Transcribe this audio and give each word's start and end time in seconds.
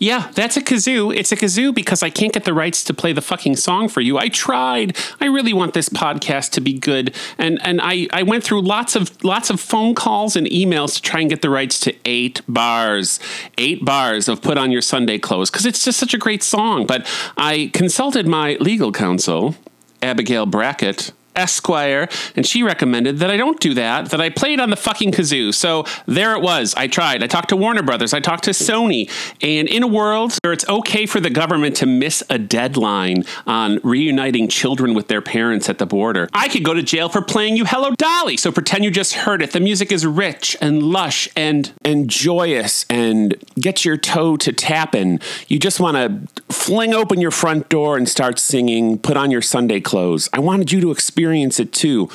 Yeah, 0.00 0.30
that's 0.34 0.56
a 0.56 0.62
kazoo. 0.62 1.14
It's 1.14 1.30
a 1.30 1.36
kazoo 1.36 1.74
because 1.74 2.02
I 2.02 2.08
can't 2.08 2.32
get 2.32 2.44
the 2.44 2.54
rights 2.54 2.82
to 2.84 2.94
play 2.94 3.12
the 3.12 3.20
fucking 3.20 3.56
song 3.56 3.90
for 3.90 4.00
you. 4.00 4.16
I 4.16 4.28
tried. 4.28 4.96
I 5.20 5.26
really 5.26 5.52
want 5.52 5.74
this 5.74 5.90
podcast 5.90 6.52
to 6.52 6.62
be 6.62 6.72
good. 6.72 7.14
And 7.36 7.60
and 7.62 7.80
I, 7.82 8.08
I 8.10 8.22
went 8.22 8.42
through 8.42 8.62
lots 8.62 8.96
of 8.96 9.22
lots 9.22 9.50
of 9.50 9.60
phone 9.60 9.94
calls 9.94 10.36
and 10.36 10.46
emails 10.46 10.94
to 10.94 11.02
try 11.02 11.20
and 11.20 11.28
get 11.28 11.42
the 11.42 11.50
rights 11.50 11.78
to 11.80 11.94
eight 12.06 12.40
bars. 12.48 13.20
Eight 13.58 13.84
bars 13.84 14.26
of 14.26 14.40
put 14.40 14.56
on 14.56 14.72
your 14.72 14.80
Sunday 14.80 15.18
clothes 15.18 15.50
because 15.50 15.66
it's 15.66 15.84
just 15.84 15.98
such 15.98 16.14
a 16.14 16.18
great 16.18 16.42
song. 16.42 16.86
But 16.86 17.06
I 17.36 17.70
consulted 17.74 18.26
my 18.26 18.56
legal 18.58 18.92
counsel, 18.92 19.54
Abigail 20.02 20.46
Brackett 20.46 21.12
Esquire, 21.36 22.08
and 22.36 22.46
she 22.46 22.62
recommended 22.62 23.18
that 23.18 23.30
I 23.30 23.36
don't 23.36 23.60
do 23.60 23.74
that, 23.74 24.10
that 24.10 24.20
I 24.20 24.30
played 24.30 24.60
on 24.60 24.70
the 24.70 24.76
fucking 24.76 25.12
kazoo. 25.12 25.54
So 25.54 25.84
there 26.06 26.34
it 26.34 26.42
was. 26.42 26.74
I 26.74 26.86
tried. 26.88 27.22
I 27.22 27.26
talked 27.26 27.50
to 27.50 27.56
Warner 27.56 27.82
Brothers, 27.82 28.12
I 28.12 28.20
talked 28.20 28.44
to 28.44 28.50
Sony, 28.50 29.10
and 29.40 29.68
in 29.68 29.82
a 29.82 29.86
world 29.86 30.36
where 30.42 30.52
it's 30.52 30.68
okay 30.68 31.06
for 31.06 31.20
the 31.20 31.30
government 31.30 31.76
to 31.76 31.86
miss 31.86 32.22
a 32.28 32.38
deadline 32.38 33.24
on 33.46 33.78
reuniting 33.82 34.48
children 34.48 34.94
with 34.94 35.08
their 35.08 35.22
parents 35.22 35.68
at 35.68 35.78
the 35.78 35.86
border, 35.86 36.28
I 36.32 36.48
could 36.48 36.64
go 36.64 36.74
to 36.74 36.82
jail 36.82 37.08
for 37.08 37.22
playing 37.22 37.56
you 37.56 37.64
Hello 37.64 37.94
Dolly. 37.96 38.36
So 38.36 38.50
pretend 38.50 38.84
you 38.84 38.90
just 38.90 39.14
heard 39.14 39.42
it. 39.42 39.52
The 39.52 39.60
music 39.60 39.92
is 39.92 40.04
rich 40.04 40.56
and 40.60 40.82
lush 40.82 41.28
and 41.36 41.72
and 41.84 42.08
joyous 42.10 42.86
and 42.90 43.36
get 43.54 43.84
your 43.84 43.96
toe 43.96 44.36
to 44.38 44.52
tapping. 44.52 45.20
You 45.48 45.58
just 45.58 45.80
want 45.80 45.96
to 45.96 46.52
fling 46.52 46.92
open 46.92 47.20
your 47.20 47.30
front 47.30 47.68
door 47.68 47.96
and 47.96 48.08
start 48.08 48.38
singing, 48.38 48.98
put 48.98 49.16
on 49.16 49.30
your 49.30 49.42
Sunday 49.42 49.80
clothes. 49.80 50.28
I 50.32 50.40
wanted 50.40 50.72
you 50.72 50.80
to 50.80 50.90
experience 50.90 51.19
experience 51.20 51.60
it 51.60 51.70
too. 51.72 52.08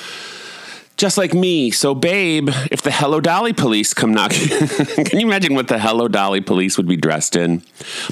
Just 0.98 1.18
like 1.18 1.34
me. 1.34 1.72
So, 1.72 1.94
babe, 1.94 2.49
if 2.71 2.82
the 2.82 2.90
Hello 2.90 3.20
Dolly 3.20 3.52
police 3.52 3.93
come 3.93 4.13
knocking, 4.13 4.48
can 5.05 5.20
you 5.20 5.27
imagine 5.27 5.54
what 5.54 5.68
the 5.68 5.77
Hello 5.77 6.07
Dolly 6.07 6.40
police 6.40 6.77
would 6.77 6.88
be 6.88 6.96
dressed 6.96 7.35
in? 7.35 7.62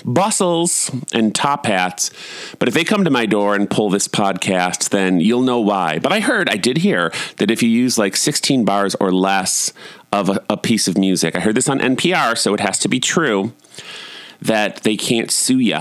Bustles 0.04 0.92
and 1.14 1.34
top 1.34 1.66
hats. 1.66 2.12
But 2.60 2.68
if 2.68 2.74
they 2.74 2.84
come 2.84 3.06
to 3.06 3.10
my 3.10 3.26
door 3.26 3.56
and 3.56 3.70
pull 3.70 3.90
this 3.90 4.08
podcast, 4.10 4.90
then 4.90 5.22
you'll 5.22 5.42
know 5.42 5.62
why. 5.62 5.98
But 5.98 6.12
I 6.12 6.20
heard, 6.20 6.50
I 6.50 6.58
did 6.58 6.78
hear 6.80 7.12
that 7.38 7.50
if 7.50 7.64
you 7.64 7.70
use 7.70 7.98
like 7.98 8.18
16 8.18 8.66
bars 8.66 8.96
or 9.00 9.12
less 9.14 9.72
of 10.12 10.30
a, 10.30 10.44
a 10.50 10.58
piece 10.58 10.90
of 10.90 10.98
music, 10.98 11.38
I 11.38 11.40
heard 11.40 11.56
this 11.56 11.70
on 11.70 11.80
NPR, 11.80 12.38
so 12.38 12.54
it 12.54 12.60
has 12.60 12.78
to 12.80 12.90
be 12.90 13.00
true, 13.00 13.54
that 14.42 14.84
they 14.84 14.98
can't 14.98 15.32
sue 15.32 15.60
you 15.60 15.80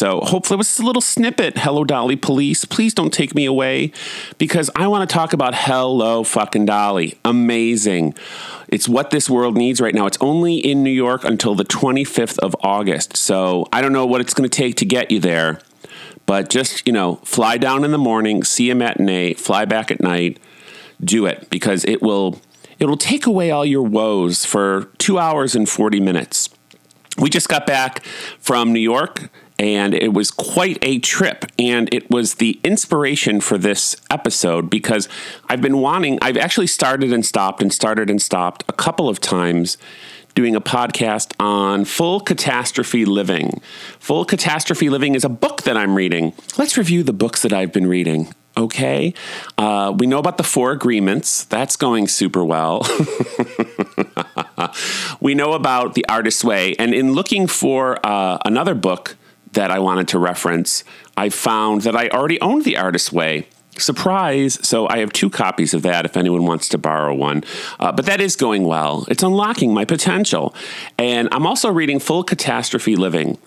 so 0.00 0.22
hopefully 0.22 0.54
it 0.54 0.64
was 0.64 0.78
a 0.78 0.82
little 0.82 1.02
snippet. 1.02 1.58
Hello, 1.58 1.84
Dolly 1.84 2.16
Police. 2.16 2.64
Please 2.64 2.94
don't 2.94 3.12
take 3.12 3.34
me 3.34 3.44
away 3.44 3.92
because 4.38 4.70
I 4.74 4.86
want 4.86 5.06
to 5.06 5.14
talk 5.14 5.34
about 5.34 5.54
Hello 5.54 6.24
fucking 6.24 6.64
Dolly. 6.64 7.18
Amazing. 7.22 8.14
It's 8.68 8.88
what 8.88 9.10
this 9.10 9.28
world 9.28 9.58
needs 9.58 9.78
right 9.78 9.94
now. 9.94 10.06
It's 10.06 10.16
only 10.22 10.56
in 10.56 10.82
New 10.82 10.88
York 10.88 11.22
until 11.22 11.54
the 11.54 11.66
25th 11.66 12.38
of 12.38 12.56
August. 12.60 13.14
So 13.14 13.66
I 13.74 13.82
don't 13.82 13.92
know 13.92 14.06
what 14.06 14.22
it's 14.22 14.32
going 14.32 14.48
to 14.48 14.56
take 14.56 14.76
to 14.76 14.86
get 14.86 15.10
you 15.10 15.20
there. 15.20 15.60
But 16.24 16.48
just, 16.48 16.86
you 16.86 16.94
know, 16.94 17.16
fly 17.16 17.58
down 17.58 17.84
in 17.84 17.90
the 17.90 17.98
morning, 17.98 18.42
see 18.42 18.70
a 18.70 18.74
matinee, 18.74 19.34
fly 19.34 19.66
back 19.66 19.90
at 19.90 20.00
night, 20.00 20.40
do 21.04 21.26
it 21.26 21.50
because 21.50 21.84
it 21.84 22.00
will 22.00 22.40
it 22.78 22.86
will 22.86 22.96
take 22.96 23.26
away 23.26 23.50
all 23.50 23.66
your 23.66 23.82
woes 23.82 24.46
for 24.46 24.84
2 24.96 25.18
hours 25.18 25.54
and 25.54 25.68
40 25.68 26.00
minutes. 26.00 26.48
We 27.18 27.28
just 27.28 27.50
got 27.50 27.66
back 27.66 28.02
from 28.38 28.72
New 28.72 28.80
York 28.80 29.28
and 29.60 29.92
it 29.92 30.14
was 30.14 30.30
quite 30.30 30.78
a 30.80 30.98
trip. 30.98 31.44
And 31.58 31.92
it 31.92 32.10
was 32.10 32.36
the 32.36 32.58
inspiration 32.64 33.42
for 33.42 33.58
this 33.58 33.94
episode 34.08 34.70
because 34.70 35.06
I've 35.50 35.60
been 35.60 35.78
wanting, 35.78 36.18
I've 36.22 36.38
actually 36.38 36.66
started 36.66 37.12
and 37.12 37.24
stopped 37.24 37.60
and 37.60 37.72
started 37.72 38.08
and 38.08 38.20
stopped 38.20 38.64
a 38.68 38.72
couple 38.72 39.08
of 39.08 39.20
times 39.20 39.76
doing 40.34 40.56
a 40.56 40.60
podcast 40.62 41.34
on 41.38 41.84
full 41.84 42.20
catastrophe 42.20 43.04
living. 43.04 43.60
Full 43.98 44.24
catastrophe 44.24 44.88
living 44.88 45.14
is 45.14 45.24
a 45.24 45.28
book 45.28 45.62
that 45.62 45.76
I'm 45.76 45.94
reading. 45.94 46.32
Let's 46.56 46.78
review 46.78 47.02
the 47.02 47.12
books 47.12 47.42
that 47.42 47.52
I've 47.52 47.72
been 47.72 47.86
reading. 47.86 48.34
Okay. 48.56 49.12
Uh, 49.58 49.94
we 49.96 50.06
know 50.06 50.18
about 50.18 50.38
the 50.38 50.42
four 50.42 50.72
agreements. 50.72 51.44
That's 51.44 51.76
going 51.76 52.08
super 52.08 52.44
well. 52.44 52.86
we 55.20 55.34
know 55.34 55.52
about 55.52 55.94
The 55.94 56.06
Artist's 56.08 56.44
Way. 56.44 56.74
And 56.78 56.94
in 56.94 57.12
looking 57.12 57.46
for 57.46 57.98
uh, 58.04 58.38
another 58.44 58.74
book 58.74 59.16
that 59.52 59.70
I 59.70 59.78
wanted 59.78 60.08
to 60.08 60.18
reference, 60.18 60.84
I 61.16 61.28
found 61.28 61.82
that 61.82 61.96
I 61.96 62.08
already 62.08 62.40
owned 62.40 62.64
The 62.64 62.76
Artist's 62.76 63.12
Way. 63.12 63.46
Surprise! 63.78 64.58
So 64.66 64.88
I 64.88 64.98
have 64.98 65.12
two 65.12 65.30
copies 65.30 65.74
of 65.74 65.82
that 65.82 66.04
if 66.04 66.16
anyone 66.16 66.44
wants 66.44 66.68
to 66.70 66.78
borrow 66.78 67.14
one. 67.14 67.44
Uh, 67.78 67.92
but 67.92 68.06
that 68.06 68.20
is 68.20 68.36
going 68.36 68.64
well. 68.64 69.06
It's 69.08 69.22
unlocking 69.22 69.72
my 69.72 69.84
potential. 69.84 70.54
And 70.98 71.28
I'm 71.32 71.46
also 71.46 71.70
reading 71.70 71.98
Full 71.98 72.24
Catastrophe 72.24 72.96
Living 72.96 73.38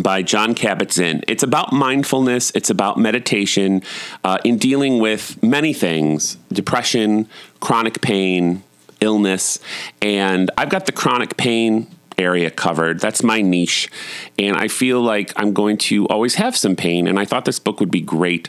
by 0.00 0.22
Jon 0.22 0.54
Kabat-Zinn. 0.54 1.22
It's 1.26 1.42
about 1.42 1.72
mindfulness, 1.72 2.52
it's 2.54 2.70
about 2.70 2.98
meditation 2.98 3.82
uh, 4.24 4.38
in 4.44 4.58
dealing 4.58 5.00
with 5.00 5.42
many 5.42 5.72
things 5.72 6.36
depression, 6.52 7.28
chronic 7.60 8.00
pain, 8.02 8.62
illness. 9.00 9.58
And 10.02 10.50
I've 10.56 10.68
got 10.68 10.86
the 10.86 10.92
chronic 10.92 11.36
pain 11.36 11.95
area 12.18 12.50
covered. 12.50 13.00
That's 13.00 13.22
my 13.22 13.42
niche. 13.42 13.90
And 14.38 14.56
I 14.56 14.68
feel 14.68 15.00
like 15.00 15.32
I'm 15.36 15.52
going 15.52 15.78
to 15.78 16.06
always 16.08 16.36
have 16.36 16.56
some 16.56 16.76
pain. 16.76 17.06
And 17.06 17.18
I 17.18 17.24
thought 17.24 17.44
this 17.44 17.58
book 17.58 17.80
would 17.80 17.90
be 17.90 18.00
great. 18.00 18.48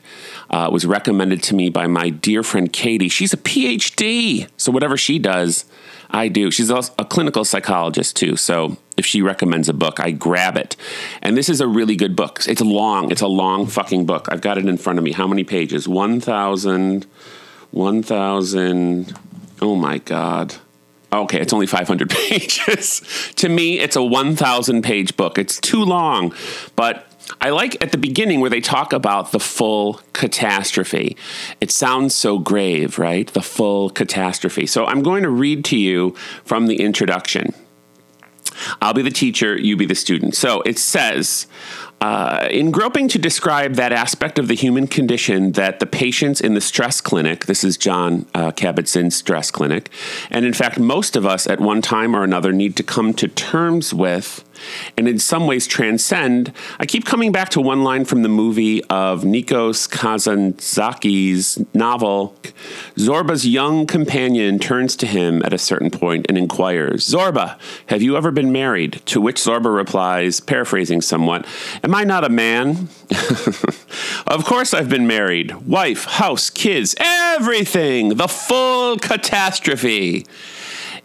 Uh, 0.50 0.67
it 0.69 0.73
was 0.73 0.85
recommended 0.85 1.44
to 1.44 1.55
me 1.55 1.69
by 1.69 1.88
my 1.88 2.09
dear 2.09 2.44
friend 2.44 2.72
Katie. 2.72 3.09
She's 3.09 3.33
a 3.33 3.38
PhD. 3.38 4.47
So 4.57 4.72
whatever 4.72 4.97
she 4.97 5.19
does, 5.19 5.66
I 6.09 6.29
do. 6.29 6.51
She's 6.51 6.69
a 6.69 6.81
clinical 7.09 7.44
psychologist 7.44 8.16
too. 8.16 8.38
So 8.38 8.78
if 8.95 9.05
she 9.05 9.22
recommends 9.22 9.67
a 9.67 9.73
book, 9.73 9.99
I 9.99 10.11
grab 10.11 10.57
it. 10.57 10.75
And 11.22 11.35
this 11.35 11.49
is 11.49 11.59
a 11.59 11.67
really 11.67 11.95
good 11.95 12.16
book. 12.16 12.41
It's 12.47 12.61
long. 12.61 13.11
It's 13.11 13.22
a 13.22 13.28
long 13.28 13.67
fucking 13.67 14.05
book. 14.05 14.28
I've 14.31 14.41
got 14.41 14.57
it 14.57 14.66
in 14.66 14.78
front 14.78 14.99
of 14.99 15.03
me. 15.03 15.11
How 15.11 15.28
many 15.28 15.44
pages? 15.44 15.88
1,000. 15.88 17.05
1,000. 17.72 19.13
Oh 19.61 19.75
my 19.75 19.97
God. 19.97 20.55
Okay, 21.12 21.40
it's 21.40 21.53
only 21.53 21.68
500 21.68 22.09
pages. 22.29 23.01
to 23.35 23.50
me, 23.50 23.79
it's 23.79 23.95
a 23.95 24.03
1,000 24.03 24.81
page 24.81 25.16
book. 25.16 25.38
It's 25.38 25.59
too 25.59 25.84
long, 25.84 26.34
but 26.75 27.07
I 27.41 27.50
like 27.50 27.81
at 27.84 27.91
the 27.91 27.97
beginning 27.97 28.40
where 28.40 28.50
they 28.50 28.62
talk 28.62 28.94
about 28.94 29.31
the 29.31 29.40
full 29.40 30.01
catastrophe. 30.13 31.17
It 31.59 31.72
sounds 31.72 32.16
so 32.16 32.40
grave, 32.40 32.97
right? 32.97 33.28
The 33.28 33.41
full 33.41 33.90
catastrophe. 33.90 34.66
So 34.66 34.85
I'm 34.85 35.03
going 35.03 35.23
to 35.23 35.29
read 35.29 35.66
to 35.66 35.78
you 35.78 36.16
from 36.46 36.67
the 36.67 36.81
introduction. 36.81 37.53
I'll 38.81 38.94
be 38.94 39.01
the 39.01 39.12
teacher, 39.12 39.57
you 39.57 39.78
be 39.78 39.85
the 39.85 39.96
student. 39.96 40.35
So 40.35 40.62
it 40.62 40.79
says, 40.79 41.47
uh, 42.00 42.47
in 42.52 42.69
groping 42.69 43.08
to 43.08 43.18
describe 43.18 43.74
that 43.74 43.91
aspect 43.91 44.38
of 44.38 44.47
the 44.47 44.53
human 44.53 44.88
condition 44.88 45.53
that 45.53 45.80
the 45.80 45.85
patients 45.85 46.40
in 46.40 46.53
the 46.53 46.62
stress 46.62 47.02
clinic, 47.02 47.46
this 47.46 47.63
is 47.63 47.75
Jon 47.75 48.28
uh, 48.35 48.52
Kabat-Zinn's 48.52 49.16
stress 49.16 49.50
clinic, 49.50 49.90
and 50.30 50.46
in 50.46 50.53
fact, 50.53 50.80
most 50.80 51.16
of 51.16 51.25
us 51.25 51.47
at 51.47 51.59
one 51.59 51.81
time 51.81 52.16
or 52.16 52.24
another 52.24 52.53
need 52.53 52.75
to 52.78 52.84
come 52.84 53.13
to 53.16 53.28
terms 53.28 53.94
with 53.94 54.47
and 54.97 55.07
in 55.07 55.19
some 55.19 55.47
ways 55.47 55.68
transcend. 55.68 56.51
I 56.79 56.85
keep 56.85 57.06
coming 57.06 57.31
back 57.31 57.50
to 57.50 57.62
one 57.62 57.84
line 57.84 58.06
from 58.06 58.23
the 58.23 58.29
movie 58.29 58.84
of 58.85 59.23
Nikos 59.23 59.90
Kazantzakis' 59.90 61.66
novel. 61.73 62.35
Zorba's 62.96 63.47
young 63.47 63.85
companion 63.85 64.59
turns 64.59 64.96
to 64.97 65.07
him 65.07 65.41
at 65.44 65.53
a 65.53 65.57
certain 65.57 65.91
point 65.91 66.25
and 66.29 66.38
inquires, 66.38 67.07
Zorba, 67.07 67.59
have 67.88 68.01
you 68.01 68.17
ever 68.17 68.31
been 68.31 68.51
married? 68.51 69.01
To 69.07 69.22
which 69.22 69.38
Zorba 69.38 69.73
replies, 69.73 70.40
paraphrasing 70.40 71.01
somewhat, 71.01 71.46
Am 71.84 71.94
I 71.94 72.03
not 72.03 72.23
a 72.23 72.29
man? 72.29 72.90
of 74.28 74.46
course 74.46 74.73
I've 74.73 74.90
been 74.90 75.07
married. 75.07 75.53
Wife, 75.67 76.06
house, 76.06 76.50
kids, 76.50 76.96
everything. 76.99 78.09
The 78.09 78.28
full 78.28 78.97
catastrophe. 78.97 80.26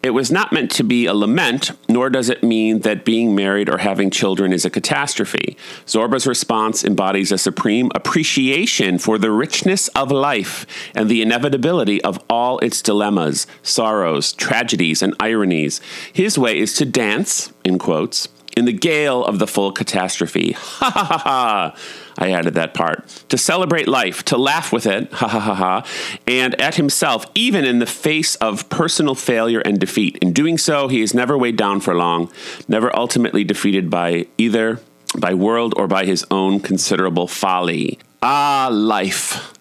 It 0.02 0.10
was 0.10 0.32
not 0.32 0.52
meant 0.52 0.72
to 0.72 0.82
be 0.82 1.06
a 1.06 1.14
lament, 1.14 1.70
nor 1.88 2.10
does 2.10 2.28
it 2.28 2.42
mean 2.42 2.80
that 2.80 3.04
being 3.04 3.36
married 3.36 3.68
or 3.68 3.78
having 3.78 4.10
children 4.10 4.52
is 4.52 4.64
a 4.64 4.70
catastrophe. 4.70 5.56
Zorba's 5.86 6.26
response 6.26 6.82
embodies 6.82 7.30
a 7.30 7.38
supreme 7.38 7.88
appreciation 7.94 8.98
for 8.98 9.16
the 9.16 9.30
richness 9.30 9.86
of 9.88 10.10
life 10.10 10.66
and 10.96 11.08
the 11.08 11.22
inevitability 11.22 12.02
of 12.02 12.18
all 12.28 12.58
its 12.58 12.82
dilemmas, 12.82 13.46
sorrows, 13.62 14.32
tragedies, 14.32 15.02
and 15.02 15.14
ironies. 15.20 15.80
His 16.12 16.36
way 16.36 16.58
is 16.58 16.74
to 16.78 16.84
dance, 16.84 17.52
in 17.62 17.78
quotes, 17.78 18.26
in 18.56 18.64
the 18.64 18.72
gale 18.72 19.24
of 19.24 19.38
the 19.38 19.46
full 19.46 19.72
catastrophe. 19.72 20.56
Ha 20.82 20.90
ha 20.90 21.04
ha 21.04 21.18
ha. 21.18 21.76
I 22.18 22.30
added 22.32 22.54
that 22.54 22.74
part. 22.74 23.06
To 23.28 23.38
celebrate 23.38 23.88
life, 23.88 24.24
to 24.24 24.36
laugh 24.36 24.72
with 24.72 24.86
it, 24.86 25.12
ha 25.20 25.28
ha 25.28 25.40
ha 25.40 25.54
ha, 25.54 25.86
and 26.26 26.60
at 26.60 26.74
himself, 26.74 27.24
even 27.34 27.64
in 27.64 27.78
the 27.78 27.86
face 27.86 28.34
of 28.36 28.68
personal 28.68 29.14
failure 29.14 29.60
and 29.60 29.78
defeat. 29.78 30.18
In 30.20 30.32
doing 30.32 30.58
so, 30.58 30.88
he 30.88 31.00
is 31.02 31.14
never 31.14 31.38
weighed 31.38 31.56
down 31.56 31.80
for 31.80 31.94
long, 31.94 32.30
never 32.68 32.94
ultimately 32.96 33.44
defeated 33.44 33.88
by 33.90 34.26
either 34.38 34.80
by 35.18 35.34
world 35.34 35.74
or 35.76 35.86
by 35.86 36.04
his 36.04 36.24
own 36.30 36.60
considerable 36.60 37.28
folly. 37.28 37.98
Ah, 38.22 38.68
life. 38.72 39.52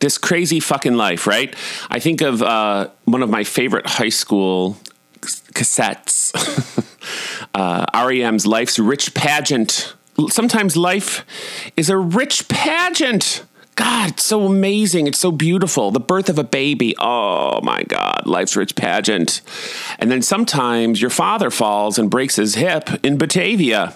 this 0.00 0.18
crazy 0.18 0.58
fucking 0.60 0.96
life, 0.96 1.26
right? 1.26 1.54
I 1.88 1.98
think 2.00 2.20
of 2.22 2.42
uh, 2.42 2.88
one 3.04 3.22
of 3.22 3.30
my 3.30 3.44
favorite 3.44 3.86
high 3.86 4.08
school 4.10 4.76
cassettes, 5.22 6.32
uh, 7.54 7.86
REM's 8.06 8.46
Life's 8.46 8.78
Rich 8.78 9.14
Pageant. 9.14 9.94
Sometimes 10.28 10.76
life 10.76 11.24
is 11.76 11.88
a 11.88 11.96
rich 11.96 12.48
pageant. 12.48 13.44
God, 13.74 14.10
it's 14.10 14.26
so 14.26 14.44
amazing. 14.44 15.06
It's 15.06 15.18
so 15.18 15.32
beautiful. 15.32 15.90
The 15.90 16.00
birth 16.00 16.28
of 16.28 16.38
a 16.38 16.44
baby. 16.44 16.94
Oh 16.98 17.60
my 17.62 17.82
God, 17.84 18.26
life's 18.26 18.54
rich 18.54 18.76
pageant. 18.76 19.40
And 19.98 20.10
then 20.10 20.20
sometimes 20.20 21.00
your 21.00 21.10
father 21.10 21.50
falls 21.50 21.98
and 21.98 22.10
breaks 22.10 22.36
his 22.36 22.56
hip 22.56 22.90
in 23.02 23.16
Batavia 23.16 23.94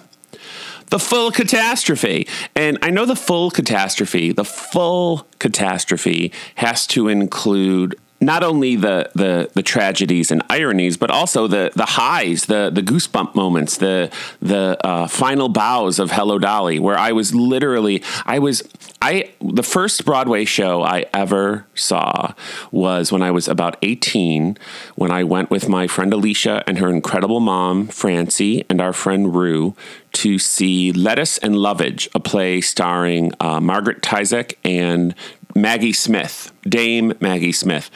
the 0.90 0.98
full 0.98 1.30
catastrophe. 1.30 2.26
And 2.54 2.78
I 2.82 2.90
know 2.90 3.04
the 3.04 3.16
full 3.16 3.50
catastrophe, 3.50 4.32
the 4.32 4.44
full 4.44 5.26
catastrophe 5.38 6.32
has 6.56 6.86
to 6.88 7.08
include 7.08 7.96
not 8.20 8.42
only 8.42 8.76
the, 8.76 9.10
the 9.14 9.50
the 9.54 9.62
tragedies 9.62 10.30
and 10.30 10.42
ironies, 10.48 10.96
but 10.96 11.10
also 11.10 11.46
the 11.46 11.70
the 11.74 11.84
highs, 11.84 12.46
the 12.46 12.70
the 12.72 12.82
goosebump 12.82 13.34
moments, 13.34 13.76
the 13.76 14.10
the 14.40 14.78
uh, 14.86 15.06
final 15.06 15.48
bows 15.48 15.98
of 15.98 16.12
Hello 16.12 16.38
Dolly, 16.38 16.78
where 16.78 16.98
I 16.98 17.12
was 17.12 17.34
literally 17.34 18.02
I 18.24 18.38
was 18.38 18.62
I 19.02 19.30
the 19.40 19.62
first 19.62 20.04
Broadway 20.04 20.44
show 20.44 20.82
I 20.82 21.06
ever 21.12 21.66
saw 21.74 22.32
was 22.70 23.12
when 23.12 23.22
I 23.22 23.30
was 23.30 23.48
about 23.48 23.76
eighteen, 23.82 24.56
when 24.94 25.10
I 25.10 25.22
went 25.22 25.50
with 25.50 25.68
my 25.68 25.86
friend 25.86 26.12
Alicia 26.12 26.64
and 26.66 26.78
her 26.78 26.88
incredible 26.88 27.40
mom 27.40 27.88
Francie 27.88 28.64
and 28.70 28.80
our 28.80 28.92
friend 28.92 29.34
Rue 29.34 29.74
to 30.16 30.38
see 30.38 30.92
Lettuce 30.92 31.36
and 31.38 31.56
Lovage, 31.56 32.08
a 32.14 32.20
play 32.20 32.62
starring 32.62 33.32
uh, 33.38 33.60
Margaret 33.60 34.00
Tyzack 34.00 34.54
and 34.64 35.14
Maggie 35.56 35.92
Smith, 35.92 36.52
Dame 36.62 37.14
Maggie 37.20 37.52
Smith. 37.52 37.90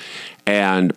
And 0.46 0.96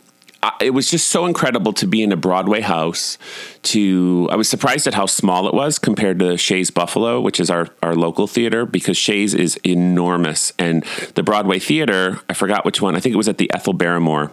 it 0.59 0.71
was 0.71 0.89
just 0.89 1.07
so 1.07 1.25
incredible 1.25 1.73
to 1.73 1.87
be 1.87 2.01
in 2.01 2.11
a 2.11 2.17
Broadway 2.17 2.61
house. 2.61 3.17
To 3.63 4.27
I 4.31 4.35
was 4.35 4.49
surprised 4.49 4.87
at 4.87 4.93
how 4.93 5.05
small 5.05 5.47
it 5.47 5.53
was 5.53 5.79
compared 5.79 6.19
to 6.19 6.37
Shea's 6.37 6.71
Buffalo, 6.71 7.21
which 7.21 7.39
is 7.39 7.49
our 7.49 7.69
our 7.81 7.95
local 7.95 8.27
theater, 8.27 8.65
because 8.65 8.97
Shea's 8.97 9.33
is 9.33 9.57
enormous, 9.63 10.51
and 10.59 10.83
the 11.15 11.23
Broadway 11.23 11.59
theater 11.59 12.19
I 12.29 12.33
forgot 12.33 12.65
which 12.65 12.81
one. 12.81 12.95
I 12.95 12.99
think 12.99 13.13
it 13.13 13.17
was 13.17 13.29
at 13.29 13.37
the 13.37 13.51
Ethel 13.53 13.73
Barrymore 13.73 14.31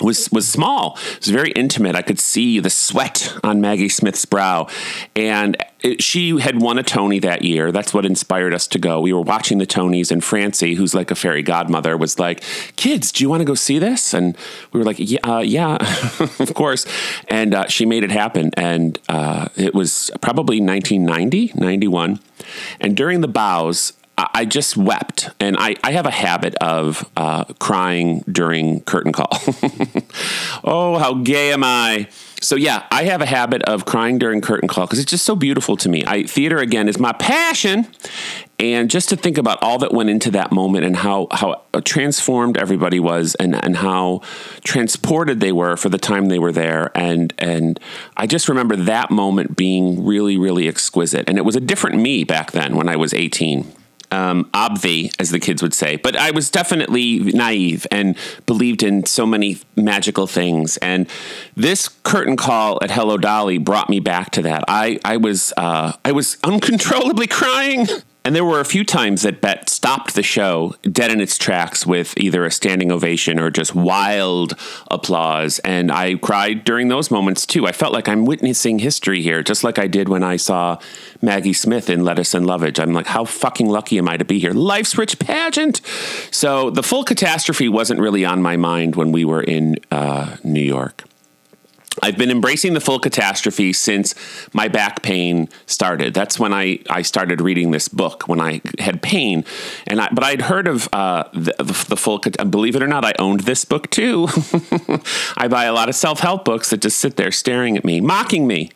was 0.00 0.30
was 0.30 0.46
small. 0.46 0.98
It 1.12 1.20
was 1.20 1.28
very 1.28 1.52
intimate. 1.52 1.96
I 1.96 2.02
could 2.02 2.20
see 2.20 2.60
the 2.60 2.70
sweat 2.70 3.34
on 3.42 3.60
Maggie 3.60 3.88
Smith's 3.88 4.24
brow, 4.24 4.68
and 5.14 5.56
it, 5.80 6.02
she 6.02 6.38
had 6.38 6.60
won 6.60 6.78
a 6.78 6.82
Tony 6.82 7.18
that 7.20 7.42
year. 7.42 7.72
That's 7.72 7.94
what 7.94 8.04
inspired 8.04 8.52
us 8.52 8.66
to 8.68 8.78
go. 8.78 9.00
We 9.00 9.12
were 9.12 9.22
watching 9.22 9.58
the 9.58 9.66
Tonys, 9.66 10.10
and 10.10 10.22
Francie, 10.22 10.74
who's 10.74 10.94
like 10.94 11.10
a 11.10 11.14
fairy 11.14 11.42
godmother, 11.42 11.96
was 11.96 12.18
like, 12.18 12.42
"Kids, 12.76 13.10
do 13.10 13.24
you 13.24 13.30
want 13.30 13.40
to 13.40 13.44
go 13.46 13.54
see 13.54 13.78
this?" 13.78 14.12
And 14.12 14.36
we 14.72 14.80
were 14.80 14.84
like, 14.84 14.96
"Yeah, 14.98 15.20
uh, 15.24 15.40
yeah, 15.40 15.76
of 16.38 16.52
course." 16.54 16.84
And 17.28 17.54
uh, 17.54 17.68
she 17.68 17.86
made 17.86 18.04
it 18.04 18.10
happen, 18.10 18.50
and 18.56 18.98
uh, 19.08 19.48
it 19.56 19.74
was 19.74 20.10
probably 20.20 20.60
1990, 20.60 21.52
91. 21.54 22.20
And 22.80 22.96
during 22.96 23.22
the 23.22 23.28
bows, 23.28 23.94
I 24.18 24.46
just 24.46 24.78
wept, 24.78 25.28
and 25.40 25.58
I, 25.58 25.76
I 25.84 25.92
have 25.92 26.06
a 26.06 26.10
habit 26.10 26.54
of 26.56 27.08
uh, 27.18 27.44
crying 27.58 28.20
during 28.20 28.80
curtain 28.80 29.12
call. 29.12 29.28
oh, 30.64 30.96
how 30.98 31.14
gay 31.14 31.52
am 31.52 31.62
I! 31.62 32.08
So 32.40 32.56
yeah, 32.56 32.86
I 32.90 33.04
have 33.04 33.20
a 33.20 33.26
habit 33.26 33.62
of 33.64 33.84
crying 33.84 34.18
during 34.18 34.40
curtain 34.40 34.68
call 34.68 34.86
because 34.86 35.00
it's 35.00 35.10
just 35.10 35.26
so 35.26 35.36
beautiful 35.36 35.76
to 35.78 35.90
me. 35.90 36.02
I 36.06 36.22
theater 36.22 36.56
again 36.58 36.88
is 36.88 36.98
my 36.98 37.12
passion, 37.12 37.88
and 38.58 38.90
just 38.90 39.10
to 39.10 39.16
think 39.16 39.36
about 39.36 39.62
all 39.62 39.78
that 39.80 39.92
went 39.92 40.08
into 40.08 40.30
that 40.30 40.50
moment 40.50 40.86
and 40.86 40.96
how 40.96 41.28
how 41.30 41.62
transformed 41.84 42.56
everybody 42.56 42.98
was, 42.98 43.34
and 43.34 43.54
and 43.62 43.76
how 43.76 44.22
transported 44.64 45.40
they 45.40 45.52
were 45.52 45.76
for 45.76 45.90
the 45.90 45.98
time 45.98 46.28
they 46.28 46.38
were 46.38 46.52
there, 46.52 46.90
and 46.94 47.34
and 47.36 47.78
I 48.16 48.26
just 48.26 48.48
remember 48.48 48.76
that 48.76 49.10
moment 49.10 49.56
being 49.56 50.06
really 50.06 50.38
really 50.38 50.68
exquisite, 50.68 51.28
and 51.28 51.36
it 51.36 51.44
was 51.44 51.54
a 51.54 51.60
different 51.60 52.00
me 52.00 52.24
back 52.24 52.52
then 52.52 52.76
when 52.76 52.88
I 52.88 52.96
was 52.96 53.12
eighteen 53.12 53.74
um, 54.16 54.44
obvi, 54.54 55.14
as 55.20 55.30
the 55.30 55.38
kids 55.38 55.62
would 55.62 55.74
say. 55.74 55.96
But 55.96 56.16
I 56.16 56.30
was 56.30 56.50
definitely 56.50 57.18
naive 57.18 57.86
and 57.90 58.16
believed 58.46 58.82
in 58.82 59.04
so 59.04 59.26
many 59.26 59.58
magical 59.76 60.26
things. 60.26 60.78
And 60.78 61.06
this 61.54 61.88
curtain 61.88 62.36
call 62.36 62.78
at 62.82 62.90
Hello 62.90 63.18
Dolly 63.18 63.58
brought 63.58 63.90
me 63.90 64.00
back 64.00 64.30
to 64.32 64.42
that. 64.42 64.64
I 64.68 64.98
I 65.04 65.18
was 65.18 65.52
uh, 65.56 65.92
I 66.04 66.12
was 66.12 66.38
uncontrollably 66.42 67.26
crying. 67.40 67.86
And 68.26 68.34
there 68.34 68.44
were 68.44 68.58
a 68.58 68.64
few 68.64 68.84
times 68.84 69.22
that 69.22 69.40
Bette 69.40 69.68
stopped 69.68 70.16
the 70.16 70.22
show 70.24 70.74
dead 70.82 71.12
in 71.12 71.20
its 71.20 71.38
tracks 71.38 71.86
with 71.86 72.12
either 72.18 72.44
a 72.44 72.50
standing 72.50 72.90
ovation 72.90 73.38
or 73.38 73.52
just 73.52 73.72
wild 73.72 74.58
applause. 74.90 75.60
And 75.60 75.92
I 75.92 76.16
cried 76.16 76.64
during 76.64 76.88
those 76.88 77.08
moments 77.08 77.46
too. 77.46 77.68
I 77.68 77.70
felt 77.70 77.92
like 77.92 78.08
I'm 78.08 78.24
witnessing 78.24 78.80
history 78.80 79.22
here, 79.22 79.44
just 79.44 79.62
like 79.62 79.78
I 79.78 79.86
did 79.86 80.08
when 80.08 80.24
I 80.24 80.38
saw 80.38 80.80
Maggie 81.22 81.52
Smith 81.52 81.88
in 81.88 82.02
Lettuce 82.02 82.34
and 82.34 82.44
Lovage. 82.44 82.80
I'm 82.80 82.92
like, 82.92 83.06
how 83.06 83.24
fucking 83.24 83.68
lucky 83.68 83.96
am 83.96 84.08
I 84.08 84.16
to 84.16 84.24
be 84.24 84.40
here? 84.40 84.50
Life's 84.50 84.98
rich 84.98 85.20
pageant. 85.20 85.80
So 86.32 86.70
the 86.70 86.82
full 86.82 87.04
catastrophe 87.04 87.68
wasn't 87.68 88.00
really 88.00 88.24
on 88.24 88.42
my 88.42 88.56
mind 88.56 88.96
when 88.96 89.12
we 89.12 89.24
were 89.24 89.44
in 89.44 89.76
uh, 89.92 90.36
New 90.42 90.58
York. 90.58 91.04
I've 92.02 92.18
been 92.18 92.30
embracing 92.30 92.74
the 92.74 92.80
full 92.80 92.98
catastrophe 92.98 93.72
since 93.72 94.14
my 94.52 94.68
back 94.68 95.02
pain 95.02 95.48
started. 95.66 96.14
That's 96.14 96.38
when 96.38 96.52
I, 96.52 96.80
I 96.90 97.02
started 97.02 97.40
reading 97.40 97.70
this 97.70 97.88
book 97.88 98.28
when 98.28 98.40
I 98.40 98.60
had 98.78 99.02
pain, 99.02 99.44
and 99.86 100.00
I, 100.00 100.08
but 100.12 100.24
I'd 100.24 100.42
heard 100.42 100.68
of 100.68 100.88
uh, 100.92 101.24
the, 101.32 101.54
the, 101.88 101.96
full. 101.96 102.18
Believe 102.18 102.76
it 102.76 102.82
or 102.82 102.86
not, 102.86 103.04
I 103.04 103.14
owned 103.18 103.40
this 103.40 103.64
book 103.64 103.90
too. 103.90 104.28
I 105.36 105.48
buy 105.48 105.64
a 105.64 105.72
lot 105.72 105.88
of 105.88 105.94
self 105.94 106.20
help 106.20 106.44
books 106.44 106.70
that 106.70 106.80
just 106.80 106.98
sit 106.98 107.16
there 107.16 107.30
staring 107.30 107.76
at 107.76 107.84
me, 107.84 108.00
mocking 108.00 108.46
me 108.46 108.70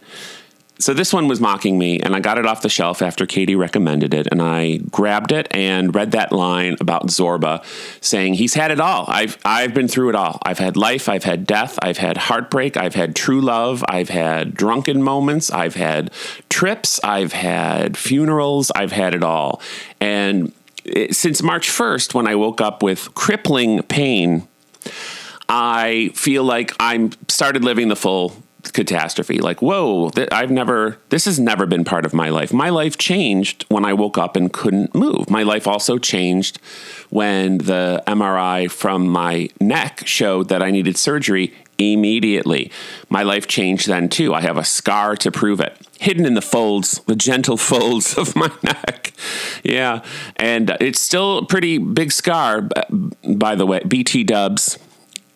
so 0.81 0.94
this 0.94 1.12
one 1.12 1.29
was 1.29 1.41
mocking 1.41 1.79
me, 1.79 2.00
and 2.00 2.17
I 2.17 2.21
got 2.21 2.38
it 2.38 2.47
off 2.47 2.62
the 2.62 2.69
shelf 2.69 3.03
after 3.03 3.27
Katie 3.27 3.55
recommended 3.55 4.15
it, 4.15 4.27
and 4.31 4.41
I 4.41 4.79
grabbed 4.91 5.31
it 5.31 5.47
and 5.50 5.94
read 5.94 6.12
that 6.12 6.32
line 6.32 6.77
about 6.81 7.09
Zorba, 7.09 7.62
saying 8.03 8.35
he's 8.35 8.55
had 8.55 8.71
it 8.71 8.81
all. 8.81 9.05
I've 9.09 9.38
I've 9.44 9.75
been 9.75 9.88
through 9.88 10.09
it 10.09 10.15
all. 10.15 10.38
I've 10.43 10.59
had 10.59 10.77
life, 10.77 11.09
I've 11.09 11.25
had 11.25 11.47
death, 11.47 11.79
I've 11.82 11.99
had 11.99 12.17
heartbreak, 12.17 12.77
I've 12.77 12.94
had 12.94 13.15
true 13.15 13.41
love, 13.41 13.85
I've 13.88 14.09
had 14.09 14.55
drunken 14.55 15.03
moments, 15.03 15.50
I've 15.50 15.75
had 15.75 16.11
trips, 16.49 16.99
I've 17.05 17.35
had 17.35 17.97
funerals, 17.97 18.73
I've 18.75 18.93
had 18.93 19.15
it 19.15 19.23
all. 19.23 19.61
And 20.00 20.53
it, 20.85 21.15
since 21.15 21.43
March 21.43 21.69
first, 21.69 22.15
when 22.15 22.26
I 22.26 22.35
woke 22.35 22.61
up 22.61 22.83
with 22.83 23.15
crippling 23.15 23.83
pain. 23.83 24.49
I 25.52 26.12
feel 26.14 26.45
like 26.45 26.73
I'm 26.78 27.11
started 27.26 27.64
living 27.64 27.88
the 27.88 27.97
full 27.97 28.37
catastrophe. 28.73 29.38
Like, 29.38 29.62
whoa, 29.62 30.11
th- 30.11 30.29
I've 30.33 30.50
never, 30.50 30.99
this 31.09 31.25
has 31.25 31.38
never 31.38 31.67
been 31.67 31.85
part 31.85 32.05
of 32.05 32.12
my 32.12 32.29
life. 32.29 32.52
My 32.52 32.71
life 32.71 32.99
changed 32.99 33.64
when 33.69 33.85
I 33.85 33.93
woke 33.93 34.19
up 34.19 34.37
and 34.37 34.52
couldn't 34.52 34.95
move. 34.95 35.31
My 35.31 35.43
life 35.43 35.67
also 35.67 35.99
changed 35.99 36.59
when 37.11 37.59
the 37.59 38.02
MRI 38.07 38.71
from 38.71 39.09
my 39.09 39.49
neck 39.61 40.07
showed 40.07 40.49
that 40.49 40.62
I 40.62 40.71
needed 40.71 40.97
surgery 40.97 41.52
immediately. 41.81 42.71
My 43.09 43.23
life 43.23 43.47
changed 43.47 43.88
then 43.88 44.09
too. 44.09 44.35
I 44.35 44.43
have 44.43 44.57
a 44.57 44.64
scar 44.64 45.17
to 45.17 45.31
prove 45.31 45.61
it, 45.61 45.76
hidden 45.99 46.26
in 46.26 46.35
the 46.35 46.43
folds, 46.43 47.00
the 47.07 47.17
gentle 47.17 47.57
folds 47.71 48.17
of 48.17 48.37
my 48.37 48.50
neck. 48.62 49.12
Yeah. 49.64 50.02
And 50.37 50.76
it's 50.81 51.00
still 51.00 51.38
a 51.38 51.47
pretty 51.47 51.79
big 51.79 52.12
scar, 52.12 52.69
by 53.23 53.55
the 53.55 53.67
way, 53.67 53.81
BT 53.87 54.25
dubs, 54.25 54.79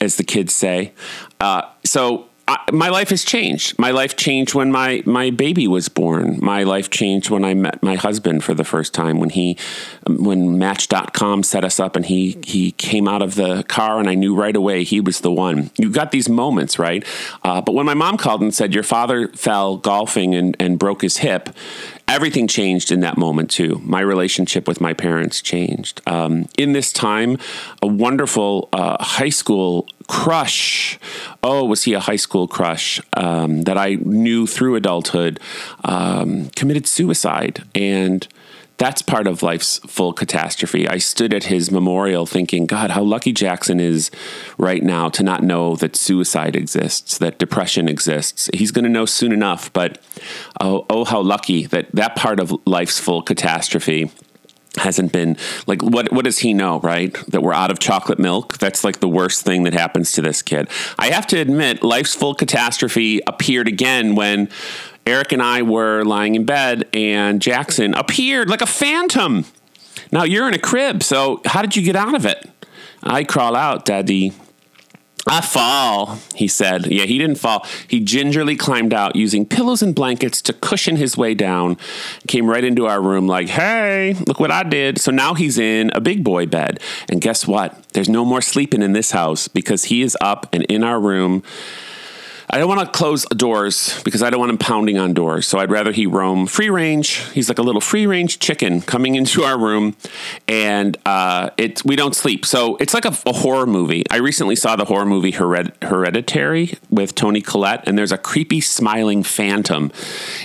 as 0.00 0.16
the 0.16 0.24
kids 0.24 0.54
say. 0.54 0.92
Uh, 1.40 1.62
so, 1.84 2.28
I, 2.46 2.58
my 2.72 2.90
life 2.90 3.08
has 3.08 3.24
changed. 3.24 3.78
My 3.78 3.90
life 3.90 4.16
changed 4.16 4.54
when 4.54 4.70
my 4.70 5.02
my 5.06 5.30
baby 5.30 5.66
was 5.66 5.88
born. 5.88 6.38
My 6.42 6.62
life 6.62 6.90
changed 6.90 7.30
when 7.30 7.44
I 7.44 7.54
met 7.54 7.82
my 7.82 7.94
husband 7.94 8.44
for 8.44 8.52
the 8.52 8.64
first 8.64 8.92
time. 8.92 9.18
When 9.18 9.30
he, 9.30 9.56
when 10.06 10.58
Match.com 10.58 11.42
set 11.42 11.64
us 11.64 11.80
up, 11.80 11.96
and 11.96 12.04
he 12.04 12.38
he 12.44 12.72
came 12.72 13.08
out 13.08 13.22
of 13.22 13.36
the 13.36 13.62
car, 13.64 13.98
and 13.98 14.10
I 14.10 14.14
knew 14.14 14.34
right 14.34 14.54
away 14.54 14.84
he 14.84 15.00
was 15.00 15.20
the 15.20 15.32
one. 15.32 15.70
You 15.78 15.90
got 15.90 16.10
these 16.10 16.28
moments, 16.28 16.78
right? 16.78 17.04
Uh, 17.42 17.62
but 17.62 17.74
when 17.74 17.86
my 17.86 17.94
mom 17.94 18.18
called 18.18 18.42
and 18.42 18.54
said 18.54 18.74
your 18.74 18.82
father 18.82 19.28
fell 19.28 19.78
golfing 19.78 20.34
and 20.34 20.54
and 20.60 20.78
broke 20.78 21.00
his 21.00 21.18
hip, 21.18 21.48
everything 22.08 22.46
changed 22.46 22.92
in 22.92 23.00
that 23.00 23.16
moment 23.16 23.50
too. 23.50 23.80
My 23.84 24.00
relationship 24.00 24.68
with 24.68 24.80
my 24.80 24.92
parents 24.92 25.40
changed. 25.40 26.00
Um, 26.06 26.46
in 26.56 26.72
this 26.72 26.92
time, 26.92 27.38
a 27.82 27.86
wonderful 27.86 28.68
uh, 28.72 29.02
high 29.02 29.30
school 29.30 29.86
crush. 30.06 30.98
Oh, 31.42 31.64
was 31.64 31.84
he 31.84 31.94
a 31.94 32.00
high 32.00 32.16
school 32.16 32.46
crush 32.46 33.00
um, 33.14 33.62
that 33.62 33.78
I 33.78 33.94
knew 33.94 34.46
through 34.46 34.76
adulthood? 34.76 35.40
Um, 35.84 36.50
committed 36.50 36.86
suicide 36.86 37.64
and 37.74 38.26
that's 38.76 39.02
part 39.02 39.26
of 39.26 39.42
life's 39.42 39.78
full 39.78 40.12
catastrophe. 40.12 40.88
I 40.88 40.98
stood 40.98 41.32
at 41.32 41.44
his 41.44 41.70
memorial 41.70 42.26
thinking, 42.26 42.66
God, 42.66 42.90
how 42.90 43.02
lucky 43.02 43.32
Jackson 43.32 43.78
is 43.78 44.10
right 44.58 44.82
now 44.82 45.08
to 45.10 45.22
not 45.22 45.42
know 45.42 45.76
that 45.76 45.94
suicide 45.94 46.56
exists, 46.56 47.18
that 47.18 47.38
depression 47.38 47.88
exists. 47.88 48.50
He's 48.52 48.72
going 48.72 48.84
to 48.84 48.90
know 48.90 49.06
soon 49.06 49.32
enough, 49.32 49.72
but 49.72 50.02
oh, 50.60 50.86
oh, 50.90 51.04
how 51.04 51.20
lucky 51.20 51.66
that 51.66 51.90
that 51.92 52.16
part 52.16 52.40
of 52.40 52.52
life's 52.66 52.98
full 52.98 53.22
catastrophe 53.22 54.10
hasn't 54.76 55.12
been 55.12 55.36
like 55.68 55.82
what 55.82 56.12
what 56.12 56.24
does 56.24 56.40
he 56.40 56.52
know 56.52 56.80
right 56.80 57.14
that 57.28 57.42
we're 57.42 57.52
out 57.52 57.70
of 57.70 57.78
chocolate 57.78 58.18
milk 58.18 58.58
that's 58.58 58.82
like 58.82 58.98
the 58.98 59.08
worst 59.08 59.44
thing 59.44 59.62
that 59.62 59.72
happens 59.72 60.10
to 60.10 60.20
this 60.20 60.42
kid 60.42 60.68
i 60.98 61.06
have 61.10 61.26
to 61.28 61.38
admit 61.38 61.84
life's 61.84 62.12
full 62.12 62.34
catastrophe 62.34 63.20
appeared 63.28 63.68
again 63.68 64.16
when 64.16 64.48
eric 65.06 65.32
and 65.32 65.42
i 65.42 65.62
were 65.62 66.02
lying 66.04 66.34
in 66.34 66.44
bed 66.44 66.88
and 66.92 67.40
jackson 67.40 67.94
appeared 67.94 68.48
like 68.48 68.62
a 68.62 68.66
phantom 68.66 69.44
now 70.12 70.22
you're 70.22 70.48
in 70.48 70.54
a 70.54 70.58
crib 70.58 71.02
so 71.02 71.40
how 71.44 71.62
did 71.62 71.76
you 71.76 71.82
get 71.82 71.96
out 71.96 72.14
of 72.14 72.24
it 72.24 72.50
i 73.02 73.24
crawl 73.24 73.56
out 73.56 73.84
daddy 73.84 74.32
I 75.26 75.40
fall, 75.40 76.18
he 76.34 76.48
said. 76.48 76.86
Yeah, 76.86 77.04
he 77.04 77.16
didn't 77.16 77.36
fall. 77.36 77.66
He 77.88 78.00
gingerly 78.00 78.56
climbed 78.56 78.92
out 78.92 79.16
using 79.16 79.46
pillows 79.46 79.82
and 79.82 79.94
blankets 79.94 80.42
to 80.42 80.52
cushion 80.52 80.96
his 80.96 81.16
way 81.16 81.34
down. 81.34 81.78
Came 82.28 82.48
right 82.48 82.62
into 82.62 82.86
our 82.86 83.00
room, 83.00 83.26
like, 83.26 83.48
hey, 83.48 84.14
look 84.26 84.38
what 84.38 84.50
I 84.50 84.64
did. 84.64 85.00
So 85.00 85.10
now 85.10 85.32
he's 85.32 85.58
in 85.58 85.90
a 85.94 86.00
big 86.00 86.24
boy 86.24 86.46
bed. 86.46 86.78
And 87.08 87.22
guess 87.22 87.46
what? 87.46 87.88
There's 87.94 88.08
no 88.08 88.24
more 88.24 88.42
sleeping 88.42 88.82
in 88.82 88.92
this 88.92 89.12
house 89.12 89.48
because 89.48 89.84
he 89.84 90.02
is 90.02 90.16
up 90.20 90.46
and 90.52 90.64
in 90.64 90.84
our 90.84 91.00
room 91.00 91.42
I 92.54 92.58
don't 92.58 92.68
want 92.68 92.82
to 92.82 92.96
close 92.96 93.24
doors 93.24 94.00
because 94.04 94.22
I 94.22 94.30
don't 94.30 94.38
want 94.38 94.52
him 94.52 94.58
pounding 94.58 94.96
on 94.96 95.12
doors. 95.12 95.44
So 95.44 95.58
I'd 95.58 95.72
rather 95.72 95.90
he 95.90 96.06
roam 96.06 96.46
free 96.46 96.70
range. 96.70 97.16
He's 97.32 97.48
like 97.48 97.58
a 97.58 97.62
little 97.62 97.80
free 97.80 98.06
range 98.06 98.38
chicken 98.38 98.80
coming 98.80 99.16
into 99.16 99.42
our 99.42 99.58
room, 99.58 99.96
and 100.46 100.96
uh, 101.04 101.50
it 101.56 101.84
we 101.84 101.96
don't 101.96 102.14
sleep. 102.14 102.46
So 102.46 102.76
it's 102.76 102.94
like 102.94 103.06
a, 103.06 103.16
a, 103.26 103.32
horror 103.32 103.66
movie. 103.66 104.04
I 104.08 104.18
recently 104.18 104.54
saw 104.54 104.76
the 104.76 104.84
horror 104.84 105.04
movie 105.04 105.32
Hered- 105.32 105.82
Hereditary 105.82 106.78
with 106.90 107.16
Toni 107.16 107.40
Collette, 107.40 107.88
and 107.88 107.98
there's 107.98 108.12
a 108.12 108.18
creepy 108.18 108.60
smiling 108.60 109.24
phantom 109.24 109.90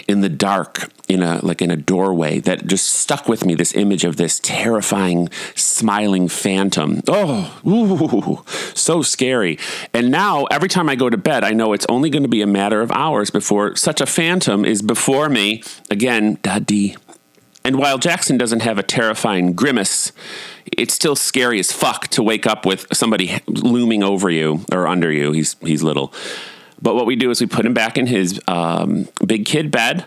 in 0.07 0.21
the 0.21 0.29
dark 0.29 0.89
in 1.09 1.23
a 1.23 1.43
like 1.43 1.61
in 1.61 1.71
a 1.71 1.75
doorway 1.75 2.39
that 2.39 2.67
just 2.67 2.85
stuck 2.85 3.27
with 3.27 3.43
me 3.43 3.55
this 3.55 3.75
image 3.75 4.05
of 4.05 4.15
this 4.15 4.39
terrifying 4.39 5.27
smiling 5.55 6.29
phantom 6.29 7.01
oh 7.07 7.59
ooh, 7.65 8.43
so 8.75 9.01
scary 9.01 9.57
and 9.93 10.11
now 10.11 10.45
every 10.45 10.69
time 10.69 10.87
i 10.87 10.95
go 10.95 11.09
to 11.09 11.17
bed 11.17 11.43
i 11.43 11.51
know 11.51 11.73
it's 11.73 11.85
only 11.89 11.98
going 12.07 12.23
to 12.23 12.29
be 12.29 12.41
a 12.41 12.47
matter 12.47 12.79
of 12.79 12.91
hours 12.91 13.29
before 13.29 13.75
such 13.75 13.99
a 13.99 14.05
phantom 14.05 14.63
is 14.63 14.81
before 14.81 15.27
me 15.27 15.61
again 15.91 16.37
daddy. 16.41 16.95
And 17.65 17.77
while 17.77 17.97
jackson 17.97 18.37
doesn't 18.37 18.61
have 18.61 18.77
a 18.77 18.83
terrifying 18.83 19.51
grimace 19.53 20.13
it's 20.77 20.93
still 20.93 21.15
scary 21.15 21.59
as 21.59 21.71
fuck 21.71 22.07
to 22.09 22.23
wake 22.23 22.47
up 22.47 22.65
with 22.65 22.85
somebody 22.93 23.39
looming 23.47 24.03
over 24.03 24.29
you 24.29 24.65
or 24.71 24.87
under 24.87 25.11
you. 25.11 25.31
He's 25.31 25.55
he's 25.61 25.83
little. 25.83 26.13
But 26.81 26.95
what 26.95 27.05
we 27.05 27.15
do 27.15 27.29
is 27.29 27.41
we 27.41 27.47
put 27.47 27.65
him 27.65 27.73
back 27.73 27.97
in 27.97 28.07
his 28.07 28.39
um, 28.47 29.09
big 29.25 29.45
kid 29.45 29.69
bed 29.69 30.05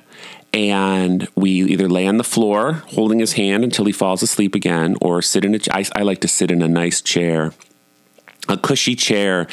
and 0.54 1.28
we 1.34 1.50
either 1.50 1.88
lay 1.88 2.06
on 2.06 2.16
the 2.16 2.24
floor 2.24 2.82
holding 2.88 3.18
his 3.18 3.34
hand 3.34 3.64
until 3.64 3.84
he 3.84 3.92
falls 3.92 4.22
asleep 4.22 4.54
again 4.54 4.96
or 5.00 5.22
sit 5.22 5.44
in 5.44 5.54
a 5.54 5.58
I 5.94 6.02
like 6.02 6.20
to 6.20 6.28
sit 6.28 6.50
in 6.50 6.62
a 6.62 6.68
nice 6.68 7.00
chair 7.00 7.52
a 8.48 8.56
cushy 8.56 8.94
chair 8.94 9.46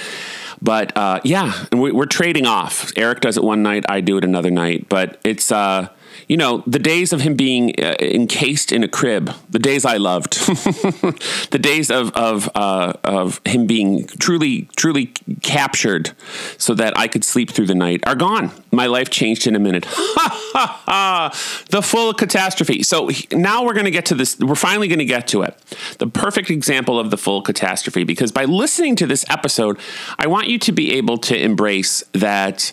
but 0.61 0.95
uh, 0.97 1.19
yeah 1.23 1.65
we, 1.71 1.91
are 1.91 2.05
trading 2.05 2.45
off 2.45 2.91
eric 2.95 3.21
does 3.21 3.37
it 3.37 3.43
one 3.43 3.63
night 3.63 3.85
i 3.89 4.01
do 4.01 4.17
it 4.17 4.23
another 4.23 4.51
night 4.51 4.87
but 4.89 5.19
it's 5.23 5.51
uh, 5.51 5.87
you 6.29 6.37
know, 6.37 6.63
the 6.67 6.77
days 6.77 7.11
of 7.11 7.21
him 7.21 7.35
being 7.35 7.73
uh, 7.79 7.95
encased 7.99 8.71
in 8.71 8.83
a 8.83 8.87
crib, 8.87 9.33
the 9.49 9.57
days 9.57 9.83
I 9.83 9.97
loved, 9.97 10.33
the 11.51 11.59
days 11.59 11.89
of 11.89 12.11
of 12.11 12.47
uh, 12.53 12.93
of 13.03 13.41
him 13.45 13.65
being 13.65 14.05
truly 14.05 14.69
truly 14.75 15.07
captured, 15.41 16.11
so 16.57 16.75
that 16.75 16.95
I 16.97 17.07
could 17.07 17.23
sleep 17.23 17.49
through 17.49 17.65
the 17.65 17.75
night, 17.75 18.01
are 18.05 18.15
gone. 18.15 18.51
My 18.71 18.85
life 18.85 19.09
changed 19.09 19.47
in 19.47 19.55
a 19.55 19.59
minute. 19.59 19.83
the 21.69 21.81
full 21.83 22.13
catastrophe. 22.13 22.83
So 22.83 23.09
now 23.31 23.63
we're 23.63 23.73
going 23.73 23.85
to 23.85 23.91
get 23.91 24.05
to 24.07 24.15
this. 24.15 24.37
We're 24.39 24.55
finally 24.55 24.87
going 24.87 24.99
to 24.99 25.05
get 25.05 25.27
to 25.29 25.41
it. 25.41 25.57
The 25.97 26.07
perfect 26.07 26.49
example 26.49 26.99
of 26.99 27.09
the 27.09 27.17
full 27.17 27.41
catastrophe, 27.41 28.03
because 28.03 28.31
by 28.31 28.45
listening 28.45 28.95
to 28.97 29.07
this 29.07 29.25
episode, 29.29 29.79
I 30.17 30.27
want 30.27 30.47
you 30.47 30.59
to 30.59 30.71
be 30.71 30.93
able 30.93 31.17
to 31.19 31.37
embrace 31.37 32.03
that 32.13 32.71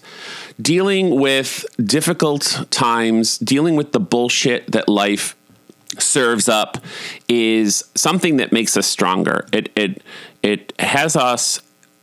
dealing 0.61 1.19
with 1.21 1.65
difficult 1.83 2.67
times, 2.71 3.39
dealing 3.39 3.77
with 3.77 3.93
the 3.93 4.01
bullshit 4.01 4.73
that 4.73 4.89
life 4.89 5.35
serves 5.99 6.49
up 6.49 6.79
is 7.29 7.85
something 7.95 8.37
that 8.37 8.53
makes 8.53 8.77
us 8.77 8.87
stronger. 8.87 9.47
It 9.53 9.71
it 9.77 10.03
it 10.43 10.73
has 10.79 11.17
us 11.17 11.61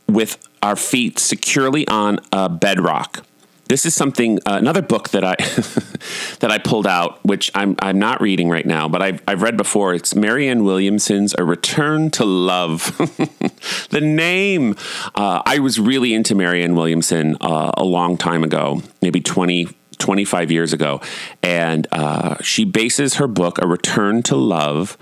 with 0.08 0.36
our 0.62 0.76
feet 0.76 1.18
securely 1.18 1.86
on 1.88 2.20
a 2.32 2.48
bedrock 2.48 3.24
this 3.68 3.86
is 3.86 3.94
something 3.94 4.38
uh, 4.40 4.56
another 4.60 4.82
book 4.82 5.10
that 5.10 5.24
I 5.24 5.34
that 6.40 6.50
I 6.50 6.58
pulled 6.58 6.86
out, 6.86 7.24
which 7.24 7.50
I'm 7.54 7.76
I'm 7.80 7.98
not 7.98 8.20
reading 8.20 8.48
right 8.48 8.66
now, 8.66 8.88
but 8.88 9.02
I've 9.02 9.22
I've 9.26 9.42
read 9.42 9.56
before. 9.56 9.94
It's 9.94 10.14
Marianne 10.14 10.64
Williamson's 10.64 11.34
A 11.38 11.44
Return 11.44 12.10
to 12.12 12.24
Love. 12.24 12.96
the 13.90 14.00
name. 14.00 14.76
Uh, 15.14 15.42
I 15.44 15.58
was 15.58 15.80
really 15.80 16.14
into 16.14 16.34
Marianne 16.34 16.74
Williamson 16.74 17.36
uh, 17.40 17.72
a 17.76 17.84
long 17.84 18.16
time 18.16 18.44
ago, 18.44 18.82
maybe 19.00 19.20
20, 19.20 19.68
25 19.98 20.50
years 20.50 20.72
ago, 20.72 21.00
and 21.42 21.86
uh, 21.92 22.36
she 22.42 22.64
bases 22.64 23.14
her 23.14 23.26
book 23.26 23.58
A 23.62 23.66
Return 23.66 24.22
to 24.24 24.36
Love 24.36 24.98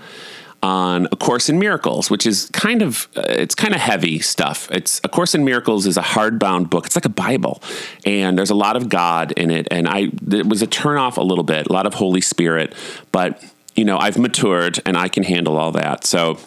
on 0.63 1.07
A 1.11 1.15
Course 1.17 1.49
in 1.49 1.59
Miracles, 1.59 2.09
which 2.09 2.25
is 2.25 2.49
kind 2.53 2.81
of 2.81 3.09
uh, 3.15 3.23
it's 3.27 3.53
kind 3.53 3.75
of 3.75 3.81
heavy 3.81 4.19
stuff. 4.19 4.71
It's 4.71 5.01
A 5.03 5.09
Course 5.09 5.35
in 5.35 5.43
Miracles 5.43 5.85
is 5.85 5.97
a 5.97 6.01
hardbound 6.01 6.69
book. 6.69 6.85
It's 6.85 6.95
like 6.95 7.05
a 7.05 7.09
Bible, 7.09 7.61
and 8.05 8.37
there's 8.37 8.49
a 8.49 8.55
lot 8.55 8.77
of 8.77 8.87
God 8.87 9.33
in 9.33 9.51
it. 9.51 9.67
And 9.69 9.87
I 9.87 10.07
it 10.31 10.47
was 10.47 10.61
a 10.61 10.67
turnoff 10.67 11.17
a 11.17 11.21
little 11.21 11.43
bit, 11.43 11.67
a 11.67 11.73
lot 11.73 11.85
of 11.85 11.95
Holy 11.95 12.21
Spirit, 12.21 12.73
but 13.11 13.43
you 13.75 13.83
know 13.83 13.97
I've 13.97 14.17
matured 14.17 14.81
and 14.85 14.97
I 14.97 15.09
can 15.09 15.23
handle 15.23 15.57
all 15.57 15.73
that. 15.73 16.05
So 16.05 16.39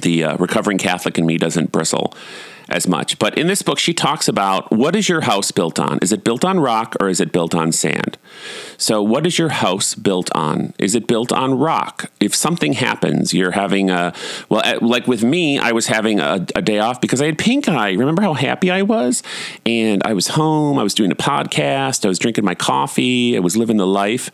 the 0.00 0.24
uh, 0.24 0.36
recovering 0.36 0.78
Catholic 0.78 1.18
in 1.18 1.26
me 1.26 1.36
doesn't 1.36 1.72
bristle 1.72 2.14
as 2.68 2.86
much. 2.88 3.18
But 3.18 3.38
in 3.38 3.46
this 3.46 3.62
book, 3.62 3.78
she 3.78 3.94
talks 3.94 4.28
about 4.28 4.70
what 4.72 4.96
is 4.96 5.08
your 5.08 5.22
house 5.22 5.50
built 5.50 5.78
on? 5.78 5.98
Is 6.00 6.12
it 6.12 6.24
built 6.24 6.44
on 6.44 6.58
rock 6.58 6.96
or 7.00 7.08
is 7.08 7.20
it 7.20 7.32
built 7.32 7.54
on 7.54 7.72
sand? 7.72 8.18
So, 8.76 9.02
what 9.02 9.26
is 9.26 9.38
your 9.38 9.50
house 9.50 9.94
built 9.94 10.30
on? 10.34 10.74
Is 10.78 10.94
it 10.94 11.06
built 11.06 11.32
on 11.32 11.58
rock? 11.58 12.10
If 12.20 12.34
something 12.34 12.74
happens, 12.74 13.32
you're 13.32 13.52
having 13.52 13.90
a, 13.90 14.12
well, 14.48 14.78
like 14.80 15.06
with 15.06 15.22
me, 15.22 15.58
I 15.58 15.72
was 15.72 15.86
having 15.86 16.20
a, 16.20 16.46
a 16.54 16.62
day 16.62 16.78
off 16.78 17.00
because 17.00 17.22
I 17.22 17.26
had 17.26 17.38
pink 17.38 17.68
eye. 17.68 17.92
Remember 17.92 18.22
how 18.22 18.34
happy 18.34 18.70
I 18.70 18.82
was? 18.82 19.22
And 19.64 20.02
I 20.04 20.12
was 20.12 20.28
home, 20.28 20.78
I 20.78 20.82
was 20.82 20.94
doing 20.94 21.12
a 21.12 21.16
podcast, 21.16 22.04
I 22.04 22.08
was 22.08 22.18
drinking 22.18 22.44
my 22.44 22.54
coffee, 22.54 23.36
I 23.36 23.40
was 23.40 23.56
living 23.56 23.76
the 23.76 23.86
life. 23.86 24.30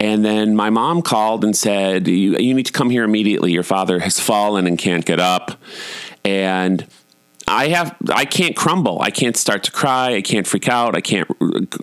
And 0.00 0.24
then 0.24 0.56
my 0.56 0.70
mom 0.70 1.02
called 1.02 1.44
and 1.44 1.56
said, 1.56 2.08
You, 2.08 2.36
you 2.38 2.54
need 2.54 2.66
to 2.66 2.72
come 2.72 2.90
here 2.90 3.04
immediately. 3.04 3.52
Your 3.52 3.62
father 3.62 4.00
has 4.00 4.18
fallen 4.18 4.66
and 4.66 4.78
can't 4.78 5.04
get 5.04 5.20
up. 5.20 5.60
And 6.24 6.86
I 7.46 7.68
have 7.68 7.96
I 8.12 8.24
can't 8.24 8.56
crumble. 8.56 9.00
I 9.02 9.10
can't 9.10 9.36
start 9.36 9.64
to 9.64 9.70
cry. 9.70 10.14
I 10.14 10.22
can't 10.22 10.46
freak 10.46 10.68
out. 10.68 10.94
I 10.94 11.00
can't 11.00 11.28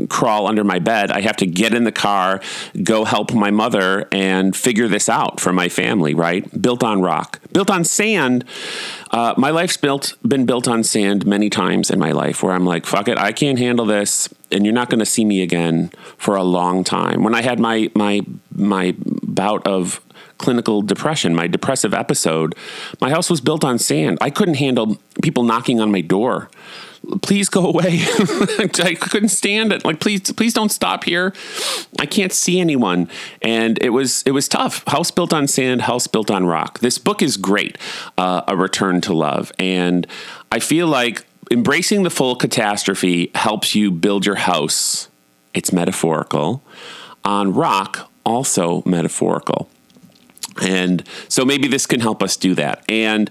crawl 0.10 0.48
under 0.48 0.64
my 0.64 0.80
bed. 0.80 1.12
I 1.12 1.22
have 1.22 1.38
to 1.38 1.46
get 1.46 1.74
in 1.74 1.84
the 1.84 1.92
car, 1.92 2.42
go 2.84 3.06
help 3.06 3.34
my 3.34 3.52
mother 3.52 4.08
and 4.12 4.56
figure 4.56 4.88
this 4.88 5.08
out 5.08 5.40
for 5.40 5.54
my 5.54 5.70
family, 5.70 6.14
right? 6.14 6.62
Built 6.62 6.84
on 6.84 7.02
rock. 7.02 7.40
Built 7.52 7.70
on 7.70 7.84
sand. 7.84 8.44
Uh, 9.12 9.34
my 9.38 9.50
life's 9.50 9.78
built 9.78 10.18
been 10.28 10.46
built 10.46 10.68
on 10.68 10.84
sand 10.84 11.26
many 11.26 11.50
times 11.50 11.92
in 11.92 12.00
my 12.00 12.12
life 12.12 12.42
where 12.42 12.54
I'm 12.54 12.66
like, 12.66 12.86
fuck 12.86 13.08
it, 13.08 13.18
I 13.18 13.32
can't 13.32 13.60
handle 13.60 13.86
this 13.86 14.30
and 14.52 14.66
you're 14.66 14.74
not 14.74 14.90
going 14.90 15.00
to 15.00 15.06
see 15.06 15.26
me 15.26 15.42
again 15.42 15.92
for 16.18 16.36
a 16.36 16.44
long 16.44 16.84
time. 16.84 17.24
When 17.24 17.36
I 17.36 17.42
had 17.42 17.60
my 17.60 17.90
my 17.96 18.22
my 18.56 18.96
bout 19.00 19.66
of 19.66 20.02
clinical 20.42 20.82
depression, 20.82 21.34
my 21.36 21.48
depressive 21.48 21.94
episode, 21.94 22.56
my 23.00 23.10
house 23.10 23.30
was 23.30 23.40
built 23.40 23.64
on 23.64 23.78
sand. 23.80 24.18
I 24.22 24.30
couldn't 24.30 24.56
handle 24.56 24.98
people 25.22 25.44
knocking 25.44 25.80
on 25.80 25.92
my 25.92 26.02
door. 26.02 26.50
Please 27.22 27.50
go 27.50 27.66
away. 27.66 28.02
I 28.60 28.96
couldn't 29.00 29.30
stand 29.30 29.74
it. 29.74 29.84
Like, 29.84 30.00
please, 30.00 30.32
please 30.34 30.54
don't 30.54 30.70
stop 30.70 31.04
here. 31.04 31.34
I 32.00 32.06
can't 32.06 32.32
see 32.32 32.60
anyone. 32.60 33.10
And 33.42 33.82
it 33.82 33.90
was, 33.90 34.22
it 34.24 34.32
was 34.32 34.48
tough. 34.48 34.84
House 34.88 35.10
built 35.10 35.34
on 35.34 35.48
sand, 35.48 35.82
house 35.84 36.06
built 36.08 36.30
on 36.30 36.46
rock. 36.46 36.80
This 36.80 37.00
book 37.00 37.22
is 37.22 37.38
great. 37.38 37.78
Uh, 38.18 38.44
a 38.48 38.56
return 38.56 39.02
to 39.02 39.14
love. 39.14 39.52
And 39.58 40.06
I 40.52 40.60
feel 40.60 40.88
like 40.88 41.26
embracing 41.50 42.04
the 42.04 42.10
full 42.12 42.36
catastrophe 42.36 43.32
helps 43.34 43.74
you 43.74 43.90
build 43.92 44.26
your 44.26 44.36
house. 44.36 45.10
It's 45.54 45.74
metaphorical. 45.74 46.64
On 47.26 47.54
rock, 47.54 48.12
also 48.26 48.84
metaphorical. 48.86 49.70
And 50.72 51.04
so 51.28 51.44
maybe 51.44 51.68
this 51.68 51.86
can 51.86 52.00
help 52.00 52.24
us 52.24 52.38
do 52.38 52.56
that. 52.56 52.86
And 52.90 53.30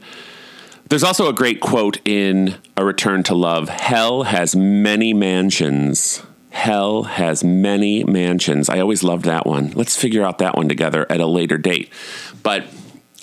there's 0.90 1.02
also 1.02 1.26
a 1.28 1.32
great 1.32 1.60
quote 1.60 1.98
in 2.04 2.56
A 2.76 2.84
Return 2.84 3.22
to 3.24 3.34
Love 3.34 3.70
Hell 3.70 4.24
has 4.24 4.54
many 4.54 5.14
mansions. 5.14 6.22
Hell 6.50 7.04
has 7.04 7.42
many 7.42 8.04
mansions. 8.04 8.68
I 8.68 8.80
always 8.80 9.02
loved 9.02 9.24
that 9.24 9.46
one. 9.46 9.70
Let's 9.70 9.96
figure 9.96 10.22
out 10.22 10.38
that 10.38 10.56
one 10.56 10.68
together 10.68 11.06
at 11.08 11.20
a 11.20 11.26
later 11.26 11.56
date. 11.56 11.90
But 12.42 12.66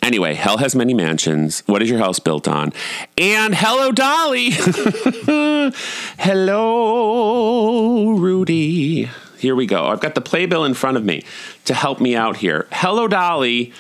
anyway, 0.02 0.34
hell 0.34 0.58
has 0.58 0.74
many 0.76 0.96
mansions. 0.96 1.62
What 1.68 1.84
is 1.84 1.90
your 1.90 2.00
house 2.00 2.20
built 2.20 2.48
on? 2.48 2.72
And 3.18 3.54
hello, 3.54 3.92
Dolly. 3.92 4.52
hello, 6.18 8.12
Rudy. 8.12 9.10
Here 9.38 9.56
we 9.56 9.68
go. 9.68 9.88
I've 9.88 10.00
got 10.00 10.16
the 10.16 10.22
playbill 10.22 10.64
in 10.66 10.74
front 10.74 10.98
of 10.98 11.06
me 11.06 11.24
to 11.66 11.74
help 11.76 12.00
me 12.00 12.16
out 12.16 12.38
here. 12.38 12.68
Hello, 12.72 13.08
Dolly 13.08 13.74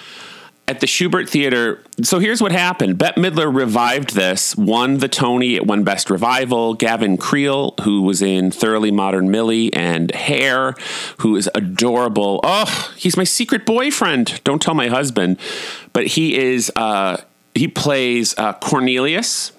at 0.67 0.81
the 0.81 0.87
Shubert 0.87 1.29
Theater. 1.29 1.81
So 2.03 2.19
here's 2.19 2.41
what 2.41 2.51
happened. 2.51 2.97
Bette 2.97 3.19
Midler 3.19 3.53
revived 3.53 4.13
this, 4.13 4.55
won 4.55 4.97
the 4.97 5.07
Tony, 5.07 5.55
it 5.55 5.65
won 5.65 5.83
Best 5.83 6.09
Revival. 6.09 6.73
Gavin 6.73 7.17
Creel, 7.17 7.73
who 7.83 8.01
was 8.01 8.21
in 8.21 8.51
Thoroughly 8.51 8.91
Modern 8.91 9.31
Millie 9.31 9.73
and 9.73 10.13
Hair, 10.13 10.75
who 11.19 11.35
is 11.35 11.49
adorable. 11.55 12.41
Oh, 12.43 12.93
he's 12.97 13.15
my 13.15 13.23
secret 13.23 13.65
boyfriend. 13.65 14.41
Don't 14.43 14.61
tell 14.61 14.73
my 14.73 14.89
husband. 14.89 15.39
But 15.93 16.07
he 16.07 16.37
is, 16.37 16.71
uh, 16.75 17.21
he 17.55 17.67
plays 17.67 18.37
uh, 18.37 18.53
Cornelius 18.53 19.53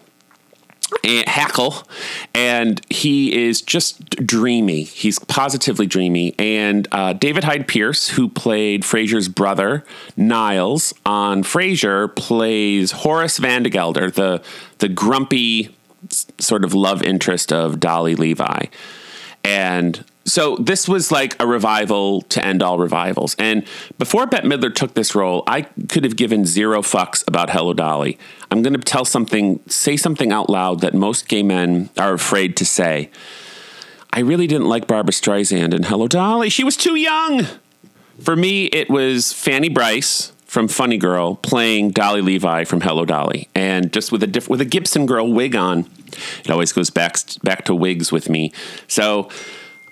and 1.04 1.26
Hackl, 1.26 1.84
and 2.34 2.80
he 2.90 3.46
is 3.46 3.62
just 3.62 4.10
dreamy. 4.10 4.82
He's 4.82 5.18
positively 5.18 5.86
dreamy. 5.86 6.34
And 6.38 6.88
uh, 6.92 7.12
David 7.12 7.44
Hyde 7.44 7.68
Pierce, 7.68 8.08
who 8.08 8.28
played 8.28 8.82
Frasier's 8.82 9.28
brother 9.28 9.84
Niles 10.16 10.94
on 11.04 11.42
Frasier, 11.42 12.14
plays 12.14 12.92
Horace 12.92 13.38
Vandergelder, 13.38 14.12
the 14.12 14.42
the 14.78 14.88
grumpy 14.88 15.74
sort 16.38 16.64
of 16.64 16.74
love 16.74 17.02
interest 17.02 17.52
of 17.52 17.80
Dolly 17.80 18.14
Levi. 18.14 18.66
And 19.44 20.04
so 20.28 20.56
this 20.56 20.88
was 20.88 21.10
like 21.10 21.40
a 21.40 21.46
revival 21.46 22.22
to 22.22 22.44
end 22.44 22.62
all 22.62 22.78
revivals. 22.78 23.34
And 23.38 23.66
before 23.98 24.26
Bette 24.26 24.46
Midler 24.46 24.74
took 24.74 24.94
this 24.94 25.14
role, 25.14 25.42
I 25.46 25.62
could 25.62 26.04
have 26.04 26.16
given 26.16 26.44
zero 26.44 26.82
fucks 26.82 27.26
about 27.26 27.50
Hello 27.50 27.72
Dolly. 27.72 28.18
I'm 28.50 28.62
going 28.62 28.74
to 28.74 28.80
tell 28.80 29.04
something, 29.04 29.60
say 29.68 29.96
something 29.96 30.32
out 30.32 30.48
loud 30.48 30.80
that 30.80 30.94
most 30.94 31.28
gay 31.28 31.42
men 31.42 31.90
are 31.96 32.12
afraid 32.12 32.56
to 32.58 32.64
say. 32.64 33.10
I 34.12 34.20
really 34.20 34.46
didn't 34.46 34.68
like 34.68 34.86
Barbra 34.86 35.12
Streisand 35.12 35.74
in 35.74 35.84
Hello 35.84 36.08
Dolly. 36.08 36.48
She 36.48 36.64
was 36.64 36.76
too 36.76 36.96
young. 36.96 37.46
For 38.20 38.34
me, 38.36 38.66
it 38.66 38.90
was 38.90 39.32
Fanny 39.32 39.68
Brice 39.68 40.32
from 40.46 40.66
Funny 40.66 40.96
Girl 40.96 41.36
playing 41.36 41.90
Dolly 41.90 42.22
Levi 42.22 42.64
from 42.64 42.80
Hello 42.80 43.04
Dolly, 43.04 43.48
and 43.54 43.92
just 43.92 44.10
with 44.10 44.22
a 44.22 44.26
diff- 44.26 44.48
with 44.48 44.60
a 44.60 44.64
Gibson 44.64 45.06
girl 45.06 45.30
wig 45.32 45.54
on. 45.54 45.88
It 46.42 46.50
always 46.50 46.72
goes 46.72 46.88
back 46.90 47.18
back 47.44 47.66
to 47.66 47.74
wigs 47.74 48.10
with 48.10 48.30
me. 48.30 48.52
So 48.88 49.28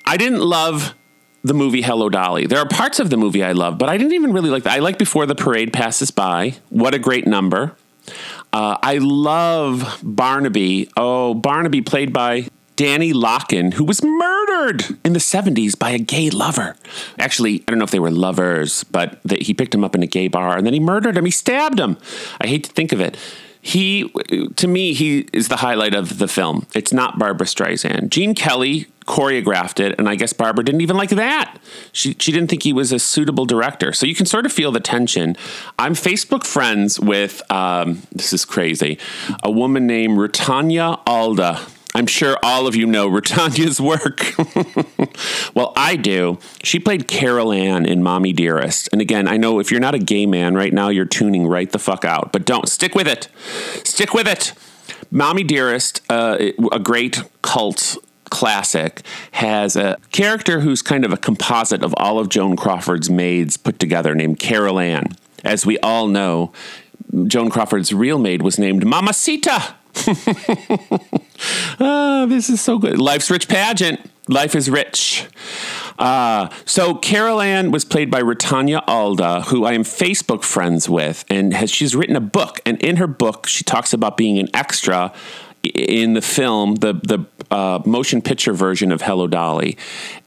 I 0.07 0.17
didn't 0.17 0.41
love 0.41 0.95
the 1.43 1.55
movie 1.55 1.83
Hello 1.83 2.09
Dolly. 2.09 2.47
There 2.47 2.59
are 2.59 2.69
parts 2.69 3.01
of 3.01 3.11
the 3.11 3.17
movie 3.17 3.43
I 3.43 3.53
love, 3.53 3.79
but 3.79 3.89
I 3.89 3.97
didn't 3.97 4.15
even 4.15 4.33
really 4.33 4.51
like 4.51 4.63
that. 4.65 4.75
I 4.75 4.79
like 4.79 4.99
Before 4.99 5.27
the 5.27 5.35
Parade 5.35 5.73
Passes 5.73 6.11
By. 6.11 6.55
What 6.69 6.95
a 6.95 6.99
great 6.99 7.27
number. 7.27 7.77
Uh, 8.53 8.77
I 8.83 8.99
love 8.99 10.01
Barnaby. 10.03 10.89
Oh, 10.97 11.35
Barnaby 11.35 11.83
played 11.83 12.13
by 12.13 12.49
Danny 12.77 13.13
Lockin, 13.13 13.73
who 13.73 13.85
was 13.85 14.03
murdered 14.03 14.85
in 15.05 15.13
the 15.13 15.19
70s 15.19 15.79
by 15.79 15.91
a 15.91 15.99
gay 15.99 16.31
lover. 16.31 16.77
Actually, 17.19 17.63
I 17.67 17.71
don't 17.71 17.79
know 17.79 17.85
if 17.85 17.91
they 17.91 17.99
were 17.99 18.11
lovers, 18.11 18.85
but 18.85 19.19
the, 19.25 19.37
he 19.37 19.55
picked 19.55 19.75
him 19.75 19.83
up 19.83 19.95
in 19.95 20.03
a 20.03 20.07
gay 20.07 20.29
bar 20.29 20.57
and 20.57 20.67
then 20.67 20.75
he 20.75 20.81
murdered 20.81 21.17
him. 21.17 21.25
He 21.25 21.31
stabbed 21.31 21.81
him. 21.81 21.97
I 22.41 22.47
hate 22.47 22.65
to 22.65 22.71
think 22.71 22.93
of 22.93 23.01
it 23.01 23.17
he 23.67 24.09
to 24.55 24.69
me 24.69 24.95
he 24.95 25.29
is 25.33 25.49
the 25.49 25.57
highlight 25.57 25.93
of 25.93 26.19
the 26.19 26.29
film. 26.29 26.67
It's 26.73 26.93
not 26.93 27.19
barbra 27.19 27.47
Streisand. 27.47 28.11
Gene 28.11 28.33
Kelly 28.33 28.87
choreographed 29.07 29.81
it, 29.81 29.99
and 29.99 30.09
I 30.09 30.15
guess 30.15 30.33
Barbra 30.33 30.65
didn't 30.65 30.83
even 30.83 30.97
like 30.97 31.11
that. 31.11 31.59
She 31.91 32.15
she 32.21 32.31
didn't 32.31 32.49
think 32.49 32.63
he 32.63 32.73
was 32.73 32.93
a 32.93 33.01
suitable 33.01 33.45
director. 33.45 33.93
So 33.93 34.07
you 34.07 34.15
can 34.15 34.25
sort 34.25 34.47
of 34.47 34.53
feel 34.53 34.71
the 34.71 34.79
tension. 34.79 35.37
I'm 35.81 35.95
Facebook 35.95 36.45
friends 36.45 37.01
with 37.01 37.43
um, 37.51 38.03
this 38.13 38.33
is 38.33 38.45
crazy, 38.45 38.99
a 39.43 39.51
woman 39.51 39.85
named 39.89 40.17
Rutanya 40.17 41.01
Alda. 41.05 41.61
I'm 41.95 42.07
sure 42.07 42.37
all 42.43 42.67
of 42.67 42.77
you 42.77 42.87
know 42.87 43.09
Rutanya's 43.09 43.81
work. 43.81 44.35
well, 45.55 45.73
I 45.77 45.97
do. 45.97 46.39
She 46.63 46.79
played 46.79 47.09
Carol 47.09 47.53
Ann 47.53 47.87
in 47.87 48.03
Mommy 48.03 48.33
Dearest. 48.33 48.89
And 48.93 49.01
again, 49.01 49.27
I 49.27 49.37
know 49.37 49.61
if 49.61 49.71
you're 49.71 49.81
not 49.81 49.95
a 49.95 49.99
gay 49.99 50.27
man 50.27 50.55
right 50.55 50.73
now, 50.73 50.89
you're 50.89 51.07
tuning 51.07 51.47
right 51.47 51.71
the 51.71 51.79
fuck 51.79 52.05
out. 52.05 52.33
But 52.33 52.45
don't. 52.45 52.69
Stick 52.69 52.95
with 52.95 53.09
it. 53.09 53.29
Stick 53.85 54.13
with 54.13 54.29
it. 54.29 54.53
Mommy 55.11 55.45
Dearest, 55.45 56.03
uh, 56.11 56.37
a 56.73 56.79
great 56.79 57.23
cult 57.43 57.97
classic, 58.31 59.03
has 59.33 59.77
a 59.77 59.97
character 60.11 60.61
who's 60.61 60.83
kind 60.83 61.05
of 61.05 61.13
a 61.13 61.17
composite 61.17 61.83
of 61.83 61.95
all 61.97 62.19
of 62.19 62.29
Joan 62.29 62.57
Crawford's 62.57 63.09
maids 63.09 63.57
put 63.57 63.79
together 63.79 64.15
named 64.15 64.39
Carol 64.39 64.79
Ann. 64.79 65.17
As 65.45 65.65
we 65.65 65.79
all 65.79 66.09
know, 66.09 66.53
Joan 67.27 67.51
Crawford's 67.51 67.93
real 67.93 68.19
maid 68.19 68.43
was 68.43 68.59
named 68.59 68.85
Mamacita. 68.85 69.75
Oh, 71.79 72.27
this 72.29 72.49
is 72.49 72.61
so 72.61 72.79
good. 72.79 72.99
Life's 72.99 73.31
Rich 73.31 73.49
Pageant. 73.49 74.01
Life 74.29 74.57
is 74.57 74.69
rich. 74.69 75.27
Uh, 75.99 76.49
so 76.65 76.95
Carol 76.97 77.41
Ann 77.41 77.71
was 77.71 77.85
played 77.85 78.11
by 78.11 78.21
Rutanya 78.21 78.83
Alda, 78.89 79.43
who 79.43 79.65
I 79.65 79.73
am 79.73 79.85
Facebook 79.85 80.43
friends 80.43 80.89
with, 80.89 81.25
and 81.31 81.55
has 81.55 81.71
she's 81.71 81.95
written 81.95 82.17
a 82.17 82.21
book. 82.21 82.61
And 82.67 82.81
in 82.83 82.97
her 82.97 83.07
book, 83.07 83.47
she 83.47 83.63
talks 83.63 83.93
about 83.93 84.17
being 84.17 84.39
an 84.39 84.49
extra 84.53 85.13
in 85.63 86.15
the 86.15 86.23
film, 86.23 86.77
the 86.77 86.95
the 86.95 87.25
uh, 87.55 87.81
motion 87.85 88.21
picture 88.21 88.53
version 88.53 88.93
of 88.93 89.03
Hello 89.03 89.27
Dolly, 89.27 89.77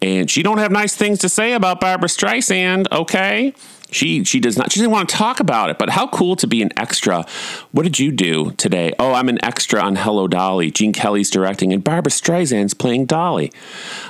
and 0.01 0.29
she 0.29 0.43
don't 0.43 0.57
have 0.57 0.71
nice 0.71 0.95
things 0.95 1.19
to 1.19 1.29
say 1.29 1.53
about 1.53 1.79
Barbra 1.79 2.09
Streisand. 2.09 2.87
Okay, 2.91 3.53
she 3.91 4.23
she 4.23 4.39
does 4.39 4.57
not. 4.57 4.71
She 4.71 4.79
didn't 4.79 4.91
want 4.91 5.09
to 5.09 5.15
talk 5.15 5.39
about 5.39 5.69
it. 5.69 5.77
But 5.77 5.89
how 5.89 6.07
cool 6.07 6.35
to 6.37 6.47
be 6.47 6.61
an 6.61 6.71
extra. 6.77 7.25
What 7.71 7.83
did 7.83 7.99
you 7.99 8.11
do 8.11 8.51
today? 8.51 8.93
Oh, 8.99 9.13
I'm 9.13 9.29
an 9.29 9.43
extra 9.43 9.81
on 9.81 9.95
Hello 9.95 10.27
Dolly. 10.27 10.71
Gene 10.71 10.93
Kelly's 10.93 11.29
directing, 11.29 11.73
and 11.73 11.83
barbra 11.83 12.11
Streisand's 12.11 12.73
playing 12.73 13.05
Dolly. 13.05 13.51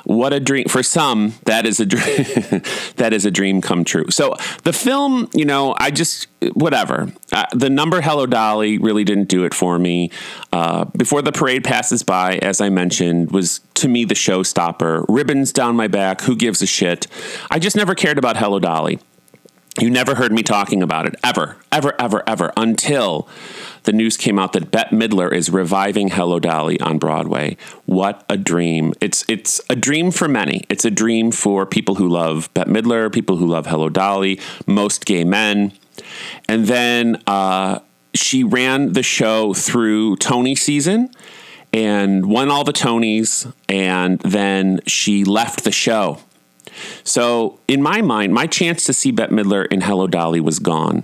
What 0.03 0.33
a 0.33 0.39
dream 0.39 0.67
for 0.67 0.83
some. 0.83 1.33
That 1.45 1.65
is 1.65 1.79
a 1.79 1.85
dream. 1.85 2.61
that 2.95 3.11
is 3.13 3.25
a 3.25 3.31
dream 3.31 3.61
come 3.61 3.83
true. 3.83 4.05
So 4.09 4.35
the 4.63 4.73
film, 4.73 5.29
you 5.33 5.45
know, 5.45 5.75
I 5.77 5.91
just 5.91 6.27
whatever. 6.53 7.11
Uh, 7.31 7.45
the 7.53 7.69
number 7.69 8.01
Hello 8.01 8.25
Dolly 8.25 8.77
really 8.77 9.03
didn't 9.03 9.27
do 9.27 9.43
it 9.43 9.53
for 9.53 9.77
me. 9.77 10.11
Uh, 10.51 10.85
Before 10.85 11.21
the 11.21 11.31
parade 11.31 11.63
passes 11.63 12.03
by, 12.03 12.37
as 12.37 12.61
I 12.61 12.69
mentioned, 12.69 13.31
was 13.31 13.61
to 13.75 13.87
me 13.87 14.05
the 14.05 14.15
showstopper. 14.15 15.05
Ribbons 15.07 15.51
down 15.53 15.75
my 15.75 15.87
back. 15.87 16.21
Who 16.21 16.35
gives 16.35 16.61
a 16.61 16.67
shit? 16.67 17.07
I 17.49 17.59
just 17.59 17.75
never 17.75 17.95
cared 17.95 18.17
about 18.17 18.37
Hello 18.37 18.59
Dolly. 18.59 18.99
You 19.77 19.89
never 19.89 20.15
heard 20.15 20.31
me 20.31 20.43
talking 20.43 20.81
about 20.81 21.05
it 21.05 21.15
ever, 21.23 21.55
ever, 21.71 21.93
ever, 21.99 22.23
ever 22.27 22.51
until 22.57 23.27
the 23.83 23.93
news 23.93 24.17
came 24.17 24.39
out 24.39 24.53
that 24.53 24.71
Bette 24.71 24.95
Midler 24.95 25.31
is 25.31 25.49
reviving 25.49 26.09
Hello 26.09 26.39
Dolly 26.39 26.79
on 26.81 26.97
Broadway. 26.97 27.55
What 27.85 28.25
a 28.27 28.35
dream. 28.35 28.93
It's 28.99 29.23
it's 29.29 29.61
a 29.69 29.75
dream 29.75 30.11
for 30.11 30.27
many. 30.27 30.65
It's 30.69 30.85
a 30.85 30.91
dream 30.91 31.31
for 31.31 31.65
people 31.65 31.95
who 31.95 32.09
love 32.09 32.51
Bette 32.53 32.69
Midler, 32.69 33.13
people 33.13 33.37
who 33.37 33.45
love 33.45 33.67
Hello 33.67 33.89
Dolly, 33.89 34.39
most 34.65 35.05
gay 35.05 35.23
men. 35.23 35.71
And 36.49 36.65
then 36.65 37.21
uh, 37.27 37.79
she 38.13 38.43
ran 38.43 38.93
the 38.93 39.03
show 39.03 39.53
through 39.53 40.17
Tony 40.17 40.55
season 40.55 41.11
and 41.71 42.25
won 42.25 42.49
all 42.49 42.63
the 42.63 42.73
Tonys, 42.73 43.51
and 43.69 44.19
then 44.21 44.79
she 44.87 45.23
left 45.23 45.63
the 45.63 45.71
show 45.71 46.19
so, 47.03 47.59
in 47.67 47.81
my 47.81 48.01
mind, 48.01 48.33
my 48.33 48.47
chance 48.47 48.83
to 48.85 48.93
see 48.93 49.11
Bette 49.11 49.33
Midler 49.33 49.67
in 49.67 49.81
Hello 49.81 50.07
Dolly 50.07 50.39
was 50.39 50.59
gone. 50.59 51.03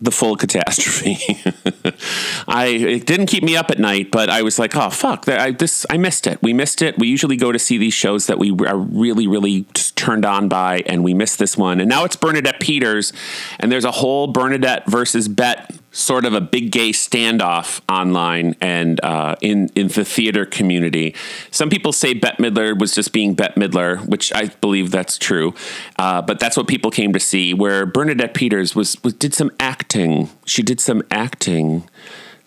The 0.00 0.12
full 0.12 0.36
catastrophe. 0.36 1.18
I 2.46 2.66
it 2.66 3.04
didn't 3.04 3.26
keep 3.26 3.42
me 3.42 3.56
up 3.56 3.68
at 3.68 3.80
night, 3.80 4.12
but 4.12 4.30
I 4.30 4.42
was 4.42 4.56
like, 4.56 4.76
oh 4.76 4.90
fuck, 4.90 5.28
I, 5.28 5.50
this 5.50 5.84
I 5.90 5.96
missed 5.96 6.28
it. 6.28 6.40
We 6.40 6.52
missed 6.52 6.82
it. 6.82 6.96
We 7.00 7.08
usually 7.08 7.36
go 7.36 7.50
to 7.50 7.58
see 7.58 7.78
these 7.78 7.94
shows 7.94 8.28
that 8.28 8.38
we 8.38 8.52
are 8.64 8.78
really, 8.78 9.26
really 9.26 9.64
turned 9.96 10.24
on 10.24 10.48
by, 10.48 10.84
and 10.86 11.02
we 11.02 11.14
missed 11.14 11.40
this 11.40 11.56
one. 11.56 11.80
And 11.80 11.88
now 11.88 12.04
it's 12.04 12.14
Bernadette 12.14 12.60
Peters, 12.60 13.12
and 13.58 13.72
there's 13.72 13.84
a 13.84 13.90
whole 13.90 14.28
Bernadette 14.28 14.88
versus 14.88 15.26
Bette 15.26 15.74
sort 15.90 16.24
of 16.24 16.34
a 16.34 16.40
big 16.40 16.70
gay 16.70 16.90
standoff 16.90 17.80
online 17.88 18.54
and 18.60 19.02
uh, 19.04 19.36
in 19.40 19.68
in 19.74 19.88
the 19.88 20.04
theater 20.04 20.44
community. 20.44 21.14
Some 21.50 21.70
people 21.70 21.92
say 21.92 22.14
Bette 22.14 22.42
Midler 22.42 22.78
was 22.78 22.94
just 22.94 23.12
being 23.12 23.34
Bette 23.34 23.58
Midler, 23.60 24.04
which 24.06 24.32
I 24.34 24.46
believe 24.46 24.90
that's 24.90 25.18
true. 25.18 25.54
Uh, 25.98 26.22
but 26.22 26.38
that's 26.38 26.56
what 26.56 26.68
people 26.68 26.90
came 26.90 27.12
to 27.12 27.20
see. 27.20 27.54
Where 27.54 27.86
Bernadette 27.86 28.34
Peters 28.34 28.74
was, 28.74 29.02
was 29.02 29.14
did 29.14 29.34
some 29.34 29.50
acting. 29.58 30.30
She 30.44 30.62
did 30.62 30.80
some 30.80 31.02
acting 31.10 31.88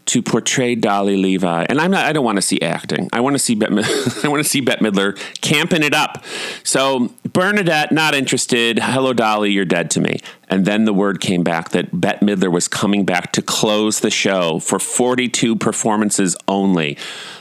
to 0.07 0.21
portray 0.21 0.75
Dolly 0.75 1.15
Levi. 1.15 1.65
And 1.69 1.79
I'm 1.79 1.91
not 1.91 2.05
I 2.05 2.13
don't 2.13 2.25
want 2.25 2.37
to 2.37 2.41
see 2.41 2.61
acting. 2.61 3.09
I 3.13 3.21
want 3.21 3.35
to 3.35 3.39
see 3.39 3.55
Bette 3.55 3.73
I 4.23 4.27
want 4.27 4.43
to 4.43 4.49
see 4.49 4.61
Bette 4.61 4.83
Midler 4.83 5.17
camping 5.41 5.83
it 5.83 5.93
up. 5.93 6.23
So 6.63 7.11
Bernadette 7.33 7.91
not 7.91 8.13
interested. 8.13 8.79
Hello 8.79 9.13
Dolly, 9.13 9.51
you're 9.51 9.63
dead 9.63 9.89
to 9.91 10.01
me. 10.01 10.19
And 10.49 10.65
then 10.65 10.85
the 10.85 10.93
word 10.93 11.21
came 11.21 11.43
back 11.43 11.69
that 11.69 11.99
Bette 11.99 12.25
Midler 12.25 12.51
was 12.51 12.67
coming 12.67 13.05
back 13.05 13.31
to 13.33 13.41
close 13.41 14.01
the 14.01 14.09
show 14.09 14.59
for 14.59 14.79
42 14.79 15.55
performances 15.55 16.35
only. 16.47 16.97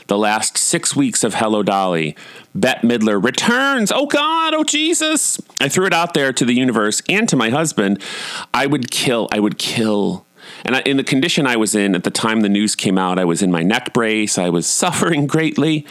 The 0.07 0.17
last 0.17 0.57
6 0.57 0.95
weeks 0.95 1.23
of 1.23 1.35
Hello 1.35 1.61
Dolly. 1.61 2.15
Bette 2.55 2.87
Midler 2.87 3.21
returns. 3.23 3.91
Oh 3.91 4.05
God, 4.05 4.53
oh 4.53 4.63
Jesus. 4.63 5.41
I 5.59 5.67
threw 5.67 5.85
it 5.87 5.93
out 5.93 6.13
there 6.13 6.31
to 6.31 6.45
the 6.45 6.53
universe 6.53 7.01
and 7.09 7.27
to 7.27 7.35
my 7.35 7.49
husband. 7.49 8.01
I 8.53 8.67
would 8.67 8.91
kill, 8.91 9.27
I 9.31 9.39
would 9.39 9.57
kill 9.57 10.25
and 10.65 10.75
in 10.87 10.97
the 10.97 11.03
condition 11.03 11.47
I 11.47 11.55
was 11.55 11.75
in 11.75 11.95
at 11.95 12.03
the 12.03 12.11
time 12.11 12.41
the 12.41 12.49
news 12.49 12.75
came 12.75 12.97
out, 12.97 13.19
I 13.19 13.25
was 13.25 13.41
in 13.41 13.51
my 13.51 13.63
neck 13.63 13.93
brace. 13.93 14.37
I 14.37 14.49
was 14.49 14.67
suffering 14.81 15.27
greatly. 15.27 15.85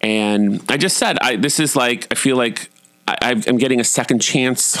And 0.00 0.62
I 0.68 0.76
just 0.76 0.96
said, 0.96 1.18
I, 1.20 1.36
this 1.36 1.60
is 1.60 1.76
like, 1.76 2.06
I 2.10 2.14
feel 2.14 2.36
like 2.36 2.70
I, 3.08 3.42
am 3.46 3.58
getting 3.58 3.80
a 3.80 3.84
second 3.84 4.20
chance. 4.20 4.76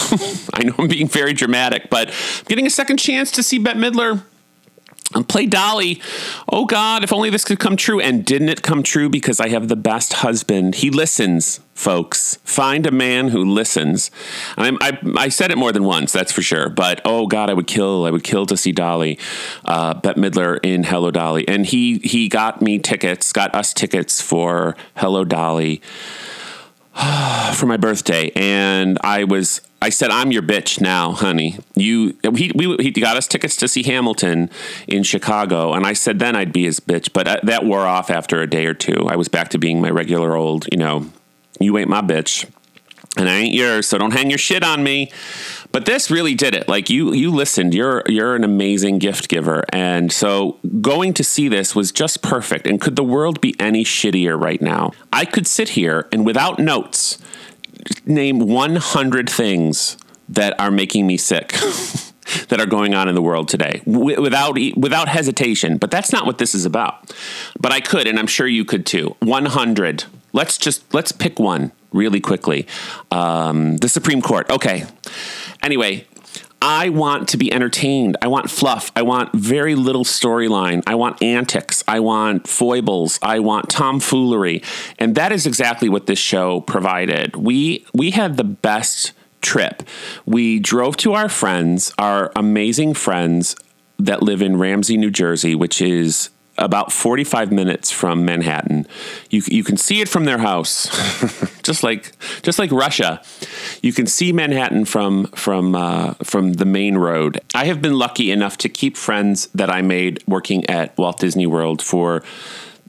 I 0.54 0.64
know 0.64 0.74
I'm 0.78 0.88
being 0.88 1.08
very 1.08 1.32
dramatic, 1.32 1.88
but 1.90 2.08
I'm 2.08 2.44
getting 2.48 2.66
a 2.66 2.70
second 2.70 2.98
chance 2.98 3.30
to 3.32 3.42
see 3.42 3.58
Bette 3.58 3.78
Midler 3.78 4.22
and 5.14 5.28
play 5.28 5.46
Dolly. 5.46 6.00
Oh 6.48 6.64
God, 6.64 7.04
if 7.04 7.12
only 7.12 7.30
this 7.30 7.44
could 7.44 7.60
come 7.60 7.76
true. 7.76 8.00
And 8.00 8.24
didn't 8.24 8.48
it 8.48 8.62
come 8.62 8.82
true 8.82 9.08
because 9.08 9.38
I 9.38 9.48
have 9.48 9.68
the 9.68 9.76
best 9.76 10.14
husband? 10.14 10.76
He 10.76 10.90
listens, 10.90 11.60
folks. 11.74 12.38
Find 12.44 12.86
a 12.86 12.90
man 12.90 13.28
who 13.28 13.44
listens. 13.44 14.10
I, 14.58 14.76
I, 14.80 14.98
I 15.16 15.28
said 15.28 15.50
it 15.52 15.58
more 15.58 15.70
than 15.72 15.84
once, 15.84 16.12
that's 16.12 16.32
for 16.32 16.42
sure. 16.42 16.68
But 16.68 17.00
oh 17.04 17.26
God, 17.26 17.50
I 17.50 17.54
would 17.54 17.68
kill. 17.68 18.04
I 18.04 18.10
would 18.10 18.24
kill 18.24 18.46
to 18.46 18.56
see 18.56 18.72
Dolly, 18.72 19.18
uh, 19.64 19.94
Bette 19.94 20.20
Midler 20.20 20.58
in 20.62 20.84
Hello 20.84 21.10
Dolly, 21.10 21.46
and 21.46 21.64
he 21.64 21.98
he 21.98 22.28
got 22.28 22.60
me 22.60 22.78
tickets, 22.78 23.32
got 23.32 23.54
us 23.54 23.72
tickets 23.72 24.20
for 24.20 24.76
Hello 24.96 25.24
Dolly 25.24 25.80
for 27.54 27.66
my 27.66 27.76
birthday, 27.76 28.30
and 28.34 28.96
I 29.02 29.24
was 29.24 29.60
I 29.82 29.90
said, 29.90 30.10
"I'm 30.10 30.32
your 30.32 30.42
bitch 30.42 30.80
now, 30.80 31.12
honey." 31.12 31.58
You 31.74 32.16
he 32.34 32.52
we, 32.54 32.74
he 32.78 32.90
got 32.90 33.18
us 33.18 33.26
tickets 33.26 33.54
to 33.56 33.68
see 33.68 33.82
Hamilton 33.82 34.48
in 34.88 35.02
Chicago, 35.02 35.74
and 35.74 35.86
I 35.86 35.92
said 35.92 36.18
then 36.18 36.34
I'd 36.34 36.52
be 36.52 36.64
his 36.64 36.80
bitch, 36.80 37.12
but 37.12 37.28
uh, 37.28 37.40
that 37.42 37.66
wore 37.66 37.86
off 37.86 38.10
after 38.10 38.40
a 38.40 38.46
day 38.48 38.64
or 38.64 38.72
two. 38.72 39.06
I 39.08 39.16
was 39.16 39.28
back 39.28 39.50
to 39.50 39.58
being 39.58 39.80
my 39.80 39.90
regular 39.90 40.36
old, 40.36 40.66
you 40.72 40.78
know, 40.78 41.10
you 41.60 41.76
ain't 41.76 41.90
my 41.90 42.00
bitch, 42.00 42.50
and 43.16 43.28
I 43.28 43.36
ain't 43.36 43.54
yours, 43.54 43.86
so 43.86 43.98
don't 43.98 44.12
hang 44.12 44.30
your 44.30 44.38
shit 44.38 44.62
on 44.62 44.82
me. 44.82 45.10
But 45.72 45.86
this 45.86 46.10
really 46.10 46.34
did 46.34 46.54
it. 46.54 46.68
Like 46.68 46.90
you 46.90 47.12
you 47.12 47.30
listened. 47.30 47.74
You're 47.74 48.02
you're 48.06 48.34
an 48.34 48.44
amazing 48.44 48.98
gift 48.98 49.28
giver. 49.28 49.64
And 49.70 50.12
so 50.12 50.58
going 50.80 51.14
to 51.14 51.24
see 51.24 51.48
this 51.48 51.74
was 51.74 51.92
just 51.92 52.22
perfect. 52.22 52.66
And 52.66 52.80
could 52.80 52.96
the 52.96 53.04
world 53.04 53.40
be 53.40 53.54
any 53.60 53.84
shittier 53.84 54.40
right 54.40 54.60
now? 54.60 54.92
I 55.12 55.24
could 55.24 55.46
sit 55.46 55.70
here 55.70 56.08
and 56.12 56.24
without 56.24 56.58
notes 56.58 57.18
name 58.04 58.40
100 58.40 59.28
things 59.30 59.96
that 60.28 60.58
are 60.58 60.70
making 60.70 61.06
me 61.06 61.16
sick. 61.16 61.52
that 62.48 62.58
are 62.58 62.66
going 62.66 62.92
on 62.92 63.08
in 63.08 63.14
the 63.14 63.22
world 63.22 63.48
today 63.48 63.80
without 63.86 64.58
without 64.76 65.06
hesitation 65.06 65.78
but 65.78 65.92
that's 65.92 66.10
not 66.10 66.26
what 66.26 66.38
this 66.38 66.56
is 66.56 66.64
about 66.64 67.14
but 67.60 67.70
I 67.70 67.78
could 67.78 68.08
and 68.08 68.18
I'm 68.18 68.26
sure 68.26 68.48
you 68.48 68.64
could 68.64 68.84
too 68.84 69.14
100 69.20 70.04
let's 70.32 70.58
just 70.58 70.92
let's 70.92 71.12
pick 71.12 71.38
one 71.38 71.70
really 71.92 72.20
quickly 72.20 72.66
um, 73.10 73.76
the 73.78 73.88
Supreme 73.88 74.22
Court 74.22 74.50
okay 74.50 74.84
Anyway, 75.62 76.06
I 76.62 76.90
want 76.90 77.28
to 77.30 77.36
be 77.36 77.52
entertained. 77.52 78.16
I 78.22 78.28
want 78.28 78.50
fluff. 78.50 78.90
I 78.94 79.02
want 79.02 79.34
very 79.34 79.74
little 79.74 80.04
storyline. 80.04 80.82
I 80.86 80.94
want 80.94 81.22
antics. 81.22 81.84
I 81.88 82.00
want 82.00 82.48
foibles. 82.48 83.18
I 83.20 83.40
want 83.40 83.68
tomfoolery. 83.68 84.62
And 84.98 85.14
that 85.16 85.32
is 85.32 85.46
exactly 85.46 85.88
what 85.88 86.06
this 86.06 86.18
show 86.20 86.60
provided. 86.60 87.34
We 87.36 87.84
we 87.92 88.12
had 88.12 88.36
the 88.36 88.44
best 88.44 89.12
trip. 89.42 89.82
We 90.24 90.58
drove 90.60 90.96
to 90.98 91.14
our 91.14 91.28
friends, 91.28 91.92
our 91.98 92.32
amazing 92.34 92.94
friends 92.94 93.56
that 93.98 94.22
live 94.22 94.42
in 94.42 94.56
Ramsey, 94.56 94.96
New 94.96 95.10
Jersey, 95.10 95.54
which 95.54 95.80
is 95.80 96.30
about 96.58 96.92
45 96.92 97.52
minutes 97.52 97.90
from 97.90 98.24
Manhattan. 98.24 98.86
You, 99.30 99.42
you 99.46 99.64
can 99.64 99.76
see 99.76 100.00
it 100.00 100.08
from 100.08 100.24
their 100.24 100.38
house, 100.38 100.88
just 101.62 101.82
like 101.82 102.12
just 102.42 102.58
like 102.58 102.70
Russia. 102.72 103.22
You 103.82 103.92
can 103.92 104.06
see 104.06 104.32
Manhattan 104.32 104.84
from 104.84 105.26
from 105.28 105.74
uh, 105.74 106.14
from 106.22 106.54
the 106.54 106.64
main 106.64 106.96
road. 106.96 107.40
I 107.54 107.66
have 107.66 107.82
been 107.82 107.98
lucky 107.98 108.30
enough 108.30 108.56
to 108.58 108.68
keep 108.68 108.96
friends 108.96 109.48
that 109.48 109.70
I 109.70 109.82
made 109.82 110.22
working 110.26 110.64
at 110.66 110.96
Walt 110.96 111.18
Disney 111.18 111.46
World 111.46 111.82
for 111.82 112.22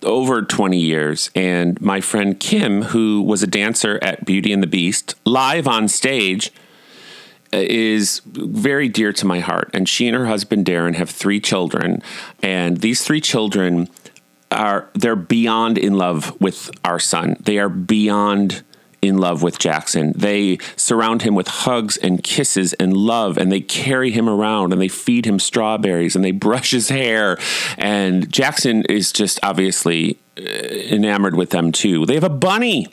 over 0.03 0.41
20 0.43 0.77
years. 0.77 1.31
And 1.35 1.79
my 1.81 2.01
friend 2.01 2.39
Kim, 2.39 2.83
who 2.83 3.21
was 3.21 3.41
a 3.41 3.47
dancer 3.47 3.99
at 4.01 4.25
Beauty 4.25 4.53
and 4.53 4.61
the 4.61 4.67
Beast, 4.67 5.15
live 5.25 5.67
on 5.67 5.87
stage 5.87 6.51
is 7.51 8.21
very 8.25 8.89
dear 8.89 9.13
to 9.13 9.25
my 9.25 9.39
heart. 9.39 9.69
And 9.73 9.87
she 9.87 10.07
and 10.07 10.15
her 10.15 10.25
husband 10.25 10.65
Darren 10.65 10.95
have 10.95 11.09
three 11.09 11.39
children, 11.39 12.01
and 12.41 12.77
these 12.77 13.03
three 13.03 13.21
children 13.21 13.89
are 14.51 14.89
they're 14.93 15.15
beyond 15.15 15.77
in 15.77 15.97
love 15.97 16.39
with 16.39 16.71
our 16.85 16.99
son. 16.99 17.37
They 17.39 17.57
are 17.59 17.69
beyond 17.69 18.63
in 19.01 19.17
love 19.17 19.43
with 19.43 19.59
Jackson. 19.59 20.13
They 20.15 20.57
surround 20.75 21.21
him 21.21 21.35
with 21.35 21.47
hugs 21.47 21.97
and 21.97 22.23
kisses 22.23 22.73
and 22.73 22.95
love, 22.95 23.37
and 23.37 23.51
they 23.51 23.61
carry 23.61 24.11
him 24.11 24.27
around 24.27 24.73
and 24.73 24.81
they 24.81 24.87
feed 24.87 25.25
him 25.25 25.39
strawberries 25.39 26.15
and 26.15 26.23
they 26.23 26.31
brush 26.31 26.71
his 26.71 26.89
hair. 26.89 27.37
And 27.77 28.31
Jackson 28.31 28.83
is 28.85 29.11
just 29.11 29.39
obviously 29.43 30.19
uh, 30.37 30.41
enamored 30.41 31.35
with 31.35 31.51
them 31.51 31.71
too. 31.71 32.05
They 32.05 32.15
have 32.15 32.23
a 32.23 32.29
bunny 32.29 32.87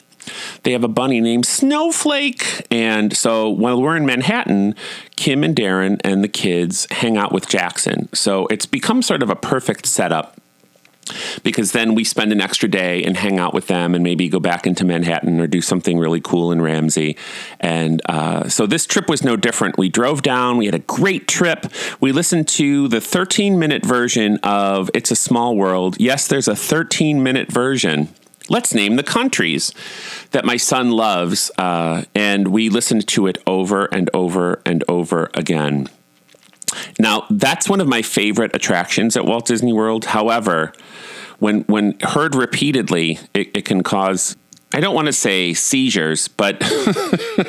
they 0.65 0.71
have 0.71 0.83
a 0.83 0.89
bunny 0.89 1.21
named 1.21 1.45
Snowflake. 1.45 2.65
And 2.71 3.15
so 3.15 3.47
while 3.49 3.79
we're 3.79 3.95
in 3.95 4.05
Manhattan, 4.05 4.73
Kim 5.15 5.43
and 5.43 5.55
Darren 5.55 6.01
and 6.03 6.23
the 6.23 6.27
kids 6.27 6.87
hang 6.89 7.17
out 7.17 7.31
with 7.31 7.47
Jackson. 7.47 8.09
So 8.13 8.47
it's 8.47 8.65
become 8.65 9.03
sort 9.03 9.21
of 9.21 9.29
a 9.29 9.35
perfect 9.35 9.85
setup 9.85 10.41
because 11.43 11.71
then 11.71 11.93
we 11.93 12.03
spend 12.03 12.31
an 12.31 12.41
extra 12.41 12.67
day 12.67 13.03
and 13.03 13.15
hang 13.15 13.37
out 13.37 13.53
with 13.53 13.67
them 13.67 13.93
and 13.93 14.03
maybe 14.03 14.27
go 14.27 14.39
back 14.39 14.65
into 14.65 14.83
Manhattan 14.83 15.39
or 15.39 15.45
do 15.45 15.61
something 15.61 15.99
really 15.99 16.19
cool 16.19 16.51
in 16.51 16.59
Ramsey. 16.63 17.15
And 17.59 18.01
uh, 18.09 18.49
so 18.49 18.65
this 18.65 18.87
trip 18.87 19.07
was 19.07 19.23
no 19.23 19.35
different. 19.35 19.77
We 19.77 19.87
drove 19.87 20.23
down, 20.23 20.57
we 20.57 20.65
had 20.65 20.73
a 20.73 20.79
great 20.79 21.27
trip. 21.27 21.67
We 22.01 22.11
listened 22.11 22.47
to 22.47 22.87
the 22.87 22.99
13 22.99 23.59
minute 23.59 23.85
version 23.85 24.39
of 24.41 24.89
It's 24.95 25.11
a 25.11 25.15
Small 25.15 25.55
World. 25.55 25.97
Yes, 25.99 26.27
there's 26.27 26.47
a 26.47 26.55
13 26.55 27.21
minute 27.21 27.51
version 27.51 28.09
let's 28.49 28.73
name 28.73 28.95
the 28.95 29.03
countries 29.03 29.73
that 30.31 30.45
my 30.45 30.57
son 30.57 30.91
loves. 30.91 31.51
Uh, 31.57 32.03
and 32.13 32.49
we 32.49 32.69
listened 32.69 33.07
to 33.09 33.27
it 33.27 33.37
over 33.45 33.85
and 33.85 34.09
over 34.13 34.61
and 34.65 34.83
over 34.87 35.29
again. 35.33 35.89
Now, 36.99 37.25
that's 37.29 37.69
one 37.69 37.81
of 37.81 37.87
my 37.87 38.01
favorite 38.01 38.55
attractions 38.55 39.15
at 39.15 39.25
Walt 39.25 39.45
Disney 39.45 39.73
World. 39.73 40.05
However, 40.05 40.73
when, 41.39 41.61
when 41.61 41.99
heard 42.01 42.35
repeatedly, 42.35 43.19
it, 43.33 43.55
it 43.55 43.65
can 43.65 43.83
cause 43.83 44.35
I 44.73 44.81
don't 44.81 44.95
want 44.95 45.05
to 45.05 45.13
say 45.13 45.53
seizures, 45.53 46.27
but 46.27 46.57
it, 46.61 47.47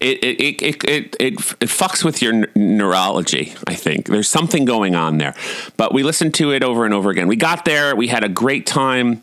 it, 0.00 0.40
it, 0.40 0.62
it, 0.62 0.84
it, 0.88 1.16
it, 1.20 1.68
fucks 1.68 2.02
with 2.02 2.22
your 2.22 2.46
neurology, 2.56 3.52
I 3.66 3.74
think. 3.74 4.06
There's 4.06 4.30
something 4.30 4.64
going 4.64 4.94
on 4.94 5.18
there. 5.18 5.34
But 5.76 5.92
we 5.92 6.02
listened 6.02 6.32
to 6.34 6.50
it 6.52 6.62
over 6.62 6.86
and 6.86 6.94
over 6.94 7.10
again. 7.10 7.28
We 7.28 7.36
got 7.36 7.66
there, 7.66 7.94
we 7.94 8.08
had 8.08 8.24
a 8.24 8.28
great 8.28 8.64
time 8.64 9.20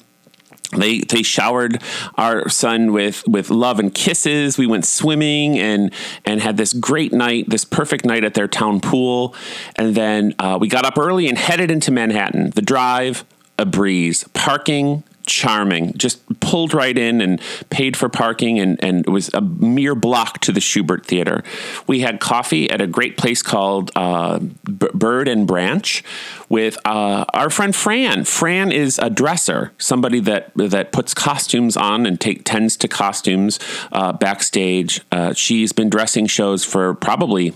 they 0.75 0.99
they 0.99 1.23
showered 1.23 1.81
our 2.15 2.47
son 2.49 2.91
with 2.93 3.27
with 3.27 3.49
love 3.49 3.79
and 3.79 3.93
kisses. 3.93 4.57
We 4.57 4.67
went 4.67 4.85
swimming 4.85 5.57
and 5.57 5.91
and 6.25 6.41
had 6.41 6.57
this 6.57 6.73
great 6.73 7.11
night, 7.11 7.49
this 7.49 7.65
perfect 7.65 8.05
night 8.05 8.23
at 8.23 8.35
their 8.35 8.47
town 8.47 8.79
pool. 8.79 9.33
And 9.75 9.95
then 9.95 10.35
uh, 10.37 10.57
we 10.61 10.67
got 10.67 10.85
up 10.85 10.97
early 10.97 11.27
and 11.27 11.37
headed 11.37 11.71
into 11.71 11.91
Manhattan. 11.91 12.51
The 12.51 12.61
drive, 12.61 13.25
a 13.57 13.65
breeze. 13.65 14.25
Parking, 14.33 15.03
charming. 15.29 15.93
Just 15.97 16.21
pulled 16.39 16.73
right 16.73 16.97
in 16.97 17.21
and 17.21 17.41
paid 17.69 17.95
for 17.95 18.09
parking, 18.09 18.59
and, 18.59 18.83
and 18.83 19.05
it 19.07 19.09
was 19.09 19.29
a 19.33 19.41
mere 19.41 19.95
block 19.95 20.39
to 20.39 20.51
the 20.51 20.59
Shubert 20.59 21.05
Theater. 21.05 21.43
We 21.87 22.01
had 22.01 22.19
coffee 22.19 22.69
at 22.69 22.81
a 22.81 22.87
great 22.87 23.17
place 23.17 23.41
called 23.41 23.91
uh, 23.95 24.39
B- 24.39 24.87
Bird 24.93 25.27
and 25.27 25.47
Branch 25.47 26.03
with 26.49 26.77
uh, 26.85 27.25
our 27.33 27.49
friend 27.49 27.75
Fran. 27.75 28.23
Fran 28.25 28.71
is 28.71 28.99
a 28.99 29.09
dresser, 29.09 29.71
somebody 29.77 30.19
that 30.21 30.51
that 30.55 30.91
puts 30.91 31.13
costumes 31.13 31.77
on 31.77 32.05
and 32.05 32.19
take 32.19 32.43
tends 32.43 32.75
to 32.77 32.87
costumes 32.87 33.59
uh, 33.91 34.11
backstage. 34.13 35.01
Uh, 35.11 35.33
she's 35.33 35.71
been 35.71 35.89
dressing 35.89 36.27
shows 36.27 36.63
for 36.65 36.95
probably 36.95 37.53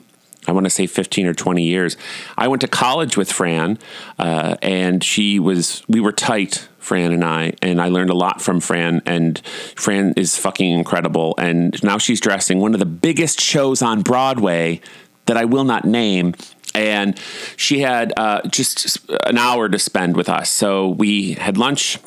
I 0.48 0.52
want 0.52 0.66
to 0.66 0.70
say 0.70 0.88
15 0.88 1.26
or 1.26 1.34
20 1.34 1.64
years. 1.64 1.96
I 2.38 2.48
went 2.48 2.62
to 2.62 2.68
college 2.68 3.16
with 3.16 3.32
Fran, 3.32 3.80
uh, 4.20 4.56
and 4.62 5.04
she 5.04 5.40
was, 5.40 5.84
we 5.88 6.00
were 6.00 6.12
tight 6.12 6.68
Fran 6.84 7.14
and 7.14 7.24
I, 7.24 7.54
and 7.62 7.82
I 7.82 7.88
learned 7.88 8.10
a 8.10 8.16
lot 8.16 8.42
from 8.42 8.60
Fran. 8.60 9.02
And 9.06 9.40
Fran 9.76 10.14
is 10.18 10.38
fucking 10.38 10.70
incredible. 10.72 11.34
And 11.38 11.82
now 11.84 11.98
she's 11.98 12.20
dressing 12.20 12.60
one 12.60 12.74
of 12.74 12.80
the 12.80 12.86
biggest 12.86 13.40
shows 13.40 13.82
on 13.82 14.02
Broadway 14.02 14.82
that 15.26 15.38
I 15.38 15.46
will 15.46 15.64
not 15.64 15.86
name. 15.86 16.36
And 16.76 17.20
she 17.56 17.80
had 17.80 18.14
uh, 18.18 18.42
just 18.50 19.00
an 19.26 19.38
hour 19.38 19.70
to 19.70 19.80
spend 19.80 20.18
with 20.18 20.28
us. 20.28 20.50
So 20.50 20.90
we 20.90 21.34
had 21.34 21.58
lunch 21.58 22.00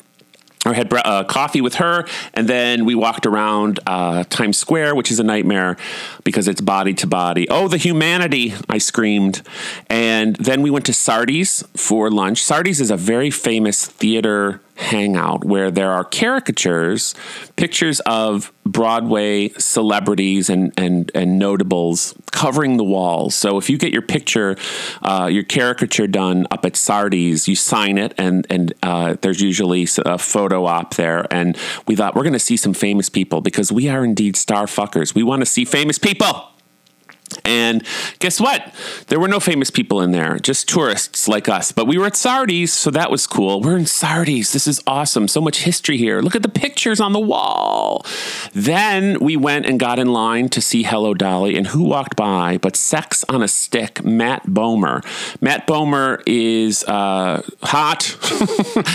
or 0.67 0.73
had 0.73 0.93
uh, 0.93 1.23
coffee 1.23 1.61
with 1.61 1.75
her, 1.75 2.05
and 2.33 2.47
then 2.47 2.85
we 2.85 2.93
walked 2.93 3.25
around 3.25 3.79
uh, 3.87 4.23
Times 4.25 4.57
Square, 4.57 4.95
which 4.95 5.11
is 5.11 5.19
a 5.19 5.23
nightmare 5.23 5.77
because 6.23 6.47
it's 6.47 6.61
body 6.61 6.93
to 6.95 7.07
body. 7.07 7.47
Oh, 7.49 7.67
the 7.67 7.77
humanity! 7.77 8.53
I 8.67 8.77
screamed, 8.77 9.41
and 9.89 10.35
then 10.35 10.61
we 10.61 10.69
went 10.69 10.85
to 10.87 10.93
Sardi's 10.93 11.63
for 11.75 12.11
lunch. 12.11 12.43
Sardi's 12.43 12.81
is 12.81 12.91
a 12.91 12.97
very 12.97 13.31
famous 13.31 13.85
theater 13.85 14.61
hangout 14.77 15.43
where 15.43 15.71
there 15.71 15.91
are 15.91 16.03
caricatures, 16.03 17.15
pictures 17.55 17.99
of 18.01 18.51
Broadway 18.65 19.49
celebrities 19.57 20.49
and 20.49 20.73
and 20.77 21.11
and 21.15 21.39
notables 21.39 22.13
covering 22.31 22.77
the 22.77 22.83
walls. 22.83 23.33
So 23.33 23.57
if 23.57 23.69
you 23.69 23.77
get 23.77 23.93
your 23.93 24.01
picture, 24.01 24.55
uh, 25.01 25.29
your 25.31 25.43
caricature 25.43 26.07
done 26.07 26.47
up 26.51 26.65
at 26.65 26.75
Sardi's, 26.75 27.47
you 27.47 27.55
sign 27.55 27.97
it, 27.97 28.13
and 28.17 28.45
and 28.49 28.73
uh, 28.83 29.15
there's 29.21 29.41
usually 29.41 29.87
a 30.05 30.17
photo 30.17 30.65
op 30.65 30.95
there. 30.95 31.25
And 31.31 31.57
we 31.87 31.95
thought 31.95 32.15
we're 32.15 32.23
going 32.23 32.33
to 32.33 32.39
see 32.39 32.57
some 32.57 32.73
famous 32.73 33.09
people 33.09 33.41
because 33.41 33.71
we 33.71 33.89
are 33.89 34.03
indeed 34.03 34.35
star 34.35 34.65
fuckers. 34.65 35.15
We 35.15 35.23
want 35.23 35.41
to 35.41 35.45
see 35.45 35.65
famous 35.65 35.97
people. 35.97 36.51
And 37.43 37.83
guess 38.19 38.39
what? 38.39 38.73
There 39.07 39.19
were 39.19 39.27
no 39.27 39.39
famous 39.39 39.69
people 39.69 40.01
in 40.01 40.11
there, 40.11 40.39
just 40.39 40.67
tourists 40.67 41.27
like 41.27 41.49
us. 41.49 41.71
But 41.71 41.85
we 41.85 41.97
were 41.97 42.05
at 42.05 42.15
Sardi's, 42.15 42.73
so 42.73 42.91
that 42.91 43.11
was 43.11 43.27
cool. 43.27 43.61
We're 43.61 43.77
in 43.77 43.85
Sardi's. 43.85 44.53
This 44.53 44.67
is 44.67 44.81
awesome. 44.87 45.27
So 45.27 45.41
much 45.41 45.63
history 45.63 45.97
here. 45.97 46.21
Look 46.21 46.35
at 46.35 46.43
the 46.43 46.49
pictures 46.49 46.99
on 46.99 47.13
the 47.13 47.19
wall. 47.19 48.05
Then 48.53 49.19
we 49.19 49.37
went 49.37 49.65
and 49.65 49.79
got 49.79 49.99
in 49.99 50.07
line 50.07 50.49
to 50.49 50.61
see 50.61 50.83
Hello 50.83 51.13
Dolly, 51.13 51.55
and 51.57 51.67
who 51.67 51.83
walked 51.83 52.15
by 52.15 52.57
but 52.57 52.75
Sex 52.75 53.23
on 53.29 53.41
a 53.41 53.47
Stick, 53.47 54.03
Matt 54.03 54.45
Bomer. 54.47 55.03
Matt 55.41 55.67
Bomer 55.67 56.21
is 56.25 56.83
uh, 56.85 57.41
hot. 57.63 58.17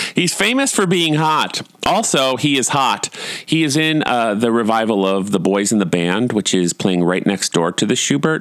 He's 0.15 0.35
famous 0.35 0.73
for 0.73 0.87
being 0.87 1.15
hot. 1.15 1.63
Also, 1.85 2.37
he 2.37 2.57
is 2.57 2.69
hot. 2.69 3.09
He 3.45 3.65
is 3.65 3.77
in 3.77 4.03
uh, 4.05 4.35
the 4.35 4.53
revival 4.53 5.07
of 5.07 5.33
The 5.33 5.41
Boys 5.41 5.73
in 5.73 5.79
the 5.79 5.87
Band, 5.87 6.33
which 6.33 6.55
is 6.55 6.73
playing 6.73 7.03
right 7.03 7.27
next 7.27 7.53
door 7.53 7.73
to 7.73 7.87
the 7.87 7.97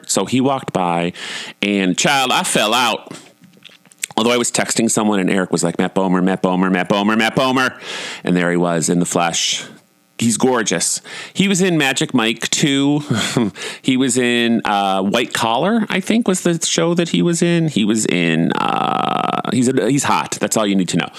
So 0.09 0.25
he 0.25 0.41
walked 0.41 0.73
by, 0.73 1.13
and 1.61 1.97
child, 1.97 2.31
I 2.31 2.43
fell 2.43 2.73
out. 2.73 3.17
Although 4.17 4.31
I 4.31 4.37
was 4.37 4.51
texting 4.51 4.89
someone, 4.89 5.19
and 5.19 5.29
Eric 5.29 5.51
was 5.51 5.63
like, 5.63 5.79
Matt 5.79 5.95
Bomer, 5.95 6.23
Matt 6.23 6.43
Bomer, 6.43 6.71
Matt 6.71 6.89
Bomer, 6.89 7.17
Matt 7.17 7.35
Bomer. 7.35 7.81
And 8.23 8.35
there 8.35 8.51
he 8.51 8.57
was 8.57 8.89
in 8.89 8.99
the 8.99 9.05
flesh 9.05 9.65
he's 10.21 10.37
gorgeous. 10.37 11.01
He 11.33 11.47
was 11.47 11.61
in 11.61 11.77
Magic 11.77 12.13
Mike 12.13 12.47
too. 12.49 13.01
he 13.81 13.97
was 13.97 14.17
in 14.17 14.61
uh, 14.63 15.01
White 15.01 15.33
Collar, 15.33 15.85
I 15.89 15.99
think 15.99 16.27
was 16.27 16.41
the 16.41 16.63
show 16.65 16.93
that 16.93 17.09
he 17.09 17.21
was 17.21 17.41
in. 17.41 17.67
He 17.67 17.83
was 17.83 18.05
in. 18.05 18.51
Uh, 18.53 19.49
he's 19.51 19.67
a, 19.67 19.89
he's 19.89 20.03
hot. 20.03 20.37
That's 20.39 20.55
all 20.55 20.65
you 20.65 20.75
need 20.75 20.89
to 20.89 20.97
know. 20.97 21.09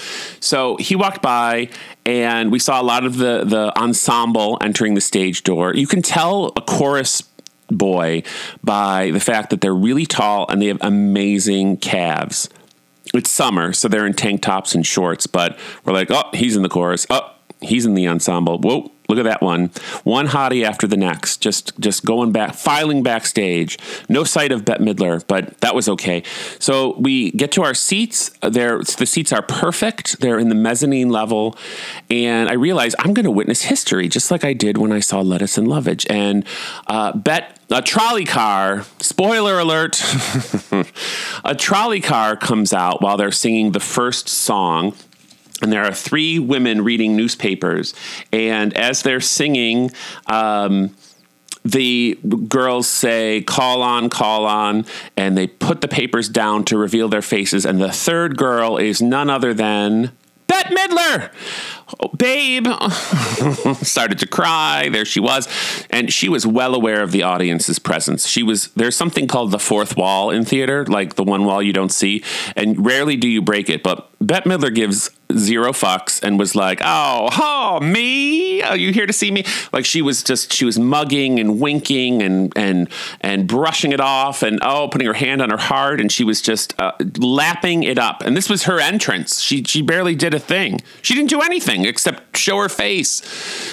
So 0.41 0.77
he 0.77 0.97
walked 0.97 1.21
by, 1.21 1.69
and 2.07 2.51
we 2.51 2.59
saw 2.59 2.81
a 2.81 2.85
lot 2.85 3.05
of 3.05 3.19
the 3.19 3.45
the 3.45 3.77
ensemble 3.79 4.57
entering 4.61 4.95
the 4.95 5.01
stage 5.01 5.43
door. 5.43 5.75
You 5.75 5.87
can 5.87 6.01
tell 6.01 6.53
a 6.57 6.63
chorus 6.63 7.23
boy 7.77 8.23
by 8.63 9.11
the 9.11 9.21
fact 9.21 9.51
that 9.51 9.61
they're 9.61 9.75
really 9.75 10.07
tall 10.07 10.47
and 10.49 10.61
they 10.61 10.67
have 10.67 10.79
amazing 10.81 11.79
calves. 11.79 12.49
It's 13.15 13.31
summer, 13.31 13.73
so 13.73 13.89
they're 13.89 14.07
in 14.07 14.15
tank 14.15 14.43
tops 14.43 14.75
and 14.75 14.87
shorts, 14.87 15.27
but 15.27 15.59
we're 15.85 15.93
like, 15.93 16.11
oh, 16.11 16.31
he's 16.33 16.57
in 16.57 16.63
the 16.63 16.69
chorus. 16.69 17.07
Oh, 17.11 17.31
he's 17.61 17.85
in 17.85 17.95
the 17.95 18.07
ensemble. 18.09 18.59
Whoa, 18.59 18.92
look 19.13 19.25
at 19.25 19.29
that 19.29 19.43
one. 19.43 19.71
One 20.05 20.29
hottie 20.29 20.65
after 20.65 20.87
the 20.87 20.97
next, 20.97 21.41
just 21.43 21.79
just 21.79 22.05
going 22.05 22.33
back, 22.33 22.55
filing 22.55 23.03
backstage. 23.03 23.79
No 24.09 24.25
sight 24.25 24.53
of 24.53 24.65
Bette 24.65 24.83
Midler, 24.83 25.23
but 25.27 25.59
that 25.61 25.75
was 25.75 25.89
okay. 25.89 26.23
So 26.59 26.97
we 26.99 27.31
get 27.33 27.53
to 27.53 27.63
our 27.63 27.75
seats. 27.75 28.31
There, 28.41 28.79
the 28.79 29.07
seats 29.07 29.33
are 29.33 29.43
perfect. 29.43 30.21
They're 30.21 30.39
in 30.39 30.49
the 30.49 30.55
mezzanine 30.55 31.11
level, 31.11 31.57
and 32.09 32.49
I 32.49 32.55
realize 32.55 32.95
I'm 32.99 33.13
going 33.13 33.25
to 33.25 33.31
witness 33.31 33.63
history, 33.63 34.09
just 34.09 34.31
like 34.31 34.45
I 34.45 34.53
did 34.53 34.79
when 34.79 34.93
I 34.93 35.01
saw 35.01 35.21
Lettuce 35.21 35.59
and 35.59 35.69
Lovage. 35.69 36.07
And 36.09 36.45
uh, 36.87 37.13
Bet 37.17 37.59
a 37.71 37.81
trolley 37.81 38.25
car, 38.25 38.85
spoiler 39.01 39.59
alert, 39.59 40.03
a 41.45 41.55
trolley 41.55 42.01
car 42.01 42.37
comes 42.37 42.73
out 42.73 43.01
while 43.01 43.17
they're 43.17 43.33
singing 43.33 43.73
the 43.73 43.81
first 43.81 44.29
song 44.29 44.95
and 45.63 45.73
there 45.73 45.85
are 45.85 45.93
three 45.93 46.39
women 46.39 46.83
reading 46.83 47.17
newspapers. 47.17 47.95
And 48.33 48.77
as 48.77 49.03
they're 49.03 49.21
singing, 49.21 49.91
um, 50.27 50.95
the 51.65 52.19
girls 52.49 52.89
say, 52.89 53.43
call 53.43 53.83
on, 53.83 54.11
call 54.11 54.47
on, 54.47 54.85
and 55.17 55.37
they 55.37 55.47
put 55.47 55.81
the 55.81 55.89
papers 55.89 56.29
down 56.29 56.65
to 56.65 56.77
reveal 56.77 57.09
their 57.09 57.23
faces. 57.23 57.65
And 57.65 57.81
the 57.81 57.93
third 57.93 58.37
girl 58.37 58.77
is 58.77 59.01
none 59.01 59.31
other 59.31 59.55
than 59.55 60.13
Bette 60.53 60.75
Midler. 60.75 61.31
Oh, 62.01 62.09
babe. 62.09 62.67
Started 63.83 64.19
to 64.19 64.27
cry. 64.27 64.89
There 64.91 65.05
she 65.05 65.21
was. 65.21 65.49
And 65.89 66.13
she 66.13 66.29
was 66.29 66.47
well 66.47 66.75
aware 66.75 67.03
of 67.03 67.11
the 67.11 67.23
audience's 67.23 67.79
presence. 67.79 68.27
She 68.27 68.43
was 68.43 68.69
there's 68.69 68.97
something 68.97 69.27
called 69.27 69.51
the 69.51 69.59
fourth 69.59 69.97
wall 69.97 70.31
in 70.31 70.45
theater 70.45 70.85
like 70.87 71.15
the 71.15 71.25
one 71.25 71.45
wall 71.45 71.63
you 71.63 71.73
don't 71.73 71.93
see. 71.93 72.23
And 72.55 72.85
rarely 72.85 73.17
do 73.17 73.29
you 73.29 73.41
break 73.41 73.71
it. 73.71 73.83
But 73.83 74.11
bette 74.21 74.49
midler 74.49 74.75
gives 74.75 75.11
zero 75.39 75.73
fucks 75.73 76.23
and 76.23 76.39
was 76.39 76.55
like, 76.55 76.81
"Oh, 76.83 77.29
oh, 77.33 77.81
me? 77.81 78.63
Are 78.63 78.77
you 78.77 78.93
here 78.93 79.07
to 79.07 79.13
see 79.13 79.31
me?" 79.31 79.45
Like 79.73 79.85
she 79.85 80.03
was 80.03 80.23
just 80.23 80.53
she 80.53 80.65
was 80.65 80.79
mugging 80.79 81.39
and 81.41 81.61
winking 81.61 82.23
and 82.23 82.53
and 82.57 82.89
and 83.21 83.47
brushing 83.47 83.93
it 83.93 84.01
off 84.01 84.43
and 84.43 84.59
oh, 84.63 84.89
putting 84.89 85.07
her 85.07 85.15
hand 85.15 85.43
on 85.43 85.51
her 85.51 85.57
heart 85.57 86.01
and 86.01 86.11
she 86.11 86.25
was 86.25 86.41
just 86.41 86.79
uh, 86.81 86.93
lapping 87.19 87.83
it 87.83 87.99
up. 87.99 88.23
And 88.23 88.37
this 88.37 88.49
was 88.49 88.65
her 88.65 88.81
entrance. 88.81 89.41
She 89.41 89.65
she 89.65 89.83
barely 89.83 90.15
did 90.15 90.35
a 90.35 90.41
thing. 90.41 90.81
She 91.03 91.15
didn't 91.15 91.31
do 91.31 91.41
anything 91.41 91.85
except 91.85 92.37
show 92.37 92.59
her 92.59 92.69
face. 92.69 93.23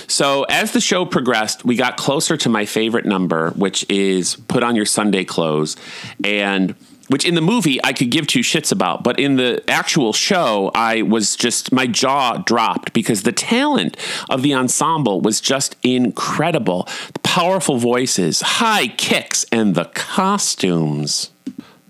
So 0.08 0.44
as 0.44 0.72
the 0.72 0.82
show 0.82 1.06
progressed, 1.06 1.66
we 1.66 1.76
got 1.76 1.98
closer 1.98 2.38
to 2.38 2.50
my 2.50 2.66
favorite 2.66 3.06
number, 3.06 3.52
which 3.52 3.86
is 3.90 4.36
"Put 4.48 4.64
on 4.64 4.76
Your 4.76 4.86
Sunday 4.86 5.24
Clothes," 5.24 5.76
and 6.24 6.76
which 7.10 7.26
in 7.26 7.36
the 7.36 7.42
movie 7.42 7.84
I 7.84 7.94
could 7.94 8.10
give 8.10 8.28
two 8.28 8.40
shits 8.40 8.72
about, 8.72 9.04
but 9.04 9.20
in 9.20 9.36
the 9.36 9.64
actual 9.68 10.14
show, 10.14 10.72
I 10.74 11.02
was 11.02 11.36
just, 11.36 11.72
my 11.72 11.88
jaw 11.88 12.38
dropped 12.38 12.94
because 12.94 13.24
the 13.24 13.32
talent 13.32 13.98
of 14.30 14.42
the 14.42 14.54
ensemble 14.54 15.20
was 15.22 15.42
just 15.42 15.76
incredible. 15.84 16.88
The 17.14 17.20
powerful 17.20 17.78
voices, 17.78 18.42
high 18.42 18.88
kicks, 18.88 19.46
and 19.52 19.76
the 19.76 19.86
costumes. 19.86 21.32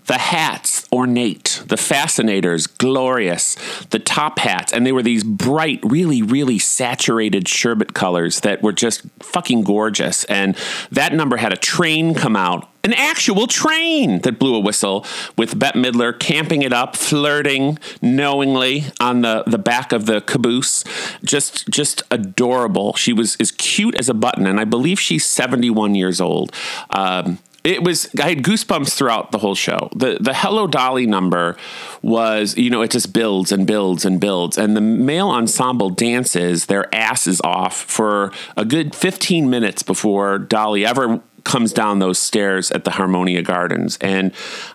The 0.09 0.17
hats, 0.17 0.87
ornate. 0.91 1.61
The 1.67 1.77
fascinators, 1.77 2.65
glorious. 2.65 3.55
The 3.91 3.99
top 3.99 4.39
hats, 4.39 4.73
and 4.73 4.83
they 4.83 4.91
were 4.91 5.03
these 5.03 5.23
bright, 5.23 5.79
really, 5.83 6.23
really 6.23 6.57
saturated 6.57 7.47
sherbet 7.47 7.93
colors 7.93 8.39
that 8.39 8.63
were 8.63 8.71
just 8.71 9.03
fucking 9.19 9.65
gorgeous. 9.65 10.23
And 10.23 10.57
that 10.91 11.13
number 11.13 11.37
had 11.37 11.53
a 11.53 11.57
train 11.57 12.15
come 12.15 12.35
out 12.35 12.67
an 12.83 12.93
actual 12.93 13.45
train 13.45 14.21
that 14.21 14.39
blew 14.39 14.55
a 14.55 14.59
whistle 14.59 15.05
with 15.37 15.59
Bette 15.59 15.77
Midler 15.77 16.17
camping 16.17 16.61
it 16.61 16.71
up, 16.71 16.95
flirting 16.95 17.77
knowingly 18.01 18.85
on 19.01 19.21
the, 19.21 19.43
the 19.45 19.57
back 19.57 19.91
of 19.91 20.05
the 20.05 20.21
caboose. 20.21 20.83
Just 21.23 21.69
just 21.69 22.03
adorable. 22.09 22.95
She 22.95 23.11
was 23.11 23.35
as 23.35 23.51
cute 23.51 23.95
as 23.95 24.07
a 24.07 24.13
button, 24.13 24.47
and 24.47 24.59
I 24.59 24.63
believe 24.63 24.99
she's 24.99 25.25
71 25.25 25.93
years 25.93 26.21
old. 26.21 26.53
Um, 26.89 27.39
it 27.63 27.83
was 27.83 28.09
I 28.19 28.29
had 28.29 28.43
goosebumps 28.43 28.93
throughout 28.93 29.31
the 29.31 29.39
whole 29.39 29.55
show. 29.55 29.89
The 29.95 30.17
the 30.19 30.33
Hello 30.33 30.67
Dolly 30.67 31.05
number 31.05 31.57
was, 32.01 32.57
you 32.57 32.69
know, 32.69 32.81
it 32.81 32.91
just 32.91 33.13
builds 33.13 33.51
and 33.51 33.67
builds 33.67 34.05
and 34.05 34.19
builds. 34.19 34.57
And 34.57 34.75
the 34.75 34.81
male 34.81 35.29
ensemble 35.29 35.89
dances 35.89 36.67
their 36.67 36.93
asses 36.93 37.41
off 37.41 37.75
for 37.75 38.31
a 38.55 38.63
good 38.63 38.95
15 38.95 39.49
minutes 39.49 39.83
before 39.83 40.39
Dolly 40.39 40.85
ever 40.85 41.21
comes 41.43 41.73
down 41.73 41.99
those 41.99 42.19
stairs 42.19 42.71
at 42.71 42.83
the 42.83 42.91
Harmonia 42.91 43.41
Gardens. 43.41 43.97
And 44.01 44.31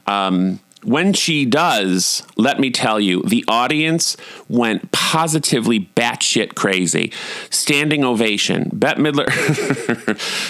um, 0.06 0.60
when 0.84 1.12
she 1.12 1.44
does, 1.44 2.22
let 2.36 2.60
me 2.60 2.70
tell 2.70 3.00
you, 3.00 3.22
the 3.22 3.44
audience 3.48 4.16
went 4.48 4.92
positively 4.92 5.88
batshit 5.96 6.54
crazy. 6.54 7.12
Standing 7.50 8.04
ovation. 8.04 8.70
Bette 8.72 9.00
Midler, 9.00 9.28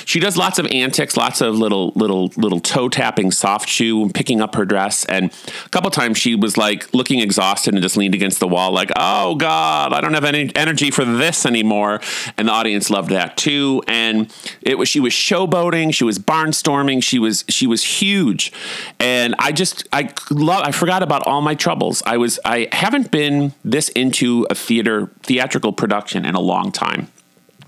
she 0.07 0.21
does 0.21 0.37
lots 0.37 0.59
of 0.59 0.67
antics, 0.67 1.17
lots 1.17 1.41
of 1.41 1.55
little, 1.55 1.93
little, 1.95 2.33
little 2.37 2.61
toe 2.61 2.89
tapping, 2.89 3.31
soft 3.31 3.69
shoe, 3.69 4.09
picking 4.11 4.41
up 4.41 4.55
her 4.55 4.65
dress. 4.65 5.05
And 5.05 5.33
a 5.65 5.69
couple 5.71 5.91
times 5.91 6.19
she 6.19 6.35
was 6.35 6.57
like 6.57 6.93
looking 6.93 7.21
exhausted 7.21 7.75
and 7.75 7.83
just 7.83 7.97
leaned 7.97 8.15
against 8.15 8.41
the 8.41 8.49
wall, 8.49 8.73
like, 8.73 8.91
oh 8.97 9.37
God, 9.37 9.93
I 9.93 10.01
don't 10.01 10.15
have 10.15 10.25
any 10.25 10.55
energy 10.57 10.91
for 10.91 11.05
this 11.05 11.47
anymore. 11.47 12.01
And 12.37 12.49
the 12.49 12.53
audience 12.53 12.91
loved 12.91 13.11
that 13.11 13.37
too. 13.37 13.83
And 13.87 14.33
it 14.63 14.79
was, 14.79 14.89
she 14.89 15.01
was 15.01 15.13
showboating, 15.13 15.95
she 15.95 16.05
was 16.05 16.19
barnstorming, 16.19 17.03
she 17.03 17.19
was, 17.19 17.45
she 17.49 17.67
was 17.67 17.85
huge. 17.85 18.53
And 18.99 19.35
I 19.39 19.53
just, 19.53 19.87
I 19.93 20.05
love. 20.31 20.63
I 20.65 20.71
forgot 20.71 21.03
about 21.03 21.27
all 21.27 21.41
my 21.41 21.55
troubles. 21.55 22.03
I 22.07 22.17
was. 22.17 22.39
I 22.45 22.69
haven't 22.73 23.11
been 23.11 23.53
this 23.65 23.89
into 23.91 24.47
a 24.51 24.55
theater 24.55 25.11
theatrical 25.23 25.73
production 25.73 26.25
in 26.25 26.35
a 26.35 26.41
long 26.41 26.73
time. 26.73 27.09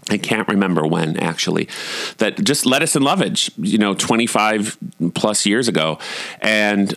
I 0.09 0.19
can't 0.19 0.47
remember 0.49 0.87
when 0.87 1.17
actually. 1.19 1.69
That 2.19 2.43
just 2.43 2.65
lettuce 2.65 2.95
and 2.95 3.05
lovage, 3.05 3.51
you 3.57 3.79
know, 3.79 3.95
25 3.95 4.79
plus 5.15 5.47
years 5.47 5.69
ago. 5.69 5.99
And 6.41 6.95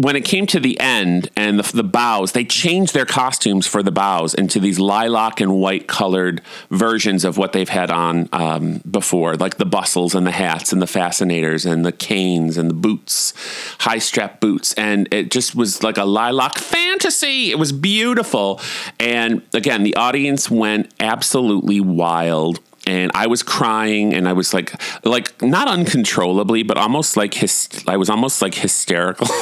when 0.00 0.16
it 0.16 0.24
came 0.24 0.46
to 0.46 0.58
the 0.58 0.80
end 0.80 1.28
and 1.36 1.58
the, 1.58 1.76
the 1.76 1.84
bows, 1.84 2.32
they 2.32 2.44
changed 2.44 2.94
their 2.94 3.04
costumes 3.04 3.66
for 3.66 3.82
the 3.82 3.90
bows 3.90 4.32
into 4.32 4.58
these 4.58 4.78
lilac 4.78 5.42
and 5.42 5.60
white 5.60 5.86
colored 5.88 6.40
versions 6.70 7.22
of 7.22 7.36
what 7.36 7.52
they've 7.52 7.68
had 7.68 7.90
on 7.90 8.26
um, 8.32 8.80
before, 8.90 9.36
like 9.36 9.58
the 9.58 9.66
bustles 9.66 10.14
and 10.14 10.26
the 10.26 10.30
hats 10.30 10.72
and 10.72 10.80
the 10.80 10.86
fascinators 10.86 11.66
and 11.66 11.84
the 11.84 11.92
canes 11.92 12.56
and 12.56 12.70
the 12.70 12.74
boots, 12.74 13.34
high 13.80 13.98
strap 13.98 14.40
boots. 14.40 14.72
And 14.74 15.06
it 15.12 15.30
just 15.30 15.54
was 15.54 15.82
like 15.82 15.98
a 15.98 16.04
lilac 16.04 16.56
fantasy. 16.56 17.50
It 17.50 17.58
was 17.58 17.70
beautiful. 17.70 18.58
And 18.98 19.42
again, 19.52 19.82
the 19.82 19.96
audience 19.96 20.50
went 20.50 20.94
absolutely 20.98 21.78
wild 21.78 22.60
and 22.86 23.10
I 23.14 23.26
was 23.26 23.42
crying 23.42 24.14
and 24.14 24.28
I 24.28 24.32
was 24.32 24.54
like 24.54 24.72
like 25.04 25.40
not 25.42 25.68
uncontrollably 25.68 26.62
but 26.62 26.78
almost 26.78 27.16
like 27.16 27.34
his 27.34 27.68
I 27.86 27.96
was 27.96 28.10
almost 28.10 28.42
like 28.42 28.54
hysterical. 28.54 29.28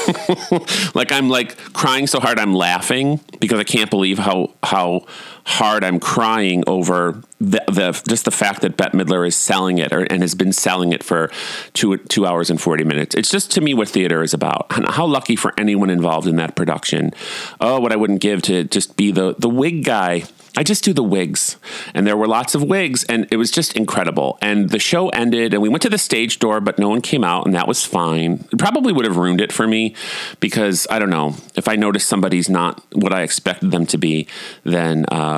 Like 0.94 1.12
I'm 1.12 1.28
like 1.28 1.56
crying 1.74 2.06
so 2.06 2.18
hard 2.18 2.38
I'm 2.38 2.54
laughing 2.54 3.20
because 3.40 3.58
I 3.58 3.64
can't 3.64 3.90
believe 3.90 4.18
how 4.18 4.50
how 4.62 5.06
hard 5.48 5.82
I'm 5.82 5.98
crying 5.98 6.62
over 6.66 7.22
the, 7.40 7.62
the 7.68 8.02
just 8.06 8.26
the 8.26 8.30
fact 8.30 8.60
that 8.60 8.76
Bette 8.76 8.96
Midler 8.96 9.26
is 9.26 9.34
selling 9.34 9.78
it 9.78 9.92
or, 9.94 10.00
and 10.00 10.20
has 10.20 10.34
been 10.34 10.52
selling 10.52 10.92
it 10.92 11.02
for 11.02 11.30
two 11.72 11.96
two 11.96 12.26
hours 12.26 12.50
and 12.50 12.60
forty 12.60 12.84
minutes. 12.84 13.14
It's 13.14 13.30
just 13.30 13.50
to 13.52 13.62
me 13.62 13.72
what 13.72 13.88
theater 13.88 14.22
is 14.22 14.34
about. 14.34 14.66
And 14.76 14.86
how 14.86 15.06
lucky 15.06 15.36
for 15.36 15.54
anyone 15.56 15.88
involved 15.88 16.26
in 16.26 16.36
that 16.36 16.54
production. 16.54 17.12
Oh, 17.60 17.80
what 17.80 17.92
I 17.92 17.96
wouldn't 17.96 18.20
give 18.20 18.42
to 18.42 18.64
just 18.64 18.96
be 18.96 19.10
the 19.10 19.34
the 19.38 19.48
wig 19.48 19.84
guy 19.84 20.24
I 20.58 20.64
just 20.64 20.82
do 20.82 20.92
the 20.92 21.04
wigs. 21.04 21.56
And 21.94 22.04
there 22.04 22.16
were 22.16 22.26
lots 22.26 22.56
of 22.56 22.64
wigs, 22.64 23.04
and 23.04 23.28
it 23.30 23.36
was 23.36 23.52
just 23.52 23.76
incredible. 23.76 24.38
And 24.42 24.70
the 24.70 24.80
show 24.80 25.08
ended, 25.10 25.54
and 25.54 25.62
we 25.62 25.68
went 25.68 25.82
to 25.82 25.88
the 25.88 25.98
stage 25.98 26.40
door, 26.40 26.60
but 26.60 26.80
no 26.80 26.88
one 26.88 27.00
came 27.00 27.22
out, 27.22 27.46
and 27.46 27.54
that 27.54 27.68
was 27.68 27.84
fine. 27.84 28.44
It 28.52 28.58
probably 28.58 28.92
would 28.92 29.04
have 29.04 29.16
ruined 29.16 29.40
it 29.40 29.52
for 29.52 29.68
me 29.68 29.94
because 30.40 30.84
I 30.90 30.98
don't 30.98 31.10
know. 31.10 31.36
If 31.54 31.68
I 31.68 31.76
notice 31.76 32.04
somebody's 32.04 32.48
not 32.50 32.82
what 32.92 33.12
I 33.12 33.22
expected 33.22 33.70
them 33.70 33.86
to 33.86 33.98
be, 33.98 34.26
then, 34.64 35.04
uh, 35.06 35.37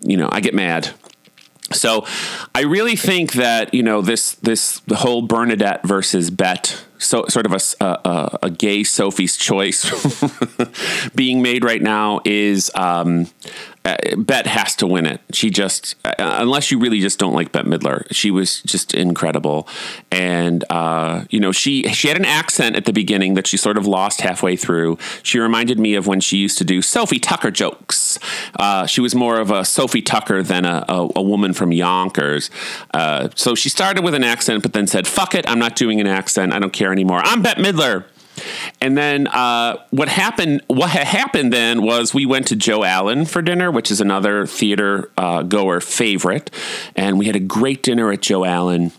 you 0.00 0.16
know, 0.16 0.28
I 0.30 0.40
get 0.40 0.54
mad. 0.54 0.90
So 1.72 2.06
I 2.54 2.62
really 2.62 2.96
think 2.96 3.32
that, 3.34 3.74
you 3.74 3.82
know, 3.82 4.00
this, 4.00 4.34
this, 4.36 4.80
the 4.80 4.96
whole 4.96 5.22
Bernadette 5.22 5.86
versus 5.86 6.30
Bette 6.30 6.74
so 6.98 7.24
sort 7.28 7.46
of 7.46 7.52
a, 7.52 7.84
a, 7.84 8.38
a, 8.44 8.50
gay 8.50 8.82
Sophie's 8.82 9.36
choice 9.36 9.84
being 11.14 11.42
made 11.42 11.64
right 11.64 11.80
now 11.80 12.20
is 12.24 12.70
um, 12.74 13.28
uh, 13.84 13.96
Bette 14.16 14.48
has 14.48 14.74
to 14.76 14.86
win 14.86 15.06
it. 15.06 15.20
She 15.32 15.50
just, 15.50 15.94
uh, 16.04 16.14
unless 16.18 16.70
you 16.70 16.78
really 16.78 17.00
just 17.00 17.18
don't 17.18 17.34
like 17.34 17.52
Bette 17.52 17.68
Midler, 17.68 18.06
she 18.10 18.30
was 18.30 18.62
just 18.62 18.94
incredible. 18.94 19.68
And, 20.10 20.64
uh, 20.70 21.24
you 21.30 21.40
know, 21.40 21.52
she, 21.52 21.84
she 21.92 22.08
had 22.08 22.16
an 22.16 22.24
accent 22.24 22.76
at 22.76 22.84
the 22.84 22.92
beginning 22.92 23.34
that 23.34 23.46
she 23.46 23.56
sort 23.56 23.78
of 23.78 23.86
lost 23.86 24.20
halfway 24.20 24.56
through. 24.56 24.98
She 25.22 25.38
reminded 25.38 25.78
me 25.78 25.94
of 25.94 26.06
when 26.06 26.20
she 26.20 26.38
used 26.38 26.58
to 26.58 26.64
do 26.64 26.82
Sophie 26.82 27.18
Tucker 27.18 27.50
jokes. 27.50 28.18
Uh, 28.58 28.86
she 28.86 29.00
was 29.00 29.14
more 29.14 29.38
of 29.40 29.50
a 29.50 29.64
Sophie 29.64 30.02
Tucker 30.02 30.42
than 30.42 30.64
a, 30.64 30.84
a, 30.88 31.08
a 31.16 31.22
woman 31.22 31.52
from 31.52 31.72
Yonkers. 31.72 32.50
Uh, 32.92 33.28
so 33.34 33.54
she 33.54 33.68
started 33.68 34.04
with 34.04 34.14
an 34.14 34.24
accent, 34.24 34.62
but 34.62 34.72
then 34.72 34.86
said, 34.86 35.06
fuck 35.06 35.34
it, 35.34 35.48
I'm 35.48 35.58
not 35.58 35.76
doing 35.76 36.00
an 36.00 36.06
accent. 36.06 36.52
I 36.52 36.58
don't 36.58 36.72
care 36.72 36.92
anymore. 36.92 37.20
I'm 37.24 37.42
Bette 37.42 37.62
Midler. 37.62 38.04
And 38.80 38.96
then 38.96 39.26
uh, 39.26 39.78
what 39.90 40.08
happened? 40.08 40.62
What 40.66 40.90
had 40.90 41.06
happened 41.06 41.52
then 41.52 41.82
was 41.82 42.14
we 42.14 42.26
went 42.26 42.46
to 42.48 42.56
Joe 42.56 42.84
Allen 42.84 43.24
for 43.24 43.42
dinner, 43.42 43.70
which 43.70 43.90
is 43.90 44.00
another 44.00 44.46
theater 44.46 45.10
uh, 45.16 45.42
goer 45.42 45.80
favorite, 45.80 46.50
and 46.96 47.18
we 47.18 47.26
had 47.26 47.36
a 47.36 47.40
great 47.40 47.82
dinner 47.82 48.10
at 48.12 48.22
Joe 48.22 48.44
Allen. 48.44 48.92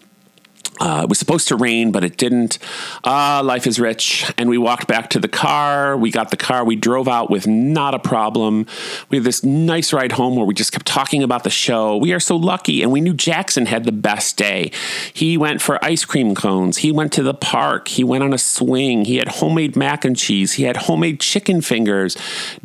Uh, 0.79 1.01
it 1.03 1.09
was 1.09 1.19
supposed 1.19 1.47
to 1.49 1.55
rain, 1.55 1.91
but 1.91 2.03
it 2.03 2.17
didn't. 2.17 2.57
Ah, 3.03 3.41
life 3.43 3.67
is 3.67 3.79
rich. 3.79 4.31
And 4.37 4.49
we 4.49 4.57
walked 4.57 4.87
back 4.87 5.09
to 5.11 5.19
the 5.19 5.27
car. 5.27 5.97
We 5.97 6.11
got 6.11 6.31
the 6.31 6.37
car. 6.37 6.63
We 6.63 6.75
drove 6.75 7.07
out 7.07 7.29
with 7.29 7.47
not 7.47 7.93
a 7.93 7.99
problem. 7.99 8.65
We 9.09 9.17
had 9.17 9.25
this 9.25 9.43
nice 9.43 9.91
ride 9.91 10.13
home 10.13 10.35
where 10.35 10.45
we 10.45 10.53
just 10.53 10.71
kept 10.71 10.85
talking 10.85 11.21
about 11.21 11.43
the 11.43 11.49
show. 11.49 11.97
We 11.97 12.13
are 12.13 12.19
so 12.19 12.35
lucky. 12.35 12.81
And 12.81 12.91
we 12.91 13.01
knew 13.01 13.13
Jackson 13.13 13.65
had 13.65 13.83
the 13.83 13.91
best 13.91 14.37
day. 14.37 14.71
He 15.13 15.37
went 15.37 15.61
for 15.61 15.83
ice 15.83 16.05
cream 16.05 16.33
cones. 16.35 16.77
He 16.77 16.91
went 16.91 17.11
to 17.13 17.23
the 17.23 17.33
park. 17.33 17.89
He 17.89 18.03
went 18.03 18.23
on 18.23 18.33
a 18.33 18.37
swing. 18.37 19.05
He 19.05 19.17
had 19.17 19.27
homemade 19.27 19.75
mac 19.75 20.05
and 20.05 20.15
cheese. 20.15 20.53
He 20.53 20.63
had 20.63 20.77
homemade 20.77 21.19
chicken 21.19 21.61
fingers. 21.61 22.15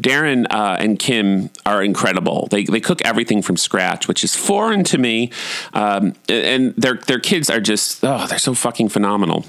Darren 0.01 0.47
uh, 0.51 0.77
and 0.79 0.99
Kim 0.99 1.51
are 1.67 1.83
incredible. 1.83 2.49
They, 2.51 2.65
they 2.65 2.81
cook 2.81 3.03
everything 3.03 3.43
from 3.43 3.57
scratch, 3.57 4.07
which 4.07 4.23
is 4.23 4.37
foreign 4.37 4.85
to 4.85 4.99
me. 4.99 5.31
Um, 5.73 6.15
and 6.29 6.75
their, 6.77 6.95
their 6.95 7.19
kids 7.19 7.51
are 7.51 7.61
just 7.61 8.04
oh, 8.05 8.27
they're 8.27 8.39
so 8.39 8.55
fucking 8.55 8.89
phenomenal 8.89 9.45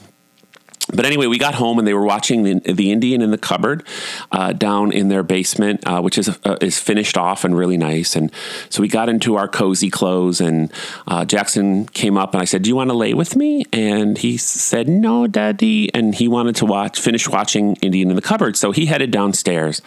but 0.94 1.06
anyway, 1.06 1.26
we 1.26 1.40
got 1.40 1.56
home 1.56 1.80
and 1.80 1.88
they 1.88 1.94
were 1.94 2.06
watching 2.06 2.44
the, 2.44 2.60
the 2.60 2.92
Indian 2.92 3.22
in 3.22 3.32
the 3.32 3.38
cupboard 3.38 3.86
uh, 4.32 4.54
down 4.54 4.92
in 4.92 5.10
their 5.10 5.24
basement, 5.24 5.86
uh, 5.86 6.02
which 6.02 6.18
is 6.18 6.30
uh, 6.44 6.58
is 6.62 6.78
finished 6.78 7.18
off 7.18 7.44
and 7.44 7.58
really 7.58 7.78
nice. 7.78 8.16
And 8.16 8.32
so 8.70 8.82
we 8.82 8.88
got 8.88 9.10
into 9.10 9.36
our 9.36 9.48
cozy 9.48 9.90
clothes, 9.90 10.40
and 10.40 10.72
uh, 11.08 11.26
Jackson 11.26 11.88
came 11.88 12.18
up 12.18 12.34
and 12.34 12.42
I 12.42 12.46
said, 12.46 12.62
"Do 12.62 12.70
you 12.70 12.76
want 12.76 12.92
to 12.92 12.96
lay 12.96 13.14
with 13.16 13.36
me?" 13.36 13.66
And 13.74 14.18
he 14.18 14.38
said, 14.38 14.88
"No, 14.88 15.26
Daddy." 15.26 15.94
And 15.94 16.14
he 16.14 16.28
wanted 16.28 16.56
to 16.58 16.66
watch, 16.66 17.00
finish 17.00 17.28
watching 17.28 17.76
Indian 17.78 18.12
in 18.12 18.16
the 18.16 18.22
cupboard, 18.22 18.56
so 18.56 18.72
he 18.72 18.86
headed 18.86 19.10
downstairs. 19.10 19.82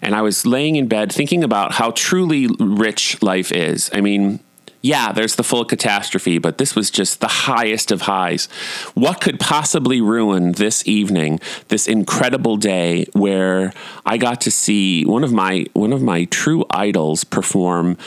And 0.00 0.14
I 0.14 0.22
was 0.22 0.46
laying 0.46 0.76
in 0.76 0.88
bed 0.88 1.12
thinking 1.12 1.44
about 1.44 1.72
how 1.72 1.90
truly 1.90 2.48
rich 2.58 3.22
life 3.22 3.52
is. 3.52 3.90
I 3.92 4.00
mean, 4.00 4.40
yeah, 4.82 5.12
there's 5.12 5.36
the 5.36 5.42
full 5.42 5.64
catastrophe, 5.64 6.38
but 6.38 6.58
this 6.58 6.74
was 6.74 6.90
just 6.90 7.20
the 7.20 7.28
highest 7.28 7.90
of 7.90 8.02
highs. 8.02 8.46
What 8.94 9.20
could 9.20 9.38
possibly 9.38 10.00
ruin 10.00 10.52
this 10.52 10.86
evening, 10.88 11.40
this 11.68 11.86
incredible 11.86 12.56
day 12.56 13.06
where 13.12 13.72
I 14.06 14.16
got 14.16 14.40
to 14.42 14.50
see 14.50 15.04
one 15.04 15.22
of 15.22 15.32
my 15.32 15.66
one 15.74 15.92
of 15.92 16.02
my 16.02 16.24
true 16.24 16.64
idols 16.70 17.24
perform 17.24 17.98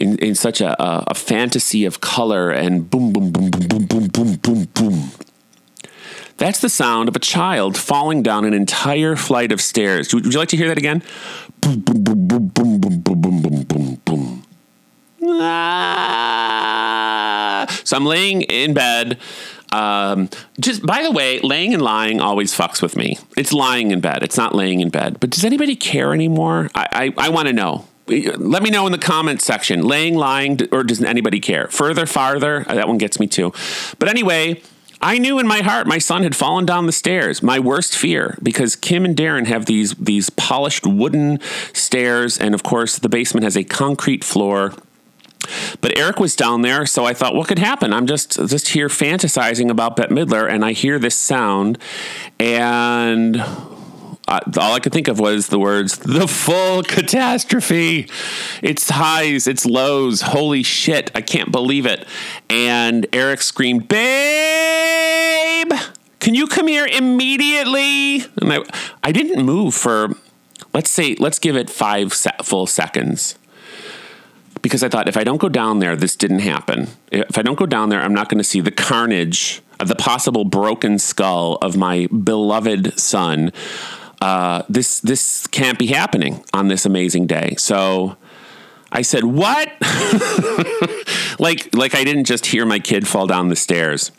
in, 0.00 0.18
in 0.18 0.34
such 0.34 0.60
a, 0.60 0.82
a, 0.82 1.04
a 1.08 1.14
fantasy 1.14 1.84
of 1.84 2.00
color 2.00 2.50
and 2.50 2.90
boom, 2.90 3.12
boom, 3.12 3.30
boom, 3.30 3.50
boom, 3.50 3.68
boom, 3.68 3.86
boom, 3.86 4.06
boom, 4.08 4.34
boom, 4.36 4.64
boom. 4.74 5.10
That's 6.38 6.60
the 6.60 6.68
sound 6.68 7.08
of 7.08 7.14
a 7.14 7.20
child 7.20 7.76
falling 7.76 8.24
down 8.24 8.44
an 8.44 8.52
entire 8.52 9.14
flight 9.14 9.52
of 9.52 9.60
stairs. 9.60 10.12
Would 10.12 10.32
you 10.32 10.38
like 10.40 10.48
to 10.48 10.56
hear 10.56 10.66
that 10.66 10.78
again? 10.78 11.04
Boom, 11.60 11.78
boom, 11.80 12.02
boom, 12.02 12.26
boom, 12.26 12.48
boom, 12.48 12.80
boom, 12.80 13.00
boom, 13.00 13.20
boom, 13.20 13.42
boom, 13.42 13.62
boom, 13.62 14.00
boom. 14.04 14.41
Ah. 15.24 16.82
So 17.84 17.96
I'm 17.96 18.04
laying 18.04 18.42
in 18.42 18.74
bed. 18.74 19.18
Um, 19.72 20.28
just 20.60 20.84
by 20.84 21.02
the 21.02 21.10
way, 21.10 21.40
laying 21.40 21.72
and 21.72 21.82
lying 21.82 22.20
always 22.20 22.54
fucks 22.56 22.82
with 22.82 22.94
me. 22.96 23.18
It's 23.36 23.52
lying 23.52 23.90
in 23.90 24.00
bed. 24.00 24.22
It's 24.22 24.36
not 24.36 24.54
laying 24.54 24.80
in 24.80 24.90
bed. 24.90 25.18
But 25.20 25.30
does 25.30 25.44
anybody 25.44 25.76
care 25.76 26.12
anymore? 26.12 26.68
I, 26.74 27.12
I, 27.16 27.26
I 27.26 27.28
want 27.30 27.48
to 27.48 27.54
know. 27.54 27.86
Let 28.08 28.62
me 28.62 28.68
know 28.70 28.84
in 28.86 28.92
the 28.92 28.98
comments 28.98 29.44
section. 29.44 29.82
Laying, 29.82 30.14
lying, 30.14 30.58
or 30.72 30.84
does 30.84 31.02
anybody 31.02 31.40
care? 31.40 31.68
Further, 31.68 32.04
farther. 32.04 32.64
That 32.64 32.88
one 32.88 32.98
gets 32.98 33.18
me 33.18 33.26
too. 33.26 33.54
But 33.98 34.08
anyway, 34.10 34.60
I 35.00 35.18
knew 35.18 35.38
in 35.38 35.46
my 35.48 35.62
heart 35.62 35.86
my 35.86 35.98
son 35.98 36.22
had 36.22 36.36
fallen 36.36 36.66
down 36.66 36.86
the 36.86 36.92
stairs. 36.92 37.42
My 37.42 37.58
worst 37.58 37.96
fear, 37.96 38.38
because 38.42 38.76
Kim 38.76 39.04
and 39.04 39.16
Darren 39.16 39.46
have 39.46 39.66
these 39.66 39.94
these 39.94 40.30
polished 40.30 40.86
wooden 40.86 41.40
stairs, 41.72 42.38
and 42.38 42.54
of 42.54 42.62
course 42.62 42.98
the 42.98 43.08
basement 43.08 43.44
has 43.44 43.56
a 43.56 43.64
concrete 43.64 44.22
floor. 44.22 44.74
But 45.80 45.98
Eric 45.98 46.20
was 46.20 46.36
down 46.36 46.62
there, 46.62 46.86
so 46.86 47.04
I 47.04 47.14
thought, 47.14 47.34
what 47.34 47.48
could 47.48 47.58
happen? 47.58 47.92
I'm 47.92 48.06
just 48.06 48.32
just 48.48 48.68
here 48.68 48.88
fantasizing 48.88 49.70
about 49.70 49.96
Bette 49.96 50.14
Midler, 50.14 50.48
and 50.48 50.64
I 50.64 50.72
hear 50.72 50.98
this 50.98 51.16
sound, 51.16 51.78
and 52.38 53.42
all 54.28 54.72
I 54.72 54.80
could 54.80 54.92
think 54.92 55.08
of 55.08 55.18
was 55.18 55.48
the 55.48 55.58
words 55.58 55.98
"the 55.98 56.28
full 56.28 56.82
catastrophe." 56.82 58.08
It's 58.62 58.88
highs, 58.90 59.46
it's 59.46 59.66
lows. 59.66 60.22
Holy 60.22 60.62
shit! 60.62 61.10
I 61.14 61.20
can't 61.20 61.50
believe 61.50 61.86
it. 61.86 62.06
And 62.48 63.06
Eric 63.12 63.42
screamed, 63.42 63.88
"Babe, 63.88 65.72
can 66.20 66.34
you 66.34 66.46
come 66.46 66.68
here 66.68 66.86
immediately?" 66.86 68.24
And 68.40 68.52
I, 68.52 68.60
I 69.02 69.12
didn't 69.12 69.44
move 69.44 69.74
for, 69.74 70.14
let's 70.72 70.90
say, 70.90 71.16
let's 71.18 71.38
give 71.38 71.56
it 71.56 71.68
five 71.68 72.12
full 72.12 72.66
seconds 72.66 73.36
because 74.62 74.84
I 74.84 74.88
thought 74.88 75.08
if 75.08 75.16
I 75.16 75.24
don't 75.24 75.40
go 75.40 75.48
down 75.48 75.80
there, 75.80 75.96
this 75.96 76.16
didn't 76.16 76.38
happen. 76.38 76.88
If 77.10 77.36
I 77.36 77.42
don't 77.42 77.58
go 77.58 77.66
down 77.66 77.88
there, 77.88 78.00
I'm 78.00 78.14
not 78.14 78.28
going 78.28 78.38
to 78.38 78.44
see 78.44 78.60
the 78.60 78.70
carnage 78.70 79.60
of 79.80 79.88
the 79.88 79.96
possible 79.96 80.44
broken 80.44 80.98
skull 80.98 81.58
of 81.60 81.76
my 81.76 82.06
beloved 82.06 82.98
son. 82.98 83.52
Uh, 84.20 84.62
this 84.68 85.00
this 85.00 85.48
can't 85.48 85.78
be 85.80 85.88
happening 85.88 86.44
on 86.54 86.68
this 86.68 86.86
amazing 86.86 87.26
day. 87.26 87.56
So 87.58 88.16
I 88.92 89.02
said, 89.02 89.24
"What?" 89.24 89.68
like 91.40 91.74
like 91.74 91.96
I 91.96 92.04
didn't 92.04 92.24
just 92.24 92.46
hear 92.46 92.64
my 92.64 92.78
kid 92.78 93.08
fall 93.08 93.26
down 93.26 93.48
the 93.48 93.56
stairs, 93.56 94.12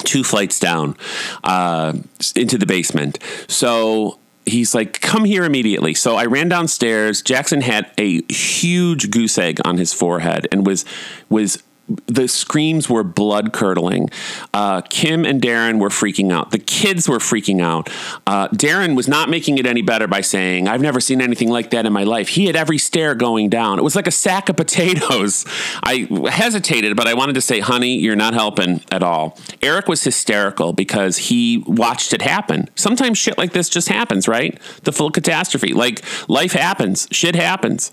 two 0.00 0.22
flights 0.22 0.58
down 0.58 0.94
uh, 1.42 1.94
into 2.36 2.58
the 2.58 2.66
basement. 2.66 3.18
So 3.48 4.18
he's 4.46 4.74
like, 4.74 5.00
come 5.00 5.24
here 5.24 5.44
immediately. 5.44 5.94
So 5.94 6.16
I 6.16 6.26
ran 6.26 6.48
downstairs. 6.48 7.22
Jackson 7.22 7.60
had 7.60 7.90
a 7.98 8.22
huge 8.32 9.10
goose 9.10 9.38
egg 9.38 9.60
on 9.64 9.78
his 9.78 9.92
forehead 9.92 10.48
and 10.52 10.66
was 10.66 10.84
was 11.28 11.62
the 12.06 12.26
screams 12.28 12.88
were 12.88 13.04
blood 13.04 13.52
curdling. 13.52 14.08
Uh, 14.54 14.80
Kim 14.82 15.24
and 15.24 15.40
Darren 15.42 15.78
were 15.78 15.90
freaking 15.90 16.32
out. 16.32 16.50
The 16.50 16.58
kids 16.58 17.08
were 17.08 17.18
freaking 17.18 17.60
out. 17.60 17.90
Uh, 18.26 18.48
Darren 18.48 18.96
was 18.96 19.06
not 19.06 19.28
making 19.28 19.58
it 19.58 19.66
any 19.66 19.82
better 19.82 20.06
by 20.06 20.22
saying, 20.22 20.66
I've 20.66 20.80
never 20.80 20.98
seen 21.00 21.20
anything 21.20 21.50
like 21.50 21.70
that 21.70 21.84
in 21.84 21.92
my 21.92 22.04
life. 22.04 22.28
He 22.28 22.46
had 22.46 22.56
every 22.56 22.78
stair 22.78 23.14
going 23.14 23.50
down. 23.50 23.78
It 23.78 23.82
was 23.82 23.96
like 23.96 24.06
a 24.06 24.12
sack 24.12 24.48
of 24.48 24.56
potatoes. 24.56 25.44
I 25.82 26.08
hesitated, 26.30 26.96
but 26.96 27.06
I 27.06 27.14
wanted 27.14 27.34
to 27.34 27.42
say, 27.42 27.60
honey, 27.60 27.96
you're 27.98 28.16
not 28.16 28.32
helping 28.32 28.82
at 28.90 29.02
all. 29.02 29.38
Eric 29.60 29.86
was 29.86 30.02
hysterical 30.02 30.72
because 30.72 31.18
he 31.18 31.62
watched 31.66 32.14
it 32.14 32.22
happen. 32.22 32.68
Sometimes 32.76 33.18
shit 33.18 33.36
like 33.36 33.52
this 33.52 33.68
just 33.68 33.88
happens, 33.88 34.26
right? 34.26 34.58
The 34.84 34.92
full 34.92 35.10
catastrophe. 35.10 35.74
Like 35.74 36.02
life 36.28 36.52
happens, 36.52 37.08
shit 37.10 37.34
happens. 37.34 37.90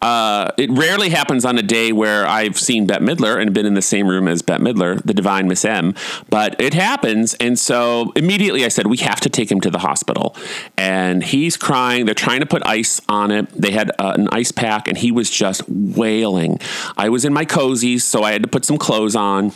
Uh, 0.00 0.52
it 0.58 0.70
rarely 0.70 1.10
happens 1.10 1.44
on 1.44 1.58
a 1.58 1.62
day 1.62 1.92
where 1.92 2.24
I've 2.26 2.58
seen 2.58 2.86
Bette 2.86 3.04
Midler 3.04 3.31
and 3.38 3.52
been 3.52 3.66
in 3.66 3.74
the 3.74 3.82
same 3.82 4.08
room 4.08 4.28
as 4.28 4.42
Bette 4.42 4.62
Midler, 4.62 5.02
the 5.02 5.14
divine 5.14 5.48
Miss 5.48 5.64
M, 5.64 5.94
but 6.30 6.60
it 6.60 6.74
happens. 6.74 7.34
And 7.34 7.58
so 7.58 8.12
immediately 8.16 8.64
I 8.64 8.68
said, 8.68 8.86
we 8.86 8.98
have 8.98 9.20
to 9.20 9.28
take 9.28 9.50
him 9.50 9.60
to 9.60 9.70
the 9.70 9.78
hospital. 9.78 10.36
And 10.76 11.22
he's 11.22 11.56
crying. 11.56 12.06
They're 12.06 12.14
trying 12.14 12.40
to 12.40 12.46
put 12.46 12.64
ice 12.66 13.00
on 13.08 13.30
it. 13.30 13.50
They 13.52 13.72
had 13.72 13.90
uh, 13.98 14.14
an 14.16 14.28
ice 14.32 14.52
pack 14.52 14.88
and 14.88 14.96
he 14.96 15.10
was 15.12 15.30
just 15.30 15.62
wailing. 15.68 16.58
I 16.96 17.08
was 17.08 17.24
in 17.24 17.32
my 17.32 17.44
cozies, 17.44 18.02
so 18.02 18.22
I 18.22 18.32
had 18.32 18.42
to 18.42 18.48
put 18.48 18.64
some 18.64 18.78
clothes 18.78 19.16
on. 19.16 19.52